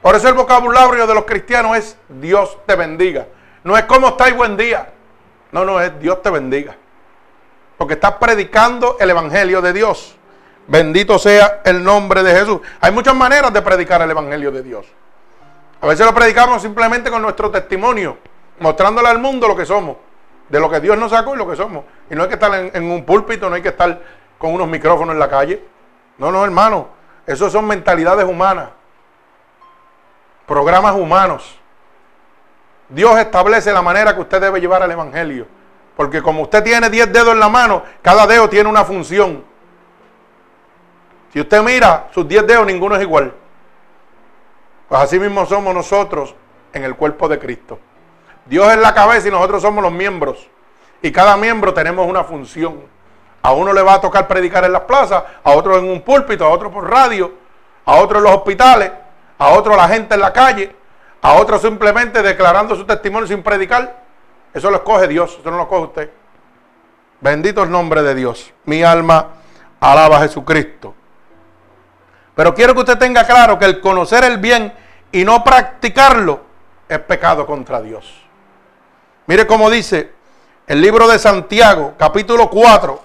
Por 0.00 0.14
eso 0.16 0.28
el 0.28 0.34
vocabulario 0.34 1.06
de 1.06 1.14
los 1.14 1.24
cristianos 1.24 1.76
es 1.76 1.96
Dios 2.08 2.58
te 2.66 2.74
bendiga. 2.74 3.26
No 3.64 3.76
es 3.76 3.84
como 3.84 4.08
está 4.08 4.28
y 4.28 4.32
buen 4.32 4.56
día. 4.56 4.92
No, 5.52 5.64
no, 5.64 5.80
es 5.80 5.98
Dios 6.00 6.20
te 6.22 6.30
bendiga. 6.30 6.76
Porque 7.82 7.94
estás 7.94 8.12
predicando 8.12 8.96
el 9.00 9.10
Evangelio 9.10 9.60
de 9.60 9.72
Dios. 9.72 10.14
Bendito 10.68 11.18
sea 11.18 11.62
el 11.64 11.82
nombre 11.82 12.22
de 12.22 12.32
Jesús. 12.32 12.60
Hay 12.80 12.92
muchas 12.92 13.12
maneras 13.12 13.52
de 13.52 13.60
predicar 13.60 14.00
el 14.02 14.08
Evangelio 14.08 14.52
de 14.52 14.62
Dios. 14.62 14.86
A 15.80 15.88
veces 15.88 16.06
lo 16.06 16.14
predicamos 16.14 16.62
simplemente 16.62 17.10
con 17.10 17.20
nuestro 17.20 17.50
testimonio, 17.50 18.18
mostrándole 18.60 19.08
al 19.08 19.18
mundo 19.18 19.48
lo 19.48 19.56
que 19.56 19.66
somos 19.66 19.96
de 20.48 20.60
lo 20.60 20.70
que 20.70 20.78
Dios 20.78 20.96
nos 20.96 21.10
sacó 21.10 21.34
y 21.34 21.38
lo 21.38 21.50
que 21.50 21.56
somos. 21.56 21.84
Y 22.08 22.14
no 22.14 22.22
hay 22.22 22.28
que 22.28 22.34
estar 22.34 22.54
en, 22.54 22.88
un 22.88 23.04
púlpito, 23.04 23.48
no 23.48 23.56
hay 23.56 23.62
que 23.62 23.70
estar 23.70 24.00
con 24.38 24.54
unos 24.54 24.68
micrófonos 24.68 25.12
en 25.12 25.18
la 25.18 25.28
calle. 25.28 25.64
No, 26.18 26.30
no, 26.30 26.44
hermano. 26.44 26.86
Eso 27.26 27.50
son 27.50 27.66
mentalidades 27.66 28.26
humanas. 28.26 28.68
Programas 30.46 30.94
humanos. 30.94 31.58
Dios 32.88 33.18
establece 33.18 33.72
la 33.72 33.82
manera 33.82 34.14
que 34.14 34.20
usted 34.20 34.40
debe 34.40 34.60
llevar 34.60 34.84
al 34.84 34.90
Evangelio. 34.92 35.61
Porque 35.96 36.22
como 36.22 36.42
usted 36.42 36.62
tiene 36.62 36.88
10 36.88 37.12
dedos 37.12 37.32
en 37.32 37.40
la 37.40 37.48
mano, 37.48 37.82
cada 38.00 38.26
dedo 38.26 38.48
tiene 38.48 38.68
una 38.68 38.84
función. 38.84 39.44
Si 41.32 41.40
usted 41.40 41.62
mira 41.62 42.08
sus 42.12 42.26
10 42.26 42.46
dedos, 42.46 42.66
ninguno 42.66 42.96
es 42.96 43.02
igual. 43.02 43.34
Pues 44.88 45.00
así 45.00 45.18
mismo 45.18 45.46
somos 45.46 45.74
nosotros 45.74 46.34
en 46.72 46.84
el 46.84 46.94
cuerpo 46.96 47.28
de 47.28 47.38
Cristo. 47.38 47.78
Dios 48.44 48.70
es 48.72 48.78
la 48.78 48.92
cabeza 48.92 49.28
y 49.28 49.30
nosotros 49.30 49.62
somos 49.62 49.82
los 49.82 49.92
miembros. 49.92 50.48
Y 51.00 51.10
cada 51.10 51.36
miembro 51.36 51.72
tenemos 51.72 52.06
una 52.06 52.24
función. 52.24 52.82
A 53.42 53.52
uno 53.52 53.72
le 53.72 53.82
va 53.82 53.94
a 53.94 54.00
tocar 54.00 54.28
predicar 54.28 54.64
en 54.64 54.72
las 54.72 54.82
plazas, 54.82 55.24
a 55.42 55.50
otro 55.52 55.78
en 55.78 55.88
un 55.88 56.02
púlpito, 56.02 56.44
a 56.44 56.50
otro 56.50 56.70
por 56.70 56.88
radio, 56.88 57.32
a 57.84 57.96
otro 57.96 58.18
en 58.18 58.24
los 58.24 58.34
hospitales, 58.34 58.92
a 59.38 59.48
otro 59.48 59.76
la 59.76 59.88
gente 59.88 60.14
en 60.14 60.20
la 60.20 60.32
calle, 60.32 60.76
a 61.22 61.34
otro 61.34 61.58
simplemente 61.58 62.22
declarando 62.22 62.76
su 62.76 62.84
testimonio 62.84 63.26
sin 63.26 63.42
predicar. 63.42 64.01
Eso 64.54 64.70
lo 64.70 64.78
escoge 64.78 65.08
Dios, 65.08 65.38
eso 65.40 65.50
no 65.50 65.56
lo 65.56 65.62
escoge 65.62 65.82
usted. 65.82 66.10
Bendito 67.20 67.62
el 67.62 67.70
nombre 67.70 68.02
de 68.02 68.14
Dios. 68.14 68.52
Mi 68.64 68.82
alma 68.82 69.28
alaba 69.80 70.18
a 70.18 70.20
Jesucristo. 70.20 70.94
Pero 72.34 72.54
quiero 72.54 72.74
que 72.74 72.80
usted 72.80 72.98
tenga 72.98 73.24
claro 73.24 73.58
que 73.58 73.64
el 73.64 73.80
conocer 73.80 74.24
el 74.24 74.38
bien 74.38 74.72
y 75.10 75.24
no 75.24 75.44
practicarlo 75.44 76.40
es 76.88 76.98
pecado 77.00 77.46
contra 77.46 77.80
Dios. 77.80 78.22
Mire 79.26 79.46
cómo 79.46 79.70
dice 79.70 80.12
el 80.66 80.80
libro 80.80 81.08
de 81.08 81.18
Santiago, 81.18 81.94
capítulo 81.98 82.48
4, 82.48 83.00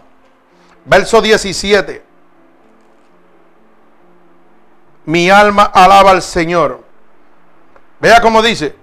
verso 0.86 1.22
17. 1.22 2.04
Mi 5.06 5.30
alma 5.30 5.64
alaba 5.64 6.12
al 6.12 6.22
Señor. 6.22 6.82
Vea 8.00 8.22
cómo 8.22 8.42
dice. 8.42 8.76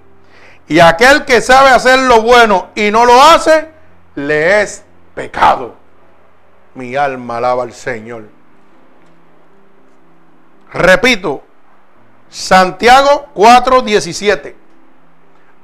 Y 0.67 0.81
aquel 0.81 1.25
que 1.25 1.41
sabe 1.41 1.71
hacer 1.71 1.99
lo 2.01 2.23
bueno 2.23 2.69
y 2.75 2.91
no 2.91 3.05
lo 3.05 3.23
hace, 3.23 3.69
le 4.15 4.63
es 4.63 4.85
pecado. 5.15 5.75
Mi 6.75 6.97
alma 6.97 7.37
alaba 7.37 7.63
al 7.63 7.73
Señor. 7.73 8.25
Repito, 10.73 11.43
Santiago 12.29 13.29
4, 13.35 13.83
17. 13.83 14.57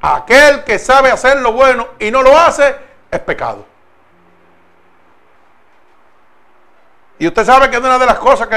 Aquel 0.03 0.65
que 0.65 0.79
sabe 0.79 1.11
hacer 1.11 1.41
lo 1.41 1.53
bueno 1.53 1.89
y 1.99 2.11
no 2.11 2.23
lo 2.23 2.39
hace, 2.39 2.77
es 3.11 3.21
pecado. 3.21 3.67
Y 7.19 7.27
usted 7.27 7.45
sabe 7.45 7.69
que 7.69 7.77
es 7.77 7.83
una 7.83 7.99
de 7.99 8.07
las 8.07 8.19
cosas 8.19 8.49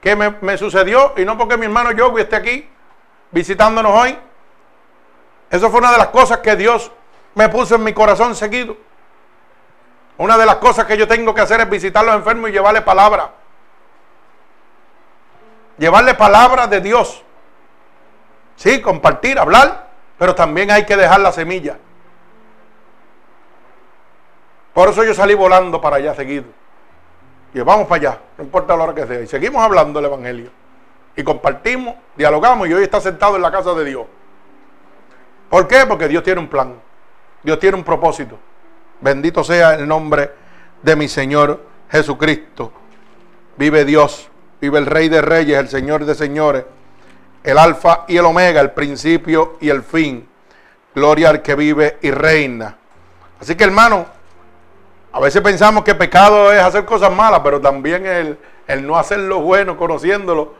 que, 0.00 0.16
me, 0.16 0.58
sucedió, 0.58 1.14
y 1.16 1.24
no 1.24 1.38
porque 1.38 1.56
mi 1.56 1.66
hermano 1.66 1.92
Yogi 1.92 2.22
esté 2.22 2.36
aquí 2.36 2.68
visitándonos 3.30 3.92
hoy. 3.92 4.18
Eso 5.50 5.70
fue 5.70 5.80
una 5.80 5.92
de 5.92 5.98
las 5.98 6.08
cosas 6.08 6.38
que 6.38 6.56
Dios 6.56 6.90
me 7.34 7.48
puso 7.48 7.74
en 7.74 7.84
mi 7.84 7.92
corazón 7.92 8.34
seguido. 8.34 8.76
Una 10.16 10.38
de 10.38 10.46
las 10.46 10.56
cosas 10.56 10.84
que 10.84 10.96
yo 10.96 11.08
tengo 11.08 11.34
que 11.34 11.40
hacer 11.40 11.60
es 11.60 11.70
visitar 11.70 12.02
a 12.02 12.06
los 12.06 12.14
enfermos 12.16 12.50
y 12.50 12.52
llevarle 12.52 12.82
palabra. 12.82 13.30
Llevarle 15.78 16.14
palabra 16.14 16.66
de 16.66 16.80
Dios. 16.80 17.24
Sí, 18.56 18.80
compartir, 18.80 19.38
hablar. 19.38 19.88
Pero 20.18 20.34
también 20.34 20.70
hay 20.70 20.84
que 20.84 20.96
dejar 20.96 21.20
la 21.20 21.32
semilla. 21.32 21.78
Por 24.74 24.90
eso 24.90 25.02
yo 25.02 25.14
salí 25.14 25.34
volando 25.34 25.80
para 25.80 25.96
allá 25.96 26.14
seguido. 26.14 26.44
Y 27.54 27.60
vamos 27.60 27.88
para 27.88 28.10
allá, 28.10 28.18
no 28.36 28.44
importa 28.44 28.76
la 28.76 28.84
hora 28.84 28.94
que 28.94 29.06
sea. 29.06 29.20
Y 29.20 29.26
seguimos 29.26 29.62
hablando 29.62 29.98
del 29.98 30.10
Evangelio. 30.10 30.50
Y 31.16 31.24
compartimos, 31.24 31.96
dialogamos 32.14 32.68
y 32.68 32.74
hoy 32.74 32.84
está 32.84 33.00
sentado 33.00 33.36
en 33.36 33.42
la 33.42 33.50
casa 33.50 33.72
de 33.74 33.84
Dios. 33.84 34.06
¿Por 35.50 35.68
qué? 35.68 35.84
Porque 35.86 36.08
Dios 36.08 36.22
tiene 36.22 36.40
un 36.40 36.48
plan. 36.48 36.80
Dios 37.42 37.58
tiene 37.58 37.76
un 37.76 37.84
propósito. 37.84 38.38
Bendito 39.02 39.44
sea 39.44 39.74
el 39.74 39.86
nombre 39.86 40.30
de 40.82 40.96
mi 40.96 41.08
Señor 41.08 41.62
Jesucristo. 41.90 42.72
Vive 43.58 43.84
Dios, 43.84 44.30
vive 44.62 44.78
el 44.78 44.86
Rey 44.86 45.10
de 45.10 45.20
Reyes, 45.20 45.58
el 45.58 45.68
Señor 45.68 46.06
de 46.06 46.14
Señores 46.14 46.64
el 47.42 47.58
alfa 47.58 48.04
y 48.08 48.16
el 48.16 48.24
omega, 48.24 48.60
el 48.60 48.72
principio 48.72 49.56
y 49.60 49.70
el 49.70 49.82
fin. 49.82 50.28
Gloria 50.94 51.30
al 51.30 51.42
que 51.42 51.54
vive 51.54 51.98
y 52.02 52.10
reina. 52.10 52.76
Así 53.40 53.54
que 53.54 53.64
hermano, 53.64 54.06
a 55.12 55.20
veces 55.20 55.40
pensamos 55.40 55.84
que 55.84 55.94
pecado 55.94 56.52
es 56.52 56.60
hacer 56.60 56.84
cosas 56.84 57.12
malas, 57.12 57.40
pero 57.42 57.60
también 57.60 58.06
el, 58.06 58.38
el 58.66 58.86
no 58.86 58.98
hacer 58.98 59.20
lo 59.20 59.40
bueno, 59.40 59.76
conociéndolo, 59.76 60.54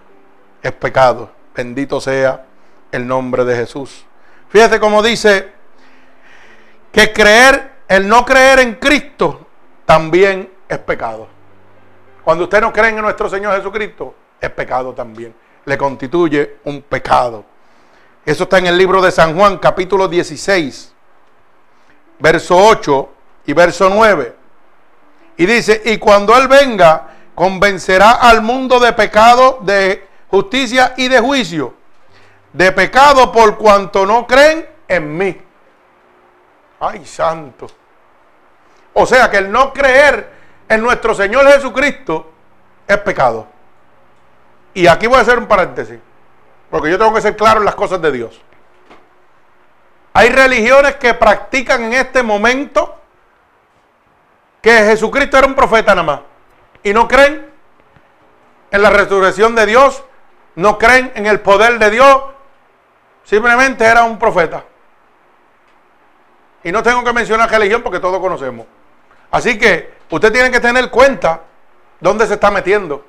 es 0.62 0.72
pecado. 0.72 1.30
Bendito 1.54 2.00
sea 2.00 2.46
el 2.92 3.06
nombre 3.06 3.44
de 3.44 3.56
Jesús. 3.56 4.06
Fíjate 4.50 4.78
cómo 4.78 5.02
dice 5.02 5.52
que 6.92 7.12
creer, 7.12 7.72
el 7.88 8.06
no 8.06 8.24
creer 8.24 8.60
en 8.60 8.74
Cristo, 8.74 9.46
también 9.86 10.52
es 10.68 10.78
pecado. 10.78 11.26
Cuando 12.22 12.44
usted 12.44 12.60
no 12.60 12.72
cree 12.72 12.90
en 12.90 12.96
nuestro 13.00 13.28
Señor 13.28 13.56
Jesucristo, 13.56 14.14
es 14.40 14.50
pecado 14.50 14.92
también 14.92 15.34
le 15.64 15.78
constituye 15.78 16.56
un 16.64 16.82
pecado. 16.82 17.44
Eso 18.24 18.44
está 18.44 18.58
en 18.58 18.66
el 18.66 18.78
libro 18.78 19.00
de 19.00 19.10
San 19.10 19.36
Juan, 19.36 19.58
capítulo 19.58 20.08
16, 20.08 20.92
verso 22.18 22.56
8 22.56 23.08
y 23.46 23.52
verso 23.52 23.88
9. 23.88 24.36
Y 25.36 25.46
dice, 25.46 25.80
y 25.84 25.98
cuando 25.98 26.36
Él 26.36 26.48
venga, 26.48 27.08
convencerá 27.34 28.12
al 28.12 28.42
mundo 28.42 28.78
de 28.78 28.92
pecado, 28.92 29.58
de 29.62 30.06
justicia 30.28 30.94
y 30.96 31.08
de 31.08 31.20
juicio. 31.20 31.74
De 32.52 32.72
pecado 32.72 33.30
por 33.30 33.56
cuanto 33.56 34.04
no 34.04 34.26
creen 34.26 34.68
en 34.88 35.16
mí. 35.16 35.40
Ay, 36.80 37.04
santo. 37.04 37.68
O 38.92 39.06
sea 39.06 39.30
que 39.30 39.38
el 39.38 39.50
no 39.50 39.72
creer 39.72 40.30
en 40.68 40.82
nuestro 40.82 41.14
Señor 41.14 41.46
Jesucristo 41.46 42.32
es 42.86 42.98
pecado. 42.98 43.46
Y 44.74 44.86
aquí 44.86 45.06
voy 45.06 45.18
a 45.18 45.22
hacer 45.22 45.38
un 45.38 45.46
paréntesis, 45.46 45.98
porque 46.70 46.90
yo 46.90 46.98
tengo 46.98 47.12
que 47.14 47.20
ser 47.20 47.36
claro 47.36 47.60
en 47.60 47.66
las 47.66 47.74
cosas 47.74 48.00
de 48.00 48.12
Dios. 48.12 48.40
Hay 50.12 50.28
religiones 50.28 50.96
que 50.96 51.14
practican 51.14 51.84
en 51.84 51.92
este 51.94 52.22
momento 52.22 52.96
que 54.60 54.70
Jesucristo 54.70 55.38
era 55.38 55.46
un 55.46 55.54
profeta 55.54 55.94
nada 55.94 56.02
más 56.02 56.20
y 56.82 56.92
no 56.92 57.08
creen 57.08 57.48
en 58.70 58.82
la 58.82 58.90
resurrección 58.90 59.54
de 59.54 59.66
Dios, 59.66 60.02
no 60.56 60.78
creen 60.78 61.12
en 61.14 61.26
el 61.26 61.40
poder 61.40 61.78
de 61.78 61.90
Dios, 61.90 62.22
simplemente 63.24 63.84
era 63.84 64.04
un 64.04 64.18
profeta. 64.18 64.64
Y 66.62 66.72
no 66.72 66.82
tengo 66.82 67.02
que 67.02 67.12
mencionar 67.12 67.50
religión 67.50 67.82
porque 67.82 68.00
todos 68.00 68.20
conocemos. 68.20 68.66
Así 69.30 69.58
que 69.58 69.94
usted 70.10 70.32
tiene 70.32 70.50
que 70.50 70.60
tener 70.60 70.90
cuenta 70.90 71.42
dónde 72.00 72.26
se 72.26 72.34
está 72.34 72.50
metiendo. 72.50 73.04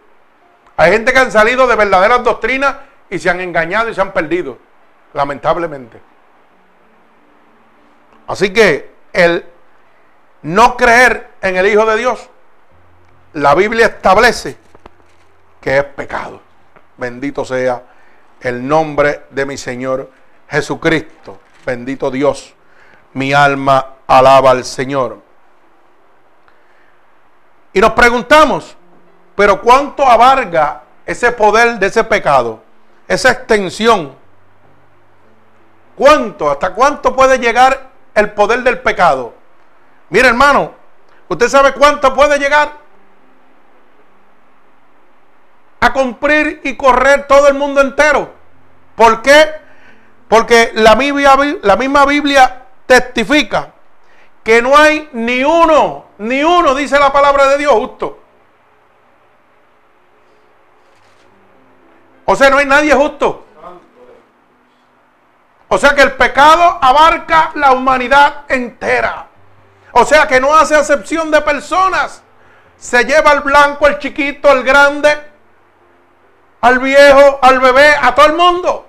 Hay 0.77 0.91
gente 0.91 1.11
que 1.11 1.19
han 1.19 1.31
salido 1.31 1.67
de 1.67 1.75
verdaderas 1.75 2.23
doctrinas 2.23 2.75
y 3.09 3.19
se 3.19 3.29
han 3.29 3.41
engañado 3.41 3.89
y 3.89 3.93
se 3.93 4.01
han 4.01 4.13
perdido, 4.13 4.57
lamentablemente. 5.13 5.99
Así 8.27 8.53
que 8.53 8.91
el 9.11 9.45
no 10.43 10.77
creer 10.77 11.31
en 11.41 11.57
el 11.57 11.67
Hijo 11.67 11.85
de 11.85 11.97
Dios, 11.97 12.29
la 13.33 13.53
Biblia 13.55 13.87
establece 13.87 14.57
que 15.59 15.77
es 15.77 15.83
pecado. 15.83 16.41
Bendito 16.97 17.43
sea 17.43 17.83
el 18.41 18.67
nombre 18.67 19.25
de 19.29 19.45
mi 19.45 19.57
Señor 19.57 20.09
Jesucristo. 20.49 21.39
Bendito 21.65 22.11
Dios. 22.11 22.53
Mi 23.13 23.33
alma 23.33 23.95
alaba 24.07 24.51
al 24.51 24.65
Señor. 24.65 25.19
Y 27.73 27.79
nos 27.79 27.91
preguntamos, 27.91 28.75
pero 29.35 29.61
¿cuánto 29.61 30.05
abarga 30.05 30.83
ese 31.05 31.31
poder 31.31 31.79
de 31.79 31.87
ese 31.87 32.03
pecado? 32.03 32.61
Esa 33.07 33.31
extensión. 33.31 34.15
¿Cuánto? 35.95 36.49
¿Hasta 36.49 36.73
cuánto 36.73 37.15
puede 37.15 37.37
llegar 37.37 37.89
el 38.13 38.31
poder 38.31 38.63
del 38.63 38.79
pecado? 38.79 39.33
Mire 40.09 40.27
hermano, 40.27 40.73
¿usted 41.29 41.47
sabe 41.47 41.73
cuánto 41.73 42.13
puede 42.13 42.37
llegar? 42.39 42.80
A 45.81 45.93
cumplir 45.93 46.61
y 46.63 46.75
correr 46.75 47.27
todo 47.27 47.47
el 47.47 47.55
mundo 47.55 47.81
entero. 47.81 48.33
¿Por 48.95 49.21
qué? 49.21 49.49
Porque 50.27 50.71
la, 50.75 50.95
Biblia, 50.95 51.35
la 51.61 51.75
misma 51.75 52.05
Biblia 52.05 52.67
testifica 52.85 53.73
que 54.43 54.61
no 54.61 54.77
hay 54.77 55.09
ni 55.13 55.43
uno, 55.43 56.05
ni 56.19 56.43
uno, 56.43 56.73
dice 56.73 56.97
la 56.97 57.11
palabra 57.11 57.47
de 57.47 57.57
Dios, 57.57 57.73
justo. 57.73 58.19
O 62.25 62.35
sea, 62.35 62.49
no 62.49 62.57
hay 62.57 62.65
nadie 62.65 62.93
justo. 62.93 63.45
O 65.67 65.77
sea 65.77 65.95
que 65.95 66.01
el 66.01 66.13
pecado 66.13 66.79
abarca 66.81 67.51
la 67.55 67.71
humanidad 67.71 68.43
entera. 68.49 69.27
O 69.93 70.05
sea 70.05 70.27
que 70.27 70.39
no 70.39 70.53
hace 70.53 70.75
acepción 70.75 71.31
de 71.31 71.41
personas. 71.41 72.23
Se 72.77 73.03
lleva 73.05 73.31
al 73.31 73.41
blanco, 73.41 73.85
al 73.85 73.99
chiquito, 73.99 74.49
al 74.49 74.63
grande, 74.63 75.30
al 76.61 76.79
viejo, 76.79 77.39
al 77.41 77.59
bebé, 77.59 77.95
a 77.99 78.13
todo 78.13 78.27
el 78.27 78.33
mundo. 78.33 78.87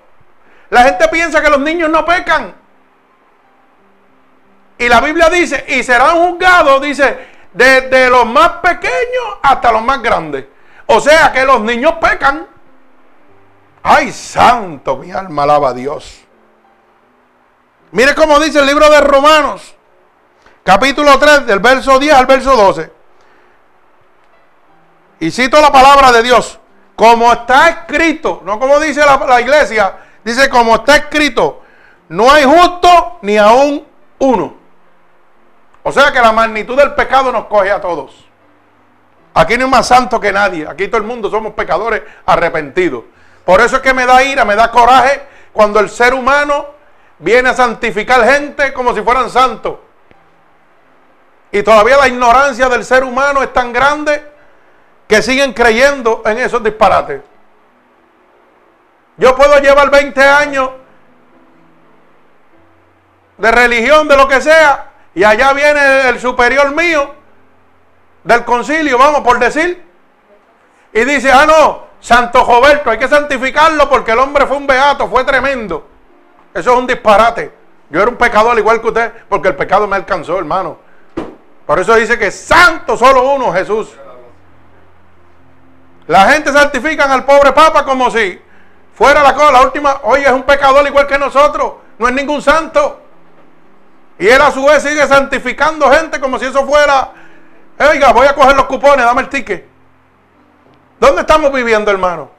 La 0.69 0.83
gente 0.83 1.07
piensa 1.09 1.41
que 1.41 1.49
los 1.49 1.59
niños 1.59 1.89
no 1.89 2.05
pecan. 2.05 2.55
Y 4.77 4.87
la 4.87 5.01
Biblia 5.01 5.29
dice, 5.29 5.65
y 5.67 5.83
serán 5.83 6.17
juzgados, 6.17 6.81
dice, 6.81 7.27
desde 7.53 8.09
los 8.09 8.25
más 8.25 8.49
pequeños 8.61 9.37
hasta 9.41 9.71
los 9.71 9.83
más 9.83 10.01
grandes. 10.01 10.45
O 10.87 10.99
sea 10.99 11.31
que 11.31 11.45
los 11.45 11.61
niños 11.61 11.93
pecan. 12.01 12.47
Ay, 13.83 14.11
santo, 14.11 14.97
mi 14.97 15.11
alma 15.11 15.43
alaba 15.43 15.69
a 15.69 15.73
Dios. 15.73 16.21
Mire 17.91 18.15
cómo 18.15 18.39
dice 18.39 18.59
el 18.59 18.65
libro 18.65 18.89
de 18.89 19.01
Romanos, 19.01 19.75
capítulo 20.63 21.19
3, 21.19 21.45
del 21.45 21.59
verso 21.59 21.99
10 21.99 22.13
al 22.13 22.25
verso 22.25 22.55
12. 22.55 22.91
Y 25.19 25.29
cito 25.29 25.61
la 25.61 25.71
palabra 25.71 26.11
de 26.11 26.23
Dios. 26.23 26.59
Como 26.95 27.31
está 27.31 27.69
escrito, 27.69 28.41
no 28.45 28.59
como 28.59 28.79
dice 28.79 29.01
la, 29.05 29.41
iglesia, 29.41 29.95
dice 30.23 30.49
como 30.49 30.75
está 30.75 30.95
escrito, 30.97 31.61
no 32.09 32.31
hay 32.31 32.43
justo 32.43 33.17
ni 33.21 33.37
aún 33.37 33.85
uno. 34.19 34.55
O 35.81 35.91
sea 35.91 36.11
que 36.11 36.21
la 36.21 36.31
magnitud 36.31 36.77
del 36.77 36.93
pecado 36.93 37.31
nos 37.31 37.45
coge 37.45 37.71
a 37.71 37.81
todos. 37.81 38.25
Aquí 39.33 39.57
no 39.57 39.65
hay 39.65 39.71
más 39.71 39.87
santo 39.87 40.19
que 40.19 40.31
nadie. 40.31 40.67
Aquí 40.67 40.87
todo 40.87 40.97
el 40.97 41.07
mundo 41.07 41.29
somos 41.29 41.53
pecadores 41.53 42.03
arrepentidos. 42.25 43.03
Por 43.43 43.59
eso 43.59 43.77
es 43.77 43.81
que 43.81 43.93
me 43.93 44.05
da 44.05 44.23
ira, 44.23 44.45
me 44.45 44.55
da 44.55 44.71
coraje 44.71 45.23
cuando 45.51 45.79
el 45.79 45.89
ser 45.89 46.13
humano 46.13 46.67
viene 47.19 47.49
a 47.49 47.53
santificar 47.53 48.23
gente 48.25 48.71
como 48.71 48.93
si 48.93 49.01
fueran 49.01 49.29
santos. 49.29 49.77
Y 51.51 51.63
todavía 51.63 51.97
la 51.97 52.07
ignorancia 52.07 52.69
del 52.69 52.85
ser 52.85 53.03
humano 53.03 53.43
es 53.43 53.51
tan 53.51 53.73
grande 53.73 54.32
que 55.13 55.21
siguen 55.21 55.53
creyendo 55.53 56.23
en 56.25 56.39
esos 56.39 56.63
disparates. 56.63 57.21
Yo 59.17 59.35
puedo 59.35 59.59
llevar 59.59 59.91
20 59.91 60.19
años 60.23 60.71
de 63.37 63.51
religión, 63.51 64.07
de 64.07 64.17
lo 64.17 64.27
que 64.27 64.41
sea, 64.41 64.89
y 65.13 65.23
allá 65.23 65.53
viene 65.53 66.09
el 66.09 66.19
superior 66.19 66.71
mío 66.71 67.13
del 68.23 68.43
concilio, 68.43 68.97
vamos 68.97 69.21
por 69.21 69.37
decir. 69.37 69.85
Y 70.91 71.03
dice, 71.05 71.31
ah, 71.31 71.45
no, 71.45 71.83
Santo 71.99 72.43
Roberto, 72.43 72.89
hay 72.89 72.97
que 72.97 73.07
santificarlo 73.07 73.87
porque 73.87 74.13
el 74.13 74.17
hombre 74.17 74.47
fue 74.47 74.57
un 74.57 74.65
beato, 74.65 75.07
fue 75.07 75.23
tremendo. 75.23 75.85
Eso 76.55 76.71
es 76.73 76.79
un 76.79 76.87
disparate. 76.87 77.53
Yo 77.91 78.01
era 78.01 78.09
un 78.09 78.17
pecador 78.17 78.57
igual 78.57 78.81
que 78.81 78.87
usted 78.87 79.13
porque 79.29 79.49
el 79.49 79.55
pecado 79.55 79.85
me 79.85 79.95
alcanzó, 79.95 80.39
hermano. 80.39 80.79
Por 81.67 81.77
eso 81.77 81.93
dice 81.97 82.17
que 82.17 82.31
santo 82.31 82.97
solo 82.97 83.31
uno, 83.31 83.53
Jesús. 83.53 83.95
La 86.07 86.31
gente 86.31 86.51
santifica 86.51 87.11
al 87.11 87.25
pobre 87.25 87.53
Papa 87.53 87.85
como 87.85 88.11
si 88.11 88.41
fuera 88.93 89.23
la 89.23 89.33
cosa, 89.33 89.51
la 89.51 89.61
última, 89.61 90.01
oye, 90.03 90.25
es 90.25 90.31
un 90.31 90.43
pecador 90.43 90.85
igual 90.85 91.07
que 91.07 91.17
nosotros, 91.17 91.73
no 91.97 92.07
es 92.07 92.13
ningún 92.13 92.41
santo. 92.41 93.01
Y 94.19 94.27
él 94.27 94.41
a 94.41 94.51
su 94.51 94.63
vez 94.65 94.83
sigue 94.83 95.07
santificando 95.07 95.89
gente 95.91 96.19
como 96.19 96.37
si 96.37 96.45
eso 96.45 96.65
fuera, 96.65 97.11
oiga, 97.79 98.11
voy 98.11 98.27
a 98.27 98.35
coger 98.35 98.55
los 98.55 98.65
cupones, 98.65 99.05
dame 99.05 99.21
el 99.21 99.29
ticket. 99.29 99.65
¿Dónde 100.99 101.21
estamos 101.21 101.51
viviendo, 101.51 101.91
hermano? 101.91 102.29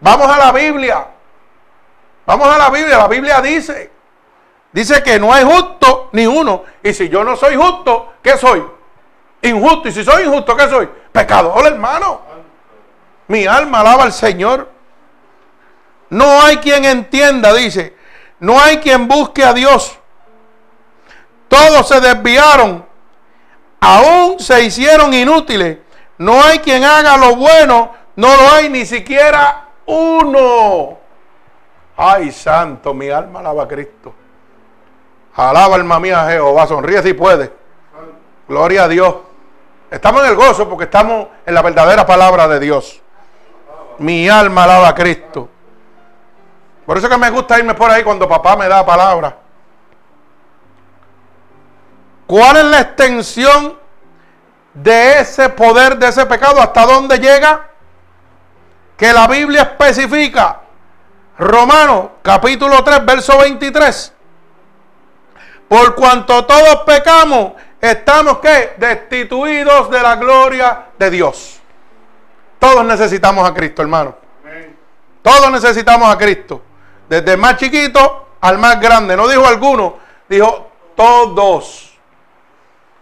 Vamos 0.00 0.28
a 0.28 0.38
la 0.38 0.52
Biblia. 0.52 1.06
Vamos 2.26 2.48
a 2.48 2.58
la 2.58 2.68
Biblia. 2.68 2.98
La 2.98 3.08
Biblia 3.08 3.40
dice, 3.40 3.90
dice 4.72 5.02
que 5.02 5.18
no 5.18 5.32
hay 5.32 5.44
justo 5.44 6.10
ni 6.12 6.26
uno. 6.26 6.64
Y 6.82 6.92
si 6.92 7.08
yo 7.08 7.24
no 7.24 7.36
soy 7.36 7.56
justo, 7.56 8.12
¿qué 8.22 8.36
soy? 8.36 8.62
Injusto. 9.40 9.88
Y 9.88 9.92
si 9.92 10.04
soy 10.04 10.24
injusto, 10.24 10.54
¿qué 10.54 10.68
soy? 10.68 10.88
Pecador, 11.12 11.66
hermano. 11.66 12.20
Mi 13.28 13.46
alma 13.46 13.80
alaba 13.80 14.04
al 14.04 14.12
Señor. 14.12 14.70
No 16.10 16.42
hay 16.42 16.58
quien 16.58 16.84
entienda, 16.84 17.52
dice. 17.52 17.96
No 18.40 18.60
hay 18.60 18.78
quien 18.78 19.08
busque 19.08 19.44
a 19.44 19.52
Dios. 19.52 19.98
Todos 21.48 21.86
se 21.86 22.00
desviaron, 22.00 22.84
aún 23.80 24.40
se 24.40 24.64
hicieron 24.64 25.14
inútiles. 25.14 25.78
No 26.18 26.42
hay 26.42 26.58
quien 26.58 26.84
haga 26.84 27.16
lo 27.16 27.36
bueno, 27.36 27.92
no 28.16 28.36
lo 28.36 28.50
hay 28.52 28.68
ni 28.68 28.84
siquiera 28.84 29.68
uno. 29.86 30.98
Ay, 31.96 32.32
santo, 32.32 32.92
mi 32.92 33.08
alma 33.08 33.40
alaba 33.40 33.64
a 33.64 33.68
Cristo. 33.68 34.14
Alaba 35.36 35.76
alma 35.76 36.00
mía 36.00 36.26
a 36.26 36.30
Jehová, 36.30 36.66
sonríe 36.66 37.02
si 37.02 37.12
puede. 37.12 37.52
Gloria 38.48 38.84
a 38.84 38.88
Dios. 38.88 39.14
Estamos 39.90 40.22
en 40.22 40.30
el 40.30 40.34
gozo 40.36 40.68
porque 40.68 40.84
estamos 40.84 41.28
en 41.46 41.54
la 41.54 41.62
verdadera 41.62 42.04
palabra 42.04 42.48
de 42.48 42.58
Dios. 42.58 43.00
Mi 43.98 44.28
alma 44.28 44.64
alaba 44.64 44.88
a 44.88 44.94
Cristo. 44.94 45.48
Por 46.86 46.98
eso 46.98 47.08
que 47.08 47.16
me 47.16 47.30
gusta 47.30 47.58
irme 47.58 47.74
por 47.74 47.90
ahí 47.90 48.02
cuando 48.02 48.28
papá 48.28 48.56
me 48.56 48.68
da 48.68 48.84
palabra. 48.84 49.36
¿Cuál 52.26 52.56
es 52.56 52.64
la 52.64 52.80
extensión 52.80 53.78
de 54.74 55.20
ese 55.20 55.48
poder, 55.50 55.98
de 55.98 56.08
ese 56.08 56.26
pecado? 56.26 56.60
¿Hasta 56.60 56.84
dónde 56.86 57.18
llega? 57.18 57.68
Que 58.96 59.12
la 59.12 59.26
Biblia 59.26 59.62
especifica. 59.62 60.60
Romanos 61.38 62.10
capítulo 62.22 62.82
3, 62.84 63.04
verso 63.04 63.38
23. 63.38 64.12
Por 65.68 65.94
cuanto 65.94 66.44
todos 66.44 66.82
pecamos, 66.86 67.52
estamos 67.80 68.38
que 68.38 68.74
destituidos 68.76 69.90
de 69.90 70.00
la 70.00 70.16
gloria 70.16 70.86
de 70.98 71.10
Dios. 71.10 71.60
Todos 72.64 72.82
necesitamos 72.86 73.46
a 73.46 73.52
Cristo, 73.52 73.82
hermano. 73.82 74.14
Todos 75.20 75.50
necesitamos 75.50 76.10
a 76.10 76.16
Cristo. 76.16 76.62
Desde 77.06 77.32
el 77.32 77.38
más 77.38 77.58
chiquito 77.58 78.28
al 78.40 78.56
más 78.56 78.80
grande. 78.80 79.14
No 79.14 79.28
dijo 79.28 79.46
alguno, 79.46 79.98
dijo 80.26 80.70
todos. 80.96 81.94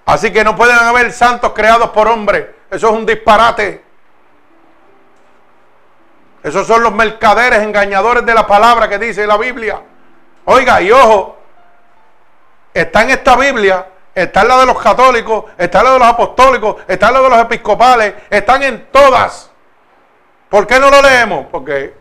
Así 0.05 0.33
que 0.33 0.43
no 0.43 0.57
pueden 0.57 0.77
haber 0.77 1.13
santos 1.13 1.53
creados 1.53 1.91
por 1.91 2.09
hombre. 2.09 2.57
Eso 2.73 2.89
es 2.89 2.93
un 2.93 3.07
disparate. 3.07 3.85
Esos 6.43 6.67
son 6.67 6.83
los 6.83 6.93
mercaderes 6.93 7.61
engañadores 7.63 8.27
de 8.27 8.35
la 8.35 8.45
palabra 8.45 8.89
que 8.89 8.99
dice 8.99 9.29
la 9.29 9.37
Biblia. 9.37 9.81
Oiga, 10.47 10.83
y 10.83 10.91
ojo, 10.91 11.37
está 12.75 13.03
en 13.03 13.11
esta 13.11 13.37
Biblia, 13.37 13.87
está 14.13 14.43
en 14.43 14.49
la 14.49 14.59
de 14.59 14.67
los 14.67 14.83
católicos, 14.83 15.45
está 15.57 15.79
en 15.79 15.85
la 15.85 15.93
de 15.93 15.99
los 16.01 16.09
apostólicos, 16.09 16.77
está 16.89 17.07
en 17.07 17.15
la 17.15 17.21
de 17.21 17.31
los 17.31 17.39
episcopales, 17.39 18.15
están 18.29 18.65
en 18.65 18.89
todas. 18.91 19.52
¿Por 20.53 20.67
qué 20.67 20.79
no 20.79 20.91
lo 20.91 21.01
leemos? 21.01 21.47
Porque 21.51 21.95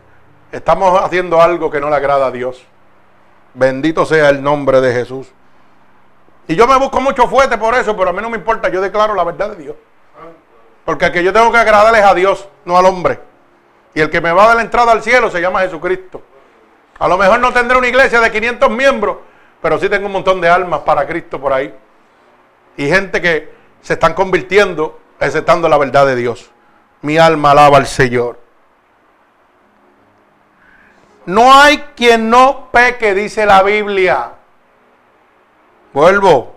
estamos 0.52 1.02
haciendo 1.02 1.40
algo 1.40 1.70
que 1.70 1.80
no 1.80 1.88
le 1.88 1.96
agrada 1.96 2.26
a 2.26 2.30
Dios. 2.30 2.62
Bendito 3.54 4.04
sea 4.04 4.28
el 4.28 4.42
nombre 4.42 4.82
de 4.82 4.92
Jesús. 4.92 5.32
Y 6.46 6.54
yo 6.54 6.66
me 6.66 6.76
busco 6.76 7.00
mucho 7.00 7.26
fuerte 7.28 7.56
por 7.56 7.74
eso, 7.74 7.96
pero 7.96 8.10
a 8.10 8.12
mí 8.12 8.20
no 8.20 8.28
me 8.28 8.36
importa, 8.36 8.68
yo 8.68 8.82
declaro 8.82 9.14
la 9.14 9.24
verdad 9.24 9.56
de 9.56 9.62
Dios. 9.62 9.76
Porque 10.84 11.06
el 11.06 11.12
que 11.12 11.24
yo 11.24 11.32
tengo 11.32 11.50
que 11.50 11.56
agradarles 11.56 12.02
es 12.02 12.06
a 12.06 12.12
Dios, 12.12 12.46
no 12.66 12.76
al 12.76 12.84
hombre. 12.84 13.20
Y 13.94 14.02
el 14.02 14.10
que 14.10 14.20
me 14.20 14.32
va 14.32 14.44
a 14.44 14.48
dar 14.48 14.56
la 14.56 14.62
entrada 14.62 14.92
al 14.92 15.02
cielo 15.02 15.30
se 15.30 15.40
llama 15.40 15.60
Jesucristo. 15.60 16.20
A 16.98 17.08
lo 17.08 17.16
mejor 17.16 17.40
no 17.40 17.54
tendré 17.54 17.78
una 17.78 17.88
iglesia 17.88 18.20
de 18.20 18.30
500 18.30 18.68
miembros, 18.68 19.16
pero 19.62 19.78
sí 19.78 19.88
tengo 19.88 20.08
un 20.08 20.12
montón 20.12 20.42
de 20.42 20.50
almas 20.50 20.80
para 20.80 21.06
Cristo 21.06 21.40
por 21.40 21.54
ahí. 21.54 21.74
Y 22.76 22.86
gente 22.86 23.22
que 23.22 23.50
se 23.80 23.94
están 23.94 24.12
convirtiendo, 24.12 25.00
aceptando 25.18 25.70
la 25.70 25.78
verdad 25.78 26.04
de 26.04 26.16
Dios. 26.16 26.50
Mi 27.00 27.16
alma 27.16 27.52
alaba 27.52 27.78
al 27.78 27.86
Señor. 27.86 28.41
No 31.26 31.52
hay 31.52 31.78
quien 31.94 32.28
no 32.28 32.70
peque, 32.72 33.14
dice 33.14 33.46
la 33.46 33.62
Biblia. 33.62 34.32
Vuelvo. 35.92 36.56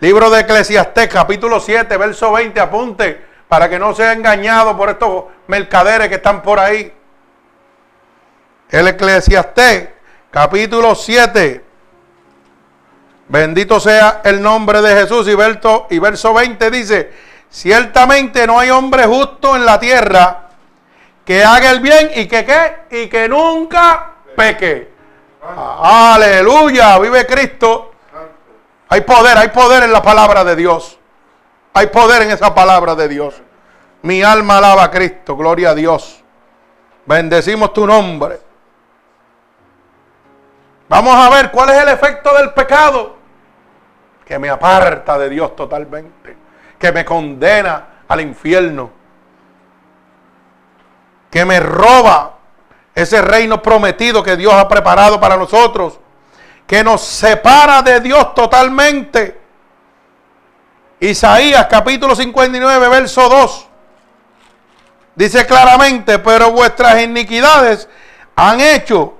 Libro 0.00 0.30
de 0.30 0.40
Eclesiastés, 0.40 1.08
capítulo 1.08 1.58
7, 1.58 1.96
verso 1.96 2.32
20, 2.32 2.60
apunte, 2.60 3.26
para 3.48 3.68
que 3.68 3.78
no 3.78 3.94
sea 3.94 4.12
engañado 4.12 4.76
por 4.76 4.90
estos 4.90 5.24
mercaderes 5.46 6.08
que 6.08 6.16
están 6.16 6.42
por 6.42 6.60
ahí. 6.60 6.92
El 8.70 8.88
Eclesiastés, 8.88 9.88
capítulo 10.30 10.94
7. 10.94 11.64
Bendito 13.28 13.80
sea 13.80 14.20
el 14.24 14.40
nombre 14.42 14.82
de 14.82 15.00
Jesús. 15.00 15.26
Y 15.26 15.94
y 15.94 15.98
verso 15.98 16.34
20 16.34 16.70
dice, 16.70 17.12
ciertamente 17.48 18.46
no 18.46 18.58
hay 18.58 18.70
hombre 18.70 19.04
justo 19.06 19.56
en 19.56 19.64
la 19.64 19.80
tierra 19.80 20.47
que 21.28 21.44
haga 21.44 21.72
el 21.72 21.80
bien 21.80 22.10
y 22.14 22.26
que 22.26 22.42
qué, 22.42 23.02
y 23.02 23.06
que 23.06 23.28
nunca 23.28 24.12
peque. 24.34 24.90
Aleluya, 25.82 26.98
vive 26.98 27.26
Cristo. 27.26 27.90
Hay 28.88 29.02
poder, 29.02 29.36
hay 29.36 29.48
poder 29.48 29.82
en 29.82 29.92
la 29.92 30.00
palabra 30.00 30.42
de 30.42 30.56
Dios. 30.56 30.98
Hay 31.74 31.88
poder 31.88 32.22
en 32.22 32.30
esa 32.30 32.54
palabra 32.54 32.94
de 32.94 33.08
Dios. 33.08 33.42
Mi 34.00 34.22
alma 34.22 34.56
alaba 34.56 34.84
a 34.84 34.90
Cristo, 34.90 35.36
gloria 35.36 35.72
a 35.72 35.74
Dios. 35.74 36.24
Bendecimos 37.04 37.74
tu 37.74 37.86
nombre. 37.86 38.40
Vamos 40.88 41.14
a 41.14 41.28
ver 41.28 41.50
cuál 41.50 41.68
es 41.68 41.76
el 41.76 41.88
efecto 41.88 42.34
del 42.38 42.54
pecado. 42.54 43.18
Que 44.24 44.38
me 44.38 44.48
aparta 44.48 45.18
de 45.18 45.28
Dios 45.28 45.54
totalmente. 45.54 46.38
Que 46.78 46.90
me 46.90 47.04
condena 47.04 48.04
al 48.08 48.22
infierno 48.22 48.97
que 51.30 51.44
me 51.44 51.60
roba 51.60 52.38
ese 52.94 53.22
reino 53.22 53.62
prometido 53.62 54.22
que 54.22 54.36
Dios 54.36 54.52
ha 54.54 54.68
preparado 54.68 55.20
para 55.20 55.36
nosotros, 55.36 55.98
que 56.66 56.82
nos 56.82 57.00
separa 57.02 57.82
de 57.82 58.00
Dios 58.00 58.34
totalmente. 58.34 59.40
Isaías 61.00 61.66
capítulo 61.70 62.16
59, 62.16 62.88
verso 62.88 63.28
2. 63.28 63.66
Dice 65.14 65.46
claramente, 65.46 66.18
pero 66.18 66.50
vuestras 66.50 67.02
iniquidades 67.02 67.88
han 68.36 68.60
hecho 68.60 69.14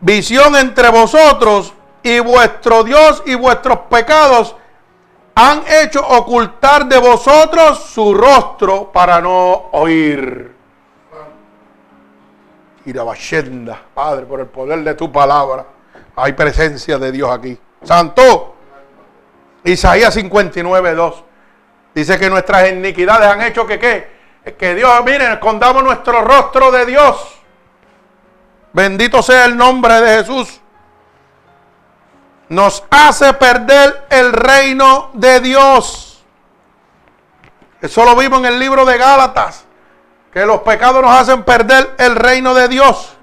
visión 0.00 0.56
entre 0.56 0.88
vosotros 0.88 1.72
y 2.02 2.18
vuestro 2.20 2.82
Dios 2.82 3.22
y 3.26 3.34
vuestros 3.34 3.78
pecados 3.90 4.56
han 5.34 5.64
hecho 5.66 6.06
ocultar 6.06 6.86
de 6.86 6.98
vosotros 6.98 7.86
su 7.92 8.12
rostro 8.14 8.92
para 8.92 9.20
no 9.20 9.68
oír. 9.72 10.51
Irabashenda, 12.84 13.80
Padre, 13.94 14.26
por 14.26 14.40
el 14.40 14.46
poder 14.46 14.82
de 14.82 14.94
tu 14.94 15.10
palabra. 15.10 15.66
Hay 16.16 16.32
presencia 16.32 16.98
de 16.98 17.12
Dios 17.12 17.30
aquí. 17.30 17.58
Santo. 17.82 18.56
Isaías 19.64 20.12
59, 20.14 20.94
2. 20.94 21.24
Dice 21.94 22.18
que 22.18 22.28
nuestras 22.28 22.70
iniquidades 22.70 23.28
han 23.28 23.42
hecho 23.42 23.66
que 23.66 23.78
qué? 23.78 24.12
Que 24.58 24.74
Dios, 24.74 24.90
miren, 25.04 25.32
escondamos 25.32 25.84
nuestro 25.84 26.22
rostro 26.22 26.72
de 26.72 26.86
Dios. 26.86 27.38
Bendito 28.72 29.22
sea 29.22 29.44
el 29.44 29.56
nombre 29.56 30.00
de 30.00 30.18
Jesús. 30.18 30.60
Nos 32.48 32.84
hace 32.90 33.32
perder 33.34 34.06
el 34.10 34.32
reino 34.32 35.10
de 35.14 35.40
Dios. 35.40 36.24
Eso 37.80 38.04
lo 38.04 38.16
vimos 38.16 38.40
en 38.40 38.46
el 38.46 38.58
libro 38.58 38.84
de 38.84 38.98
Gálatas 38.98 39.66
que 40.32 40.46
los 40.46 40.62
pecados 40.62 41.02
nos 41.02 41.10
hacen 41.10 41.44
perder 41.44 41.94
el 41.98 42.16
reino 42.16 42.54
de 42.54 42.68
Dios. 42.68 43.14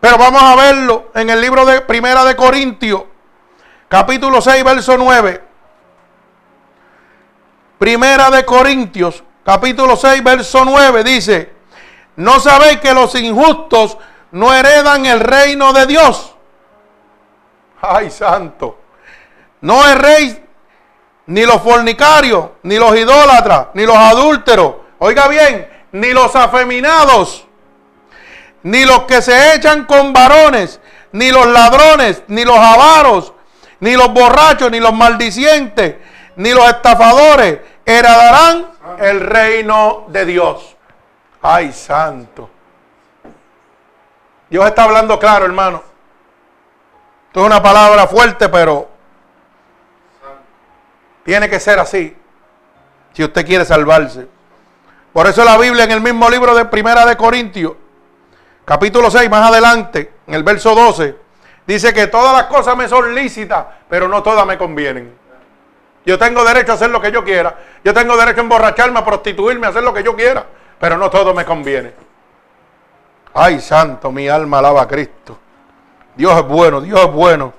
Pero 0.00 0.16
vamos 0.16 0.42
a 0.42 0.56
verlo 0.56 1.10
en 1.14 1.30
el 1.30 1.40
libro 1.40 1.64
de 1.66 1.82
Primera 1.82 2.24
de 2.24 2.34
Corintios, 2.34 3.04
capítulo 3.88 4.40
6, 4.40 4.64
verso 4.64 4.96
9. 4.96 5.44
Primera 7.78 8.30
de 8.30 8.44
Corintios, 8.44 9.22
capítulo 9.44 9.94
6, 9.94 10.24
verso 10.24 10.64
9 10.64 11.04
dice, 11.04 11.52
¿no 12.16 12.40
sabéis 12.40 12.78
que 12.78 12.94
los 12.94 13.14
injustos 13.14 13.98
no 14.32 14.52
heredan 14.52 15.04
el 15.04 15.20
reino 15.20 15.72
de 15.72 15.86
Dios? 15.86 16.34
Ay, 17.82 18.10
santo. 18.10 18.78
No 19.60 19.86
erréis 19.86 20.40
ni 21.26 21.44
los 21.44 21.60
fornicarios, 21.60 22.50
ni 22.62 22.76
los 22.76 22.96
idólatras, 22.96 23.68
ni 23.74 23.84
los 23.84 23.96
adúlteros. 23.96 24.74
Oiga 24.98 25.28
bien, 25.28 25.71
ni 25.92 26.12
los 26.12 26.34
afeminados, 26.34 27.46
ni 28.62 28.84
los 28.84 29.04
que 29.04 29.22
se 29.22 29.54
echan 29.54 29.84
con 29.84 30.12
varones, 30.12 30.80
ni 31.12 31.30
los 31.30 31.46
ladrones, 31.46 32.22
ni 32.28 32.44
los 32.44 32.56
avaros, 32.58 33.32
ni 33.80 33.94
los 33.96 34.12
borrachos, 34.12 34.70
ni 34.70 34.80
los 34.80 34.94
maldicientes, 34.94 35.96
ni 36.36 36.52
los 36.52 36.66
estafadores 36.66 37.60
heredarán 37.84 38.70
el 38.98 39.20
reino 39.20 40.06
de 40.08 40.24
Dios. 40.24 40.76
Ay, 41.42 41.72
santo. 41.72 42.48
Dios 44.48 44.66
está 44.66 44.84
hablando 44.84 45.18
claro, 45.18 45.44
hermano. 45.44 45.82
Esto 47.28 47.40
es 47.40 47.46
una 47.46 47.62
palabra 47.62 48.06
fuerte, 48.06 48.48
pero 48.48 48.88
tiene 51.24 51.48
que 51.48 51.58
ser 51.58 51.78
así. 51.78 52.16
Si 53.12 53.24
usted 53.24 53.46
quiere 53.46 53.64
salvarse. 53.64 54.28
Por 55.12 55.26
eso 55.26 55.44
la 55.44 55.58
Biblia 55.58 55.84
en 55.84 55.90
el 55.90 56.00
mismo 56.00 56.30
libro 56.30 56.54
de 56.54 56.64
Primera 56.64 57.04
de 57.04 57.16
Corintios, 57.16 57.74
capítulo 58.64 59.10
6, 59.10 59.28
más 59.28 59.50
adelante, 59.50 60.10
en 60.26 60.34
el 60.34 60.42
verso 60.42 60.74
12, 60.74 61.16
dice 61.66 61.92
que 61.92 62.06
todas 62.06 62.32
las 62.32 62.44
cosas 62.44 62.76
me 62.76 62.88
son 62.88 63.14
lícitas, 63.14 63.66
pero 63.90 64.08
no 64.08 64.22
todas 64.22 64.46
me 64.46 64.56
convienen. 64.56 65.12
Yo 66.06 66.18
tengo 66.18 66.44
derecho 66.44 66.72
a 66.72 66.74
hacer 66.76 66.90
lo 66.90 67.00
que 67.00 67.12
yo 67.12 67.22
quiera. 67.22 67.56
Yo 67.84 67.92
tengo 67.92 68.16
derecho 68.16 68.40
a 68.40 68.42
emborracharme, 68.42 68.98
a 68.98 69.04
prostituirme, 69.04 69.66
a 69.66 69.70
hacer 69.70 69.82
lo 69.82 69.92
que 69.92 70.02
yo 70.02 70.16
quiera, 70.16 70.46
pero 70.80 70.96
no 70.96 71.10
todo 71.10 71.34
me 71.34 71.44
conviene. 71.44 71.92
Ay, 73.34 73.60
santo, 73.60 74.10
mi 74.10 74.28
alma 74.28 74.58
alaba 74.58 74.82
a 74.82 74.88
Cristo. 74.88 75.38
Dios 76.16 76.36
es 76.36 76.46
bueno, 76.46 76.80
Dios 76.80 77.00
es 77.00 77.12
bueno. 77.12 77.52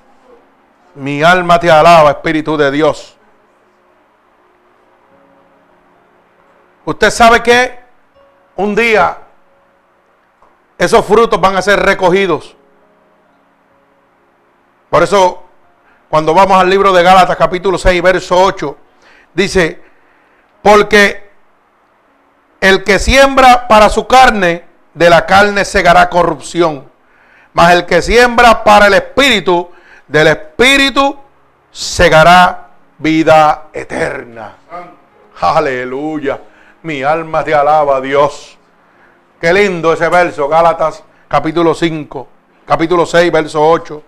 Mi 0.95 1.23
alma 1.23 1.59
te 1.59 1.71
alaba, 1.71 2.09
Espíritu 2.11 2.57
de 2.57 2.69
Dios. 2.71 3.17
Usted 6.85 7.09
sabe 7.11 7.41
que 7.41 7.79
un 8.55 8.75
día 8.75 9.17
esos 10.77 11.05
frutos 11.05 11.39
van 11.39 11.55
a 11.55 11.61
ser 11.61 11.79
recogidos. 11.79 12.55
Por 14.89 15.01
eso, 15.01 15.43
cuando 16.09 16.33
vamos 16.33 16.59
al 16.59 16.69
libro 16.69 16.91
de 16.91 17.01
Gálatas 17.03 17.37
capítulo 17.37 17.77
6, 17.77 18.01
verso 18.01 18.37
8, 18.37 18.77
dice, 19.33 19.81
porque 20.61 21.31
el 22.59 22.83
que 22.83 22.99
siembra 22.99 23.67
para 23.67 23.89
su 23.89 24.05
carne, 24.05 24.65
de 24.93 25.09
la 25.09 25.25
carne 25.25 25.65
segará 25.65 26.09
corrupción. 26.09 26.87
Mas 27.53 27.73
el 27.73 27.85
que 27.85 28.01
siembra 28.01 28.63
para 28.63 28.87
el 28.87 28.93
espíritu, 28.93 29.71
del 30.07 30.27
espíritu 30.27 31.17
segará 31.71 32.69
vida 32.97 33.69
eterna. 33.73 34.55
Aleluya. 35.39 36.39
Mi 36.83 37.01
alma 37.01 37.43
te 37.43 37.55
alaba, 37.55 37.99
Dios. 37.99 38.57
Qué 39.39 39.51
lindo 39.53 39.93
ese 39.93 40.07
verso, 40.09 40.47
Gálatas 40.47 41.03
capítulo 41.33 41.73
5, 41.73 42.27
capítulo 42.63 43.07
6, 43.07 43.31
verso 43.31 43.59
8. 43.67 44.03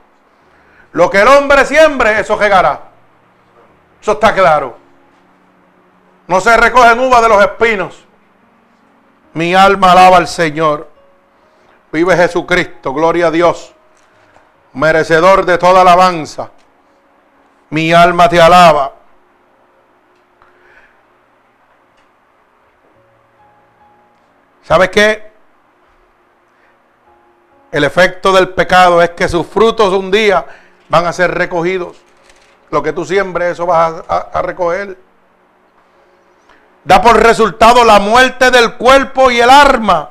Lo 0.92 1.10
que 1.10 1.22
el 1.22 1.28
hombre 1.28 1.66
siembre, 1.66 2.20
eso 2.20 2.40
llegará. 2.40 2.82
Eso 4.00 4.12
está 4.12 4.32
claro. 4.32 4.78
No 6.28 6.40
se 6.40 6.56
recogen 6.56 7.00
uvas 7.00 7.24
de 7.24 7.30
los 7.30 7.42
espinos. 7.44 8.06
Mi 9.34 9.56
alma 9.56 9.94
alaba 9.94 10.18
al 10.18 10.28
Señor. 10.28 10.88
Vive 11.92 12.16
Jesucristo, 12.16 12.94
gloria 12.94 13.28
a 13.28 13.32
Dios. 13.32 13.74
Merecedor 14.74 15.48
de 15.48 15.58
toda 15.58 15.82
alabanza. 15.82 16.52
Mi 17.72 17.92
alma 17.92 18.30
te 18.30 18.40
alaba. 18.40 18.94
¿Sabes 24.66 24.90
qué? 24.90 25.32
El 27.72 27.84
efecto 27.84 28.34
del 28.34 28.50
pecado 28.50 29.00
es 29.00 29.12
que 29.12 29.30
sus 29.30 29.46
frutos 29.46 29.94
un 29.94 30.10
día 30.10 30.44
van 30.90 31.06
a 31.06 31.14
ser 31.14 31.32
recogidos. 31.32 31.98
Lo 32.72 32.82
que 32.82 32.92
tú 32.92 33.06
siembres, 33.06 33.52
eso 33.52 33.68
vas 33.68 34.04
a, 34.08 34.18
a 34.18 34.42
recoger. 34.42 34.98
Da 36.84 37.00
por 37.00 37.22
resultado 37.22 37.84
la 37.84 38.00
muerte 38.00 38.50
del 38.50 38.74
cuerpo 38.74 39.30
y 39.30 39.40
el 39.40 39.52
alma. 39.52 40.10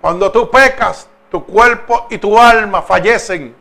Cuando 0.00 0.32
tú 0.32 0.50
pecas, 0.50 1.06
tu 1.30 1.44
cuerpo 1.44 2.06
y 2.08 2.16
tu 2.16 2.38
alma 2.38 2.80
fallecen. 2.80 3.54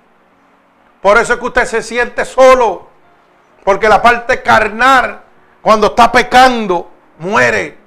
Por 1.02 1.18
eso 1.18 1.34
es 1.34 1.40
que 1.40 1.46
usted 1.46 1.66
se 1.66 1.84
siente 1.84 2.24
solo. 2.24 2.88
Porque 3.66 3.90
la 3.90 4.02
parte 4.02 4.42
carnal, 4.42 5.20
cuando 5.62 5.88
está 5.88 6.10
pecando, 6.10 6.90
muere. 7.20 7.81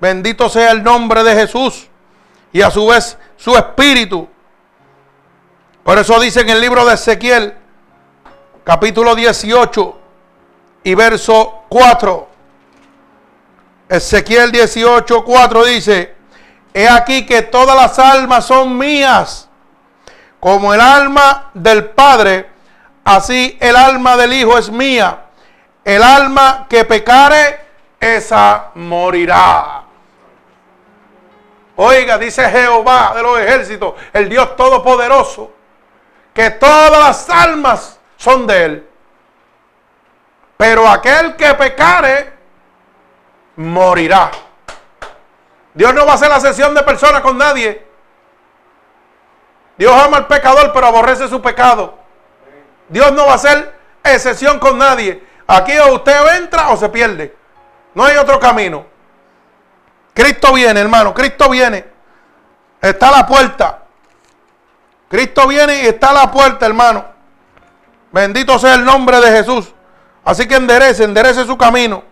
Bendito 0.00 0.48
sea 0.48 0.70
el 0.72 0.82
nombre 0.82 1.22
de 1.22 1.34
Jesús. 1.34 1.88
Y 2.52 2.62
a 2.62 2.70
su 2.70 2.86
vez 2.86 3.16
su 3.36 3.56
espíritu. 3.56 4.28
Por 5.84 5.98
eso 5.98 6.18
dice 6.20 6.40
en 6.40 6.50
el 6.50 6.60
libro 6.60 6.84
de 6.84 6.94
Ezequiel, 6.94 7.54
capítulo 8.64 9.14
18 9.14 9.98
y 10.84 10.94
verso 10.94 11.64
4. 11.68 12.28
Ezequiel 13.88 14.52
18, 14.52 15.24
4 15.24 15.64
dice, 15.64 16.14
he 16.72 16.88
aquí 16.88 17.26
que 17.26 17.42
todas 17.42 17.76
las 17.76 17.98
almas 17.98 18.46
son 18.46 18.78
mías, 18.78 19.48
como 20.38 20.72
el 20.72 20.80
alma 20.80 21.50
del 21.54 21.86
Padre, 21.86 22.48
así 23.04 23.56
el 23.60 23.74
alma 23.74 24.16
del 24.16 24.32
Hijo 24.32 24.56
es 24.56 24.70
mía. 24.70 25.24
El 25.84 26.02
alma 26.02 26.66
que 26.68 26.84
pecare, 26.84 27.58
esa 27.98 28.70
morirá. 28.74 29.82
Oiga, 31.76 32.18
dice 32.18 32.48
Jehová 32.48 33.12
de 33.14 33.22
los 33.22 33.38
ejércitos, 33.38 33.94
el 34.12 34.28
Dios 34.28 34.54
Todopoderoso, 34.56 35.52
que 36.34 36.50
todas 36.50 36.90
las 36.90 37.30
almas 37.30 37.98
son 38.16 38.46
de 38.46 38.64
Él. 38.64 38.88
Pero 40.56 40.86
aquel 40.86 41.36
que 41.36 41.54
pecare, 41.54 42.32
morirá. 43.56 44.30
Dios 45.72 45.94
no 45.94 46.04
va 46.04 46.12
a 46.12 46.14
hacer 46.16 46.28
la 46.28 46.40
sesión 46.40 46.74
de 46.74 46.82
personas 46.82 47.22
con 47.22 47.38
nadie. 47.38 47.86
Dios 49.78 49.92
ama 49.92 50.18
al 50.18 50.26
pecador, 50.26 50.72
pero 50.74 50.86
aborrece 50.86 51.28
su 51.28 51.40
pecado. 51.40 51.98
Dios 52.88 53.12
no 53.12 53.24
va 53.24 53.32
a 53.32 53.36
hacer 53.36 53.74
excepción 54.04 54.58
con 54.58 54.76
nadie. 54.76 55.24
Aquí 55.46 55.76
o 55.78 55.94
usted 55.94 56.36
entra 56.36 56.68
o 56.70 56.76
se 56.76 56.88
pierde. 56.90 57.34
No 57.94 58.04
hay 58.04 58.16
otro 58.16 58.38
camino. 58.38 58.89
Cristo 60.14 60.52
viene, 60.52 60.80
hermano. 60.80 61.14
Cristo 61.14 61.48
viene. 61.48 61.84
Está 62.80 63.08
a 63.08 63.18
la 63.18 63.26
puerta. 63.26 63.82
Cristo 65.08 65.46
viene 65.48 65.82
y 65.82 65.86
está 65.86 66.10
a 66.10 66.14
la 66.14 66.30
puerta, 66.30 66.66
hermano. 66.66 67.04
Bendito 68.12 68.58
sea 68.58 68.74
el 68.74 68.84
nombre 68.84 69.20
de 69.20 69.30
Jesús. 69.30 69.72
Así 70.24 70.46
que 70.46 70.56
enderece, 70.56 71.04
enderece 71.04 71.44
su 71.44 71.56
camino. 71.56 72.04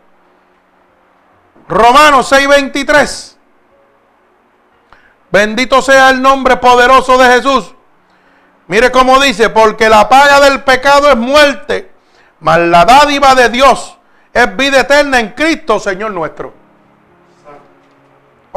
Romanos 1.69 2.31
6:23. 2.33 3.37
Bendito 5.31 5.83
sea 5.83 6.11
el 6.11 6.23
nombre 6.23 6.57
poderoso 6.57 7.19
de 7.19 7.35
Jesús. 7.35 7.75
Mire 8.67 8.91
cómo 8.91 9.21
dice, 9.21 9.51
porque 9.51 9.89
la 9.89 10.09
paga 10.09 10.41
del 10.41 10.63
pecado 10.63 11.11
es 11.11 11.17
muerte, 11.17 11.91
mas 12.41 12.59
la 12.59 12.85
dádiva 12.85 13.35
de 13.35 13.49
Dios 13.49 13.99
es 14.33 14.57
vida 14.57 14.81
eterna 14.81 15.21
en 15.21 15.31
Cristo, 15.31 15.79
Señor 15.79 16.11
nuestro. 16.11 16.58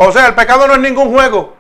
O 0.04 0.12
sea, 0.12 0.26
el 0.26 0.34
pecado 0.34 0.66
no 0.66 0.74
es 0.74 0.80
ningún 0.80 1.12
juego. 1.12 1.54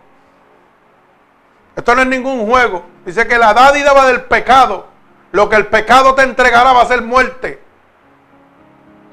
Esto 1.75 1.93
no 1.93 2.01
es 2.01 2.07
ningún 2.07 2.47
juego. 2.47 2.83
Dice 3.05 3.27
que 3.27 3.37
la 3.37 3.53
dádiva 3.53 4.07
del 4.07 4.23
pecado, 4.23 4.87
lo 5.31 5.47
que 5.47 5.57
el 5.57 5.67
pecado 5.67 6.15
te 6.15 6.23
entregará 6.23 6.73
va 6.73 6.81
a 6.81 6.87
ser 6.87 7.03
muerte. 7.03 7.61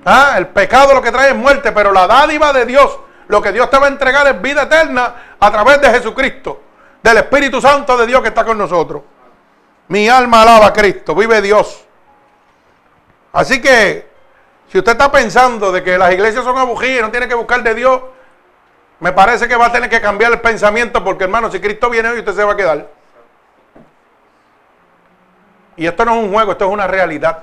Ah, 0.07 0.37
el 0.39 0.47
pecado 0.47 0.95
lo 0.95 1.03
que 1.03 1.13
trae 1.13 1.33
es 1.33 1.37
muerte, 1.37 1.73
pero 1.73 1.93
la 1.93 2.07
dádiva 2.07 2.55
de 2.55 2.65
Dios, 2.65 2.99
lo 3.27 3.43
que 3.43 3.53
Dios 3.53 3.69
te 3.69 3.77
va 3.77 3.85
a 3.85 3.91
entregar 3.91 4.27
es 4.29 4.41
vida 4.41 4.63
eterna 4.63 5.15
a 5.39 5.51
través 5.51 5.79
de 5.83 5.91
Jesucristo, 5.91 6.63
del 7.03 7.19
Espíritu 7.19 7.61
Santo 7.61 7.99
de 7.99 8.07
Dios 8.07 8.23
que 8.23 8.29
está 8.29 8.47
con 8.47 8.57
nosotros. 8.57 9.03
Mi 9.89 10.09
alma 10.09 10.41
alaba 10.41 10.69
a 10.69 10.73
Cristo, 10.73 11.15
vive 11.15 11.43
Dios. 11.43 11.85
Así 13.35 13.61
que, 13.61 14.09
si 14.73 14.79
usted 14.79 14.93
está 14.93 15.13
pensando 15.13 15.71
de 15.71 15.85
que 15.85 15.99
las 15.99 16.15
iglesias 16.15 16.45
son 16.45 16.57
abujías 16.57 17.01
y 17.01 17.03
no 17.03 17.11
tiene 17.11 17.29
que 17.29 17.35
buscar 17.35 17.63
de 17.63 17.75
Dios, 17.75 18.01
me 19.01 19.13
parece 19.13 19.47
que 19.47 19.57
va 19.57 19.67
a 19.67 19.73
tener 19.73 19.89
que 19.89 20.01
cambiar 20.01 20.33
el 20.33 20.41
pensamiento 20.41 21.03
porque 21.05 21.25
hermano, 21.25 21.51
si 21.51 21.61
Cristo 21.61 21.89
viene 21.89 22.09
hoy, 22.09 22.19
usted 22.19 22.35
se 22.35 22.45
va 22.45 22.53
a 22.53 22.57
quedar. 22.57 22.89
Y 25.77 25.87
esto 25.87 26.05
no 26.05 26.19
es 26.19 26.25
un 26.25 26.33
juego, 26.33 26.53
esto 26.53 26.65
es 26.65 26.71
una 26.71 26.89
realidad. 26.89 27.39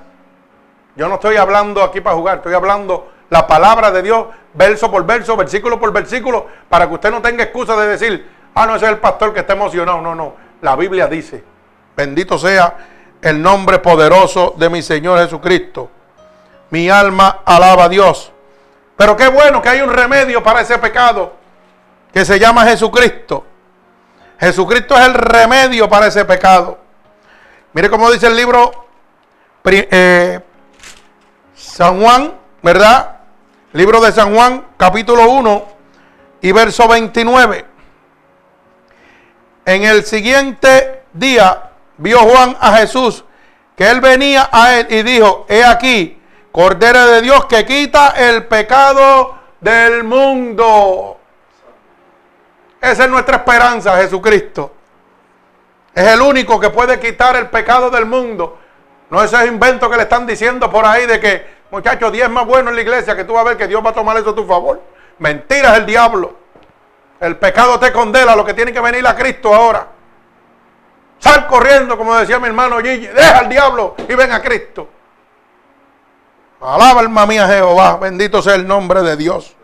Yo 0.98 1.08
no 1.08 1.16
estoy 1.16 1.38
hablando 1.38 1.82
aquí 1.82 2.02
para 2.02 2.16
jugar, 2.16 2.38
estoy 2.38 2.54
hablando 2.54 3.12
la 3.30 3.48
palabra 3.48 3.92
de 3.92 4.02
Dios, 4.02 4.28
verso 4.54 4.92
por 4.92 5.06
verso, 5.06 5.38
versículo 5.38 5.80
por 5.80 5.94
versículo, 5.94 6.48
para 6.70 6.88
que 6.88 6.94
usted 6.94 7.12
no 7.12 7.22
tenga 7.22 7.44
excusa 7.44 7.76
de 7.78 7.88
decir, 7.88 8.30
ah, 8.54 8.66
no, 8.66 8.76
ese 8.76 8.86
es 8.86 8.92
el 8.92 8.98
pastor 8.98 9.34
que 9.34 9.40
está 9.40 9.54
emocionado. 9.54 10.02
No, 10.02 10.14
no, 10.14 10.34
la 10.62 10.76
Biblia 10.76 11.08
dice, 11.08 11.44
bendito 11.96 12.38
sea 12.38 12.76
el 13.22 13.42
nombre 13.42 13.80
poderoso 13.80 14.54
de 14.58 14.70
mi 14.70 14.82
Señor 14.82 15.20
Jesucristo. 15.20 15.90
Mi 16.70 16.90
alma 16.90 17.40
alaba 17.46 17.86
a 17.86 17.90
Dios. 17.90 18.32
Pero 18.98 19.16
qué 19.16 19.28
bueno 19.30 19.62
que 19.62 19.70
hay 19.70 19.82
un 19.82 19.92
remedio 19.92 20.44
para 20.44 20.62
ese 20.62 20.78
pecado 20.78 21.45
que 22.16 22.24
se 22.24 22.40
llama 22.40 22.64
Jesucristo. 22.64 23.46
Jesucristo 24.40 24.98
es 24.98 25.06
el 25.06 25.16
remedio 25.16 25.90
para 25.90 26.08
ese 26.08 26.24
pecado. 26.24 26.80
Mire 27.74 27.90
cómo 27.90 28.10
dice 28.10 28.28
el 28.28 28.38
libro 28.38 28.72
eh, 29.66 30.40
San 31.54 32.00
Juan, 32.00 32.34
¿verdad? 32.64 33.18
Libro 33.74 34.00
de 34.00 34.14
San 34.14 34.34
Juan, 34.34 34.66
capítulo 34.78 35.30
1 35.30 35.68
y 36.40 36.54
verso 36.54 36.88
29. 36.88 37.66
En 39.66 39.84
el 39.84 40.06
siguiente 40.06 41.04
día 41.12 41.72
vio 41.98 42.20
Juan 42.20 42.56
a 42.62 42.78
Jesús 42.78 43.26
que 43.76 43.92
él 43.92 44.00
venía 44.00 44.48
a 44.54 44.78
él 44.78 44.88
y 44.90 45.04
dijo, 45.04 45.46
he 45.50 45.66
aquí, 45.66 46.18
Cordero 46.54 47.08
de 47.08 47.22
Dios 47.22 47.44
que 47.48 47.66
quita 47.66 48.14
el 48.16 48.46
pecado 48.46 49.38
del 49.60 50.06
mundo. 50.06 51.20
Esa 52.92 53.04
es 53.04 53.10
nuestra 53.10 53.38
esperanza, 53.38 53.98
Jesucristo. 53.98 54.72
Es 55.94 56.08
el 56.08 56.22
único 56.22 56.60
que 56.60 56.70
puede 56.70 57.00
quitar 57.00 57.36
el 57.36 57.48
pecado 57.48 57.90
del 57.90 58.06
mundo. 58.06 58.60
No 59.10 59.24
ese 59.24 59.46
invento 59.46 59.90
que 59.90 59.98
le 59.98 60.04
están 60.04 60.26
diciendo 60.26 60.70
por 60.70 60.86
ahí 60.86 61.06
de 61.06 61.20
que 61.20 61.56
Muchachos, 61.72 62.12
10 62.12 62.30
más 62.30 62.46
buenos 62.46 62.70
en 62.70 62.76
la 62.76 62.82
iglesia 62.82 63.16
que 63.16 63.24
tú 63.24 63.34
vas 63.34 63.42
a 63.42 63.50
ver 63.50 63.58
que 63.58 63.68
Dios 63.68 63.84
va 63.84 63.90
a 63.90 63.94
tomar 63.94 64.16
eso 64.18 64.30
a 64.30 64.36
tu 64.36 64.46
favor. 64.46 64.82
Mentira 65.20 65.74
es 65.74 65.80
el 65.80 65.86
diablo. 65.86 66.36
El 67.20 67.38
pecado 67.38 67.80
te 67.80 67.92
condena, 67.92 68.36
lo 68.36 68.46
que 68.46 68.54
tiene 68.54 68.72
que 68.72 68.80
venir 68.80 69.06
a 69.08 69.16
Cristo 69.16 69.54
ahora. 69.54 69.88
Sal 71.18 71.48
corriendo, 71.48 71.98
como 71.98 72.16
decía 72.16 72.40
mi 72.40 72.48
hermano 72.48 72.80
Gigi, 72.80 73.08
deja 73.08 73.40
al 73.40 73.50
diablo 73.50 73.96
y 74.08 74.14
ven 74.14 74.32
a 74.32 74.42
Cristo. 74.42 74.88
Alaba 76.62 77.02
alma 77.02 77.26
mía 77.26 77.48
Jehová, 77.48 77.98
bendito 77.98 78.42
sea 78.42 78.56
el 78.56 78.68
nombre 78.68 79.02
de 79.02 79.16
Dios. 79.16 79.55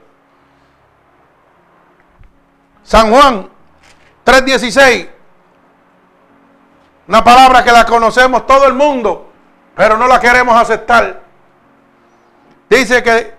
San 2.91 3.09
Juan 3.09 3.49
3:16. 4.25 5.07
Una 7.07 7.23
palabra 7.23 7.63
que 7.63 7.71
la 7.71 7.85
conocemos 7.85 8.45
todo 8.45 8.65
el 8.65 8.73
mundo, 8.73 9.31
pero 9.73 9.95
no 9.95 10.07
la 10.07 10.19
queremos 10.19 10.59
aceptar. 10.59 11.21
Dice 12.69 13.01
que 13.01 13.33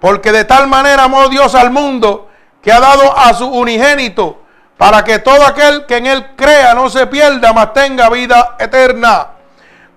porque 0.00 0.32
de 0.32 0.46
tal 0.46 0.68
manera 0.68 1.04
amó 1.04 1.28
Dios 1.28 1.54
al 1.54 1.70
mundo 1.70 2.30
que 2.62 2.72
ha 2.72 2.80
dado 2.80 3.14
a 3.14 3.34
su 3.34 3.46
unigénito 3.46 4.40
para 4.78 5.04
que 5.04 5.18
todo 5.18 5.46
aquel 5.46 5.84
que 5.84 5.98
en 5.98 6.06
él 6.06 6.34
crea 6.34 6.72
no 6.72 6.88
se 6.88 7.06
pierda, 7.06 7.52
mas 7.52 7.74
tenga 7.74 8.08
vida 8.08 8.56
eterna. 8.58 9.32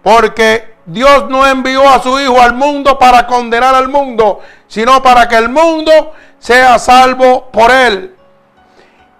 Porque 0.03 0.75
Dios 0.85 1.29
no 1.29 1.47
envió 1.47 1.89
a 1.89 2.03
su 2.03 2.19
Hijo 2.19 2.41
al 2.41 2.55
mundo 2.55 2.99
para 2.99 3.25
condenar 3.25 3.73
al 3.73 3.87
mundo, 3.87 4.41
sino 4.67 5.01
para 5.01 5.29
que 5.29 5.37
el 5.37 5.47
mundo 5.47 6.11
sea 6.39 6.77
salvo 6.77 7.49
por 7.51 7.71
él. 7.71 8.16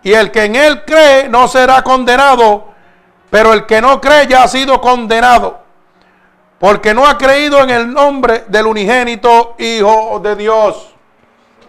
Y 0.04 0.14
el 0.14 0.32
que 0.32 0.46
en 0.46 0.56
él 0.56 0.84
cree 0.86 1.28
no 1.30 1.48
será 1.48 1.82
condenado, 1.84 2.70
pero 3.30 3.54
el 3.54 3.66
que 3.66 3.82
no 3.82 4.00
cree 4.00 4.28
ya 4.28 4.44
ha 4.44 4.48
sido 4.48 4.80
condenado 4.80 5.68
porque 6.60 6.94
no 6.94 7.06
ha 7.08 7.18
creído 7.18 7.62
en 7.62 7.70
el 7.70 7.94
nombre 7.94 8.46
del 8.48 8.66
unigénito 8.66 9.56
Hijo 9.60 10.20
de 10.24 10.36
Dios. 10.36 10.96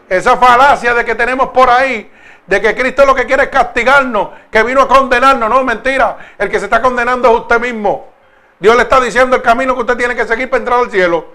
Esa 0.09 0.37
falacia 0.37 0.95
de 0.95 1.05
que 1.05 1.14
tenemos 1.14 1.51
por 1.51 1.68
ahí, 1.68 2.11
de 2.47 2.61
que 2.61 2.74
Cristo 2.74 3.05
lo 3.05 3.14
que 3.14 3.26
quiere 3.26 3.45
es 3.45 3.49
castigarnos, 3.51 4.31
que 4.51 4.62
vino 4.62 4.81
a 4.81 4.89
condenarnos, 4.89 5.51
no, 5.51 5.62
mentira. 5.62 6.16
El 6.39 6.49
que 6.49 6.59
se 6.59 6.64
está 6.64 6.81
condenando 6.81 7.31
es 7.31 7.41
usted 7.41 7.61
mismo. 7.61 8.09
Dios 8.59 8.74
le 8.76 8.83
está 8.83 9.01
diciendo 9.01 9.37
el 9.37 9.43
camino 9.43 9.74
que 9.74 9.83
usted 9.83 9.97
tiene 9.97 10.16
que 10.16 10.26
seguir 10.26 10.49
para 10.49 10.61
entrar 10.61 10.81
al 10.81 10.91
cielo. 10.91 11.26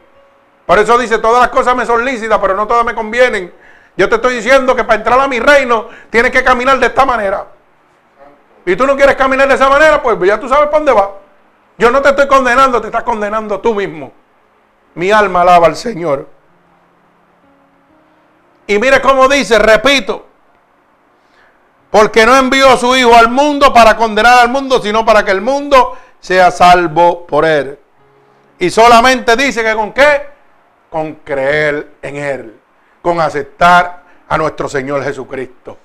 Por 0.65 0.79
eso 0.79 0.97
dice, 0.97 1.19
todas 1.19 1.41
las 1.41 1.49
cosas 1.49 1.75
me 1.75 1.85
son 1.85 2.03
lícitas, 2.03 2.39
pero 2.39 2.55
no 2.55 2.65
todas 2.65 2.83
me 2.83 2.95
convienen. 2.95 3.53
Yo 3.95 4.09
te 4.09 4.15
estoy 4.15 4.35
diciendo 4.35 4.75
que 4.75 4.83
para 4.83 4.95
entrar 4.95 5.19
a 5.19 5.27
mi 5.27 5.39
reino 5.39 5.89
tienes 6.09 6.31
que 6.31 6.43
caminar 6.43 6.79
de 6.79 6.87
esta 6.87 7.05
manera. 7.05 7.47
Y 8.65 8.75
tú 8.75 8.87
no 8.87 8.95
quieres 8.95 9.15
caminar 9.15 9.47
de 9.47 9.55
esa 9.55 9.69
manera, 9.69 10.01
pues 10.01 10.17
ya 10.21 10.39
tú 10.39 10.47
sabes 10.47 10.65
para 10.65 10.77
dónde 10.77 10.93
va. 10.93 11.11
Yo 11.77 11.91
no 11.91 12.01
te 12.01 12.09
estoy 12.09 12.27
condenando, 12.27 12.79
te 12.81 12.87
estás 12.87 13.03
condenando 13.03 13.59
tú 13.59 13.73
mismo. 13.75 14.11
Mi 14.95 15.11
alma 15.11 15.41
alaba 15.41 15.67
al 15.67 15.75
Señor. 15.75 16.27
Y 18.67 18.79
mire 18.79 19.01
cómo 19.01 19.27
dice, 19.27 19.59
repito, 19.59 20.25
porque 21.91 22.25
no 22.25 22.35
envió 22.35 22.69
a 22.69 22.77
su 22.77 22.95
Hijo 22.95 23.15
al 23.15 23.29
mundo 23.29 23.73
para 23.73 23.95
condenar 23.97 24.39
al 24.39 24.49
mundo, 24.49 24.81
sino 24.81 25.05
para 25.05 25.23
que 25.25 25.31
el 25.31 25.41
mundo 25.41 25.97
sea 26.19 26.49
salvo 26.51 27.27
por 27.27 27.45
él. 27.45 27.77
Y 28.57 28.69
solamente 28.69 29.35
dice 29.35 29.61
que 29.61 29.75
con 29.75 29.91
qué? 29.91 30.27
Con 30.89 31.15
creer 31.15 31.95
en 32.01 32.15
Él, 32.15 32.61
con 33.03 33.19
aceptar 33.19 34.01
a 34.29 34.37
nuestro 34.37 34.67
Señor 34.67 35.03
Jesucristo. 35.03 35.77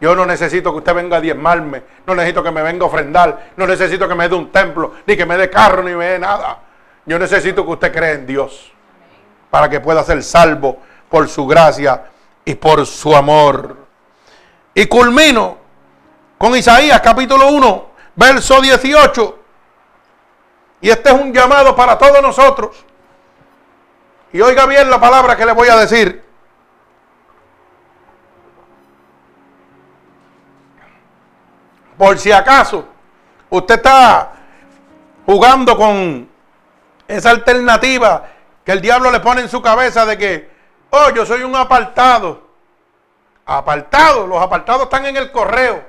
Yo 0.00 0.16
no 0.16 0.24
necesito 0.24 0.72
que 0.72 0.78
usted 0.78 0.94
venga 0.94 1.18
a 1.18 1.20
diezmarme, 1.20 1.82
no 2.06 2.14
necesito 2.14 2.42
que 2.42 2.50
me 2.50 2.62
venga 2.62 2.84
a 2.84 2.88
ofrendar, 2.88 3.50
no 3.56 3.66
necesito 3.66 4.08
que 4.08 4.14
me 4.14 4.28
dé 4.28 4.34
un 4.34 4.50
templo, 4.50 4.94
ni 5.06 5.16
que 5.16 5.26
me 5.26 5.36
dé 5.36 5.50
carro, 5.50 5.82
ni 5.82 5.94
me 5.94 6.06
dé 6.06 6.18
nada. 6.18 6.60
Yo 7.04 7.18
necesito 7.18 7.64
que 7.64 7.72
usted 7.72 7.92
cree 7.92 8.14
en 8.14 8.26
Dios 8.26 8.72
para 9.50 9.68
que 9.68 9.80
pueda 9.80 10.02
ser 10.02 10.22
salvo 10.22 10.78
por 11.10 11.28
su 11.28 11.46
gracia 11.46 12.04
y 12.44 12.54
por 12.54 12.86
su 12.86 13.14
amor. 13.14 13.76
Y 14.72 14.86
culmino 14.86 15.58
con 16.38 16.56
Isaías 16.56 17.00
capítulo 17.02 17.48
1, 17.48 17.90
verso 18.16 18.60
18. 18.60 19.38
Y 20.80 20.88
este 20.88 21.10
es 21.10 21.14
un 21.14 21.32
llamado 21.32 21.76
para 21.76 21.98
todos 21.98 22.22
nosotros. 22.22 22.84
Y 24.32 24.40
oiga 24.40 24.64
bien 24.64 24.88
la 24.88 25.00
palabra 25.00 25.36
que 25.36 25.44
le 25.44 25.52
voy 25.52 25.68
a 25.68 25.76
decir. 25.76 26.27
Por 31.98 32.16
si 32.16 32.30
acaso 32.30 32.86
usted 33.50 33.74
está 33.74 34.32
jugando 35.26 35.76
con 35.76 36.30
esa 37.08 37.30
alternativa 37.30 38.28
que 38.64 38.72
el 38.72 38.80
diablo 38.80 39.10
le 39.10 39.20
pone 39.20 39.40
en 39.40 39.48
su 39.48 39.60
cabeza 39.60 40.06
de 40.06 40.16
que, 40.16 40.50
oh, 40.90 41.10
yo 41.10 41.26
soy 41.26 41.42
un 41.42 41.56
apartado. 41.56 42.46
Apartado, 43.44 44.26
los 44.26 44.40
apartados 44.40 44.84
están 44.84 45.06
en 45.06 45.16
el 45.16 45.32
correo. 45.32 45.84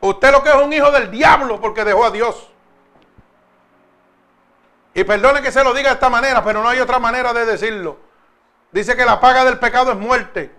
Usted 0.00 0.32
lo 0.32 0.42
que 0.42 0.48
es 0.48 0.54
un 0.54 0.72
hijo 0.72 0.90
del 0.90 1.10
diablo 1.10 1.60
porque 1.60 1.84
dejó 1.84 2.04
a 2.04 2.10
Dios. 2.10 2.50
Y 4.94 5.04
perdone 5.04 5.42
que 5.42 5.52
se 5.52 5.64
lo 5.64 5.74
diga 5.74 5.88
de 5.90 5.94
esta 5.94 6.08
manera, 6.08 6.42
pero 6.42 6.62
no 6.62 6.68
hay 6.68 6.78
otra 6.78 7.00
manera 7.00 7.32
de 7.32 7.44
decirlo. 7.44 7.98
Dice 8.70 8.96
que 8.96 9.04
la 9.04 9.20
paga 9.20 9.44
del 9.44 9.58
pecado 9.58 9.90
es 9.90 9.98
muerte. 9.98 10.54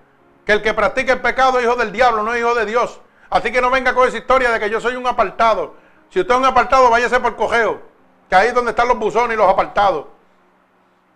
Que 0.46 0.52
el 0.52 0.62
que 0.62 0.74
practica 0.74 1.14
el 1.14 1.22
pecado 1.22 1.58
es 1.58 1.66
hijo 1.66 1.76
del 1.76 1.92
diablo, 1.92 2.22
no 2.22 2.34
es 2.34 2.42
hijo 2.42 2.54
de 2.54 2.66
Dios. 2.66 3.00
Así 3.30 3.52
que 3.52 3.62
no 3.62 3.70
venga 3.70 3.94
con 3.94 4.08
esa 4.08 4.18
historia 4.18 4.52
de 4.52 4.60
que 4.60 4.70
yo 4.70 4.80
soy 4.80 4.96
un 4.96 5.08
apartado. 5.08 5.76
Si 6.10 6.20
usted 6.20 6.34
es 6.34 6.40
un 6.40 6.46
apartado, 6.46 6.90
váyase 6.90 7.20
por 7.20 7.36
cogeo. 7.36 7.82
Que 8.30 8.36
ahí 8.36 8.48
es 8.48 8.54
donde 8.54 8.72
están 8.72 8.88
los 8.88 8.98
buzones 8.98 9.36
y 9.36 9.38
los 9.38 9.50
apartados. 9.50 10.06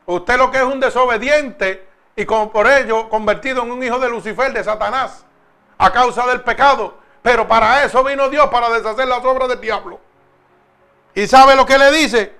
Usted 0.05 0.37
lo 0.37 0.51
que 0.51 0.57
es 0.57 0.63
un 0.63 0.79
desobediente 0.79 1.87
y 2.15 2.25
por 2.25 2.67
ello 2.67 3.07
convertido 3.09 3.63
en 3.63 3.71
un 3.71 3.81
hijo 3.81 3.99
de 3.99 4.09
Lucifer, 4.09 4.51
de 4.51 4.63
Satanás, 4.63 5.23
a 5.77 5.91
causa 5.91 6.25
del 6.27 6.41
pecado. 6.41 6.95
Pero 7.21 7.47
para 7.47 7.83
eso 7.85 8.03
vino 8.03 8.29
Dios, 8.29 8.47
para 8.49 8.69
deshacer 8.69 9.07
las 9.07 9.23
obras 9.23 9.47
del 9.47 9.61
diablo. 9.61 9.99
¿Y 11.13 11.27
sabe 11.27 11.55
lo 11.55 11.65
que 11.65 11.77
le 11.77 11.91
dice? 11.91 12.35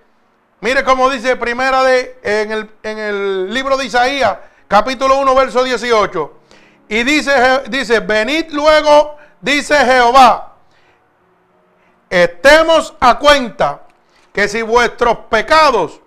Mire 0.61 0.83
cómo 0.83 1.09
dice 1.09 1.35
primera 1.37 1.83
de, 1.83 2.19
en 2.23 2.51
el, 2.51 2.69
en 2.83 2.97
el 2.97 3.53
libro 3.53 3.77
de 3.77 3.85
Isaías, 3.85 4.37
capítulo 4.67 5.17
1, 5.19 5.35
verso 5.35 5.63
18. 5.63 6.33
Y 6.89 7.03
dice, 7.03 7.63
dice, 7.69 8.01
venid 8.01 8.51
luego, 8.51 9.15
dice 9.41 9.75
Jehová, 9.85 10.53
estemos 12.09 12.95
a 12.99 13.19
cuenta 13.19 13.81
que 14.33 14.47
si 14.47 14.61
vuestros 14.61 15.17
pecados 15.29 16.01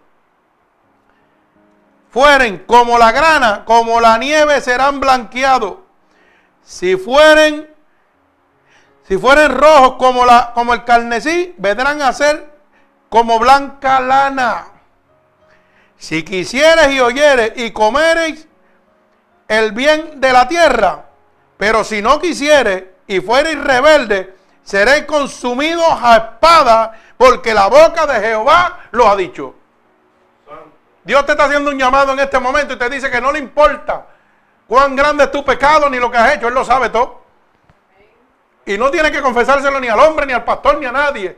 fueren 2.11 2.59
como 2.67 2.99
la 2.99 3.11
grana, 3.13 3.65
como 3.65 4.01
la 4.01 4.19
nieve, 4.19 4.61
serán 4.61 5.01
blanqueados. 5.01 5.77
Si 6.63 6.97
fueren, 6.97 7.69
si 9.09 9.17
fueren 9.17 9.57
rojos 9.57 9.95
como, 9.99 10.25
la, 10.25 10.53
como 10.55 10.75
el 10.75 10.85
carnesí, 10.85 11.55
vendrán 11.59 12.03
a 12.03 12.13
ser 12.13 12.53
como 13.09 13.39
blanca 13.39 14.01
lana. 14.01 14.67
Si 15.97 16.23
quisieres 16.25 16.93
y 16.93 17.01
oyeres 17.01 17.53
y 17.57 17.71
comereis 17.71 18.49
el 19.49 19.73
bien 19.73 20.21
de 20.21 20.33
la 20.33 20.49
tierra, 20.49 21.07
pero 21.57 21.85
si 21.85 22.03
no 22.03 22.19
quisieres 22.21 22.92
y 23.07 23.21
fuereis 23.21 23.63
rebelde, 23.63 24.35
seréis 24.63 25.05
consumidos 25.05 25.87
a 26.01 26.17
espada, 26.17 26.93
porque 27.17 27.55
la 27.55 27.67
boca 27.69 28.07
de 28.07 28.21
Jehová 28.21 28.81
lo 28.91 29.09
ha 29.09 29.17
dicho. 29.17 29.55
Dios 31.05 31.27
te 31.27 31.33
está 31.33 31.45
haciendo 31.45 31.71
un 31.71 31.79
llamado 31.79 32.13
en 32.13 32.21
este 32.21 32.39
momento 32.39 32.75
y 32.75 32.79
te 32.79 32.89
dice 32.89 33.11
que 33.11 33.21
no 33.21 33.33
le 33.33 33.41
importa 33.41 34.07
cuán 34.69 34.95
grande 34.95 35.25
es 35.25 35.31
tu 35.31 35.45
pecado 35.45 35.91
ni 35.91 35.99
lo 35.99 36.11
que 36.11 36.17
has 36.17 36.35
hecho, 36.35 36.49
Él 36.49 36.55
lo 36.55 36.65
sabe 36.65 36.89
todo. 36.89 37.23
Y 38.65 38.79
no 38.79 38.91
tiene 38.91 39.11
que 39.11 39.21
confesárselo 39.21 39.81
ni 39.81 39.89
al 39.89 39.99
hombre, 39.99 40.25
ni 40.25 40.33
al 40.33 40.45
pastor, 40.45 40.79
ni 40.79 40.87
a 40.87 40.93
nadie. 40.93 41.37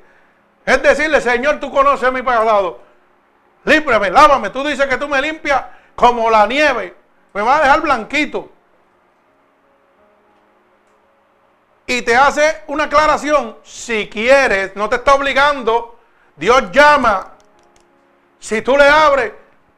Es 0.65 0.83
decirle, 0.83 1.21
Señor, 1.21 1.59
tú 1.59 1.71
conoces 1.71 2.13
mi 2.13 2.23
pasado. 2.23 2.81
Límpiame, 3.65 4.11
lávame. 4.11 4.51
Tú 4.51 4.63
dices 4.63 4.87
que 4.87 4.97
tú 4.99 5.09
me 5.09 5.21
limpias 5.21 5.65
como 5.95 6.29
la 6.31 6.47
nieve. 6.47 6.95
Me 7.33 7.43
va 7.43 7.57
a 7.57 7.61
dejar 7.63 7.81
blanquito. 7.81 8.51
Y 11.87 12.03
te 12.03 12.17
hace 12.17 12.63
una 12.69 12.85
aclaración. 12.85 13.59
Si 13.63 14.09
quieres, 14.09 14.75
no 14.75 14.89
te 14.89 14.97
está 14.97 15.15
obligando. 15.15 15.99
Dios 16.37 16.71
llama. 16.73 17.33
Si 18.39 18.63
tú 18.63 18.77
le 18.77 18.85
abres, 18.85 19.33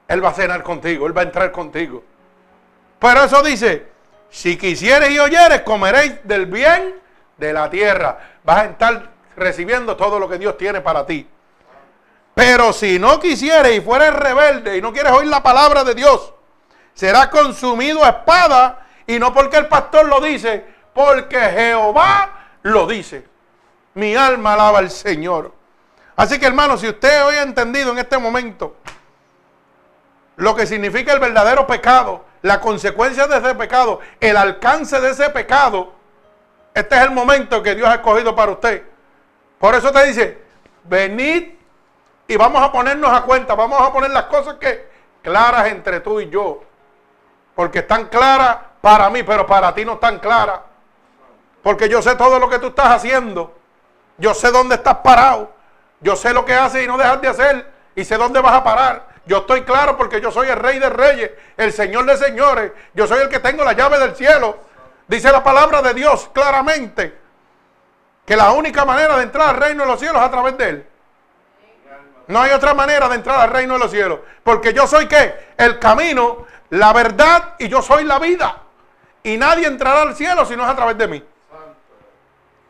Él 0.08 0.24
va 0.24 0.30
a 0.30 0.34
cenar 0.34 0.62
contigo. 0.62 1.06
Él 1.06 1.16
va 1.16 1.22
a 1.22 1.24
entrar 1.24 1.50
contigo. 1.50 2.04
Pero 2.98 3.24
eso 3.24 3.42
dice, 3.42 3.86
si 4.30 4.56
quisieres 4.56 5.10
y 5.10 5.18
oyeres, 5.18 5.62
comeréis 5.62 6.14
del 6.24 6.46
bien 6.46 7.00
de 7.36 7.52
la 7.52 7.68
tierra. 7.68 8.18
Vas 8.44 8.58
a 8.58 8.64
estar 8.66 9.10
recibiendo 9.36 9.96
todo 9.96 10.18
lo 10.18 10.28
que 10.28 10.38
Dios 10.38 10.56
tiene 10.56 10.80
para 10.80 11.04
ti. 11.04 11.28
Pero 12.34 12.72
si 12.72 12.98
no 12.98 13.18
quisieres 13.18 13.76
y 13.76 13.80
fueres 13.80 14.12
rebelde 14.12 14.76
y 14.76 14.82
no 14.82 14.92
quieres 14.92 15.12
oír 15.12 15.28
la 15.28 15.42
palabra 15.42 15.84
de 15.84 15.94
Dios, 15.94 16.34
serás 16.92 17.28
consumido 17.28 18.04
a 18.04 18.10
espada 18.10 18.86
y 19.06 19.18
no 19.18 19.32
porque 19.32 19.56
el 19.56 19.68
pastor 19.68 20.06
lo 20.06 20.20
dice, 20.20 20.64
porque 20.96 21.38
Jehová 21.38 22.30
lo 22.62 22.86
dice. 22.86 23.22
Mi 23.92 24.16
alma 24.16 24.54
alaba 24.54 24.78
al 24.78 24.90
Señor. 24.90 25.52
Así 26.16 26.38
que 26.38 26.46
hermano, 26.46 26.78
si 26.78 26.88
usted 26.88 27.24
hoy 27.24 27.36
ha 27.36 27.42
entendido 27.42 27.92
en 27.92 27.98
este 27.98 28.16
momento 28.16 28.76
lo 30.36 30.56
que 30.56 30.66
significa 30.66 31.12
el 31.12 31.20
verdadero 31.20 31.66
pecado, 31.66 32.24
la 32.40 32.60
consecuencia 32.60 33.26
de 33.26 33.36
ese 33.36 33.54
pecado, 33.54 34.00
el 34.20 34.38
alcance 34.38 34.98
de 34.98 35.10
ese 35.10 35.28
pecado, 35.30 35.92
este 36.72 36.96
es 36.96 37.02
el 37.02 37.10
momento 37.10 37.62
que 37.62 37.74
Dios 37.74 37.88
ha 37.88 37.96
escogido 37.96 38.34
para 38.34 38.52
usted. 38.52 38.82
Por 39.58 39.74
eso 39.74 39.92
te 39.92 40.06
dice, 40.06 40.42
venid 40.84 41.50
y 42.26 42.36
vamos 42.36 42.62
a 42.62 42.72
ponernos 42.72 43.12
a 43.12 43.22
cuenta, 43.22 43.54
vamos 43.54 43.80
a 43.80 43.92
poner 43.92 44.10
las 44.10 44.24
cosas 44.24 44.56
claras 45.20 45.66
entre 45.66 46.00
tú 46.00 46.20
y 46.20 46.30
yo. 46.30 46.62
Porque 47.54 47.80
están 47.80 48.06
claras 48.06 48.56
para 48.80 49.10
mí, 49.10 49.22
pero 49.22 49.46
para 49.46 49.74
ti 49.74 49.84
no 49.84 49.94
están 49.94 50.18
claras. 50.18 50.60
Porque 51.66 51.88
yo 51.88 52.00
sé 52.00 52.14
todo 52.14 52.38
lo 52.38 52.48
que 52.48 52.60
tú 52.60 52.68
estás 52.68 52.92
haciendo. 52.92 53.52
Yo 54.18 54.34
sé 54.34 54.52
dónde 54.52 54.76
estás 54.76 54.98
parado. 54.98 55.50
Yo 55.98 56.14
sé 56.14 56.32
lo 56.32 56.44
que 56.44 56.54
haces 56.54 56.84
y 56.84 56.86
no 56.86 56.96
dejas 56.96 57.20
de 57.20 57.26
hacer. 57.26 57.72
Y 57.96 58.04
sé 58.04 58.16
dónde 58.16 58.40
vas 58.40 58.52
a 58.52 58.62
parar. 58.62 59.08
Yo 59.26 59.38
estoy 59.38 59.62
claro 59.62 59.96
porque 59.96 60.20
yo 60.20 60.30
soy 60.30 60.46
el 60.46 60.58
rey 60.60 60.78
de 60.78 60.88
reyes, 60.88 61.32
el 61.56 61.72
señor 61.72 62.06
de 62.06 62.16
señores. 62.18 62.70
Yo 62.94 63.08
soy 63.08 63.20
el 63.20 63.28
que 63.28 63.40
tengo 63.40 63.64
la 63.64 63.72
llave 63.72 63.98
del 63.98 64.14
cielo. 64.14 64.58
Dice 65.08 65.32
la 65.32 65.42
palabra 65.42 65.82
de 65.82 65.92
Dios 65.92 66.30
claramente 66.32 67.18
que 68.24 68.36
la 68.36 68.52
única 68.52 68.84
manera 68.84 69.16
de 69.16 69.24
entrar 69.24 69.48
al 69.48 69.56
reino 69.56 69.82
de 69.82 69.88
los 69.88 69.98
cielos 69.98 70.18
es 70.18 70.28
a 70.28 70.30
través 70.30 70.56
de 70.56 70.68
Él. 70.68 70.86
No 72.28 72.42
hay 72.42 72.52
otra 72.52 72.74
manera 72.74 73.08
de 73.08 73.16
entrar 73.16 73.40
al 73.40 73.50
reino 73.50 73.72
de 73.72 73.80
los 73.80 73.90
cielos. 73.90 74.20
Porque 74.44 74.72
yo 74.72 74.86
soy 74.86 75.08
qué? 75.08 75.34
El 75.56 75.80
camino, 75.80 76.46
la 76.70 76.92
verdad 76.92 77.54
y 77.58 77.66
yo 77.66 77.82
soy 77.82 78.04
la 78.04 78.20
vida. 78.20 78.56
Y 79.24 79.36
nadie 79.36 79.66
entrará 79.66 80.02
al 80.02 80.14
cielo 80.14 80.46
si 80.46 80.54
no 80.54 80.62
es 80.62 80.70
a 80.70 80.76
través 80.76 80.96
de 80.96 81.08
mí. 81.08 81.24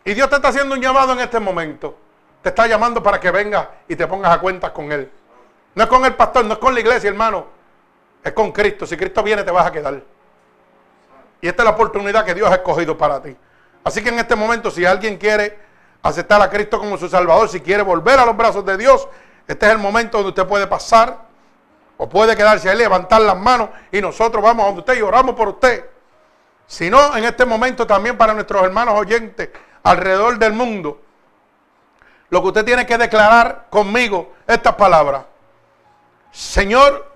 Y 0.07 0.15
Dios 0.15 0.31
te 0.31 0.37
está 0.37 0.49
haciendo 0.49 0.77
un 0.77 0.81
llamado 0.81 1.13
en 1.15 1.19
este 1.19 1.41
momento. 1.41 1.99
Te 2.41 2.51
está 2.51 2.69
llamando 2.69 3.03
para 3.03 3.19
que 3.19 3.29
vengas 3.33 3.67
y 3.89 3.97
te 3.97 4.07
pongas 4.07 4.33
a 4.33 4.39
cuentas 4.39 4.71
con 4.71 4.93
Él. 4.93 5.11
No 5.75 5.83
es 5.83 5.89
con 5.89 6.05
el 6.05 6.15
pastor, 6.15 6.45
no 6.45 6.53
es 6.55 6.61
con 6.61 6.75
la 6.75 6.79
iglesia, 6.79 7.11
hermano. 7.11 7.47
Es 8.23 8.33
con 8.33 8.53
Cristo. 8.53 8.87
Si 8.87 8.97
Cristo 8.97 9.21
viene, 9.25 9.43
te 9.43 9.51
vas 9.51 9.67
a 9.67 9.73
quedar. 9.73 10.01
Y 11.41 11.49
esta 11.49 11.63
es 11.63 11.65
la 11.65 11.73
oportunidad 11.73 12.25
que 12.25 12.35
Dios 12.35 12.49
ha 12.49 12.55
escogido 12.55 12.97
para 12.97 13.21
ti. 13.21 13.37
Así 13.83 14.01
que 14.01 14.11
en 14.11 14.21
este 14.21 14.37
momento, 14.37 14.71
si 14.71 14.85
alguien 14.85 15.17
quiere 15.17 15.59
aceptar 16.05 16.41
a 16.41 16.49
Cristo 16.49 16.79
como 16.79 16.97
su 16.97 17.09
Salvador, 17.09 17.49
si 17.49 17.61
quiere 17.61 17.83
volver 17.83 18.21
a 18.21 18.25
los 18.25 18.37
brazos 18.37 18.65
de 18.65 18.77
Dios, 18.77 19.09
este 19.49 19.67
es 19.67 19.73
el 19.73 19.79
momento 19.79 20.19
donde 20.19 20.29
usted 20.29 20.47
puede 20.47 20.69
pasar 20.69 21.19
o 21.97 22.09
puede 22.09 22.37
quedarse 22.37 22.71
ahí, 22.71 22.79
levantar 22.79 23.23
las 23.23 23.37
manos 23.37 23.71
y 23.91 24.01
nosotros 24.01 24.41
vamos 24.41 24.63
a 24.63 24.67
donde 24.67 24.81
usted 24.83 24.99
y 24.99 25.03
oramos 25.03 25.35
por 25.35 25.49
usted. 25.49 25.85
sino 26.69 27.17
en 27.17 27.25
este 27.25 27.45
momento 27.45 27.87
también 27.87 28.17
para 28.17 28.35
nuestros 28.35 28.63
hermanos 28.63 28.95
oyentes 28.95 29.51
alrededor 29.87 30.39
del 30.39 30.53
mundo. 30.53 31.01
Lo 32.28 32.43
que 32.43 32.49
usted 32.49 32.64
tiene 32.64 32.84
que 32.84 32.99
declarar 32.99 33.66
conmigo 33.70 34.32
estas 34.47 34.74
palabras. 34.74 35.24
Señor, 36.32 37.14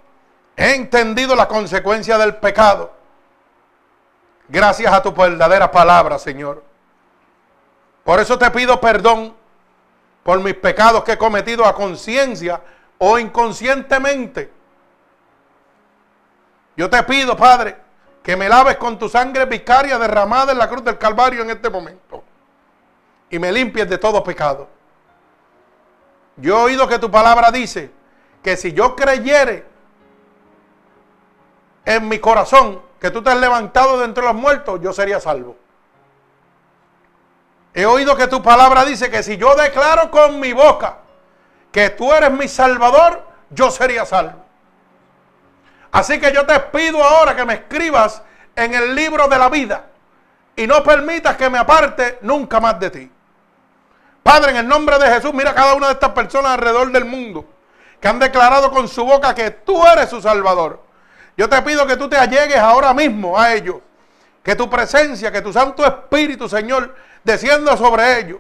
he 0.56 0.76
entendido 0.76 1.34
la 1.34 1.48
consecuencia 1.48 2.16
del 2.16 2.36
pecado. 2.36 2.92
Gracias 4.48 4.92
a 4.92 5.02
tu 5.02 5.12
verdadera 5.12 5.70
palabra, 5.70 6.16
Señor. 6.18 6.62
Por 8.04 8.20
eso 8.20 8.38
te 8.38 8.48
pido 8.52 8.80
perdón 8.80 9.34
por 10.22 10.38
mis 10.38 10.54
pecados 10.54 11.02
que 11.02 11.12
he 11.12 11.18
cometido 11.18 11.64
a 11.64 11.74
conciencia 11.74 12.60
o 12.98 13.18
inconscientemente. 13.18 14.52
Yo 16.76 16.88
te 16.88 17.02
pido, 17.02 17.36
Padre, 17.36 17.76
que 18.22 18.36
me 18.36 18.48
laves 18.48 18.76
con 18.76 18.96
tu 18.96 19.08
sangre 19.08 19.44
vicaria 19.46 19.98
derramada 19.98 20.52
en 20.52 20.58
la 20.58 20.68
cruz 20.68 20.84
del 20.84 20.98
Calvario 20.98 21.42
en 21.42 21.50
este 21.50 21.68
momento. 21.68 22.09
Y 23.30 23.38
me 23.38 23.52
limpies 23.52 23.88
de 23.88 23.98
todo 23.98 24.22
pecado. 24.22 24.68
Yo 26.36 26.58
he 26.58 26.62
oído 26.64 26.88
que 26.88 26.98
tu 26.98 27.10
palabra 27.10 27.50
dice 27.50 27.90
que 28.42 28.56
si 28.56 28.72
yo 28.72 28.96
creyere 28.96 29.66
en 31.84 32.08
mi 32.08 32.18
corazón 32.18 32.82
que 33.00 33.10
tú 33.10 33.22
te 33.22 33.30
has 33.30 33.38
levantado 33.38 33.98
de 33.98 34.04
entre 34.04 34.24
los 34.24 34.34
muertos, 34.34 34.80
yo 34.82 34.92
sería 34.92 35.20
salvo. 35.20 35.56
He 37.72 37.86
oído 37.86 38.16
que 38.16 38.26
tu 38.26 38.42
palabra 38.42 38.84
dice 38.84 39.10
que 39.10 39.22
si 39.22 39.36
yo 39.36 39.54
declaro 39.54 40.10
con 40.10 40.40
mi 40.40 40.52
boca 40.52 40.98
que 41.70 41.90
tú 41.90 42.12
eres 42.12 42.32
mi 42.32 42.48
salvador, 42.48 43.24
yo 43.50 43.70
sería 43.70 44.04
salvo. 44.04 44.44
Así 45.92 46.20
que 46.20 46.32
yo 46.32 46.46
te 46.46 46.58
pido 46.60 47.02
ahora 47.02 47.34
que 47.34 47.44
me 47.44 47.54
escribas 47.54 48.22
en 48.56 48.74
el 48.74 48.94
libro 48.94 49.28
de 49.28 49.38
la 49.38 49.48
vida 49.48 49.86
y 50.56 50.66
no 50.66 50.82
permitas 50.82 51.36
que 51.36 51.48
me 51.48 51.58
aparte 51.58 52.18
nunca 52.22 52.60
más 52.60 52.78
de 52.78 52.90
ti. 52.90 53.12
Padre, 54.30 54.52
en 54.52 54.58
el 54.58 54.68
nombre 54.68 54.96
de 54.96 55.08
Jesús, 55.08 55.34
mira 55.34 55.52
cada 55.52 55.74
una 55.74 55.88
de 55.88 55.94
estas 55.94 56.10
personas 56.10 56.52
alrededor 56.52 56.92
del 56.92 57.04
mundo 57.04 57.44
que 58.00 58.06
han 58.06 58.20
declarado 58.20 58.70
con 58.70 58.86
su 58.86 59.04
boca 59.04 59.34
que 59.34 59.50
tú 59.50 59.84
eres 59.84 60.08
su 60.08 60.22
Salvador. 60.22 60.80
Yo 61.36 61.48
te 61.48 61.60
pido 61.62 61.84
que 61.84 61.96
tú 61.96 62.08
te 62.08 62.16
allegues 62.16 62.58
ahora 62.58 62.94
mismo 62.94 63.36
a 63.36 63.52
ellos. 63.52 63.78
Que 64.44 64.54
tu 64.54 64.70
presencia, 64.70 65.32
que 65.32 65.42
tu 65.42 65.52
Santo 65.52 65.84
Espíritu, 65.84 66.48
Señor, 66.48 66.94
descienda 67.24 67.76
sobre 67.76 68.20
ellos. 68.20 68.38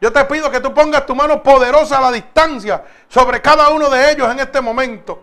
Yo 0.00 0.10
te 0.10 0.24
pido 0.24 0.50
que 0.50 0.60
tú 0.60 0.72
pongas 0.72 1.04
tu 1.04 1.14
mano 1.14 1.42
poderosa 1.42 1.98
a 1.98 2.00
la 2.00 2.12
distancia 2.12 2.82
sobre 3.06 3.42
cada 3.42 3.68
uno 3.68 3.90
de 3.90 4.12
ellos 4.12 4.32
en 4.32 4.40
este 4.40 4.62
momento. 4.62 5.22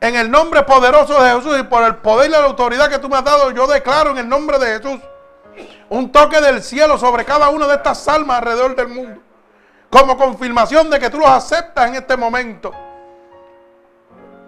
En 0.00 0.14
el 0.14 0.30
nombre 0.30 0.62
poderoso 0.62 1.22
de 1.22 1.34
Jesús 1.34 1.58
y 1.60 1.64
por 1.64 1.82
el 1.82 1.96
poder 1.96 2.30
y 2.30 2.32
la 2.32 2.44
autoridad 2.44 2.88
que 2.88 2.98
tú 2.98 3.10
me 3.10 3.18
has 3.18 3.24
dado, 3.24 3.50
yo 3.50 3.66
declaro 3.66 4.12
en 4.12 4.16
el 4.16 4.28
nombre 4.30 4.58
de 4.58 4.78
Jesús 4.78 5.00
un 5.92 6.10
toque 6.10 6.40
del 6.40 6.62
cielo 6.62 6.96
sobre 6.96 7.22
cada 7.22 7.50
una 7.50 7.66
de 7.66 7.74
estas 7.74 8.08
almas 8.08 8.38
alrededor 8.38 8.74
del 8.74 8.88
mundo. 8.88 9.20
Como 9.90 10.16
confirmación 10.16 10.88
de 10.88 10.98
que 10.98 11.10
tú 11.10 11.18
los 11.18 11.28
aceptas 11.28 11.86
en 11.86 11.96
este 11.96 12.16
momento. 12.16 12.72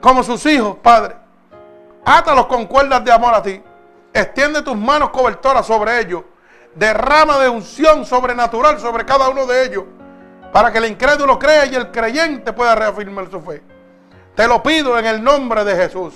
Como 0.00 0.22
sus 0.22 0.44
hijos, 0.46 0.76
Padre. 0.82 1.16
Átalos 2.02 2.46
con 2.46 2.64
cuerdas 2.64 3.04
de 3.04 3.12
amor 3.12 3.34
a 3.34 3.42
ti. 3.42 3.62
Extiende 4.14 4.62
tus 4.62 4.74
manos 4.74 5.10
cobertoras 5.10 5.66
sobre 5.66 6.00
ellos. 6.00 6.22
Derrama 6.74 7.38
de 7.38 7.50
unción 7.50 8.06
sobrenatural 8.06 8.80
sobre 8.80 9.04
cada 9.04 9.28
uno 9.28 9.44
de 9.44 9.66
ellos. 9.66 9.84
Para 10.50 10.72
que 10.72 10.78
el 10.78 10.86
incrédulo 10.86 11.38
crea 11.38 11.66
y 11.66 11.74
el 11.74 11.90
creyente 11.90 12.54
pueda 12.54 12.74
reafirmar 12.74 13.30
su 13.30 13.42
fe. 13.42 13.62
Te 14.34 14.48
lo 14.48 14.62
pido 14.62 14.98
en 14.98 15.04
el 15.04 15.22
nombre 15.22 15.62
de 15.62 15.76
Jesús. 15.76 16.14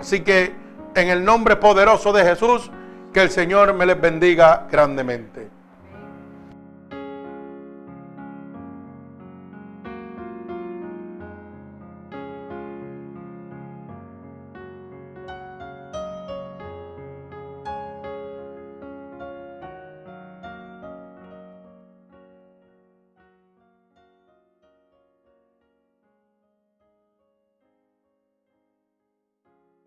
Así 0.00 0.20
que 0.20 0.54
en 0.94 1.08
el 1.08 1.24
nombre 1.24 1.56
poderoso 1.56 2.12
de 2.12 2.24
Jesús, 2.24 2.70
que 3.12 3.22
el 3.22 3.30
Señor 3.30 3.74
me 3.74 3.86
les 3.86 4.00
bendiga 4.00 4.66
grandemente. 4.70 5.55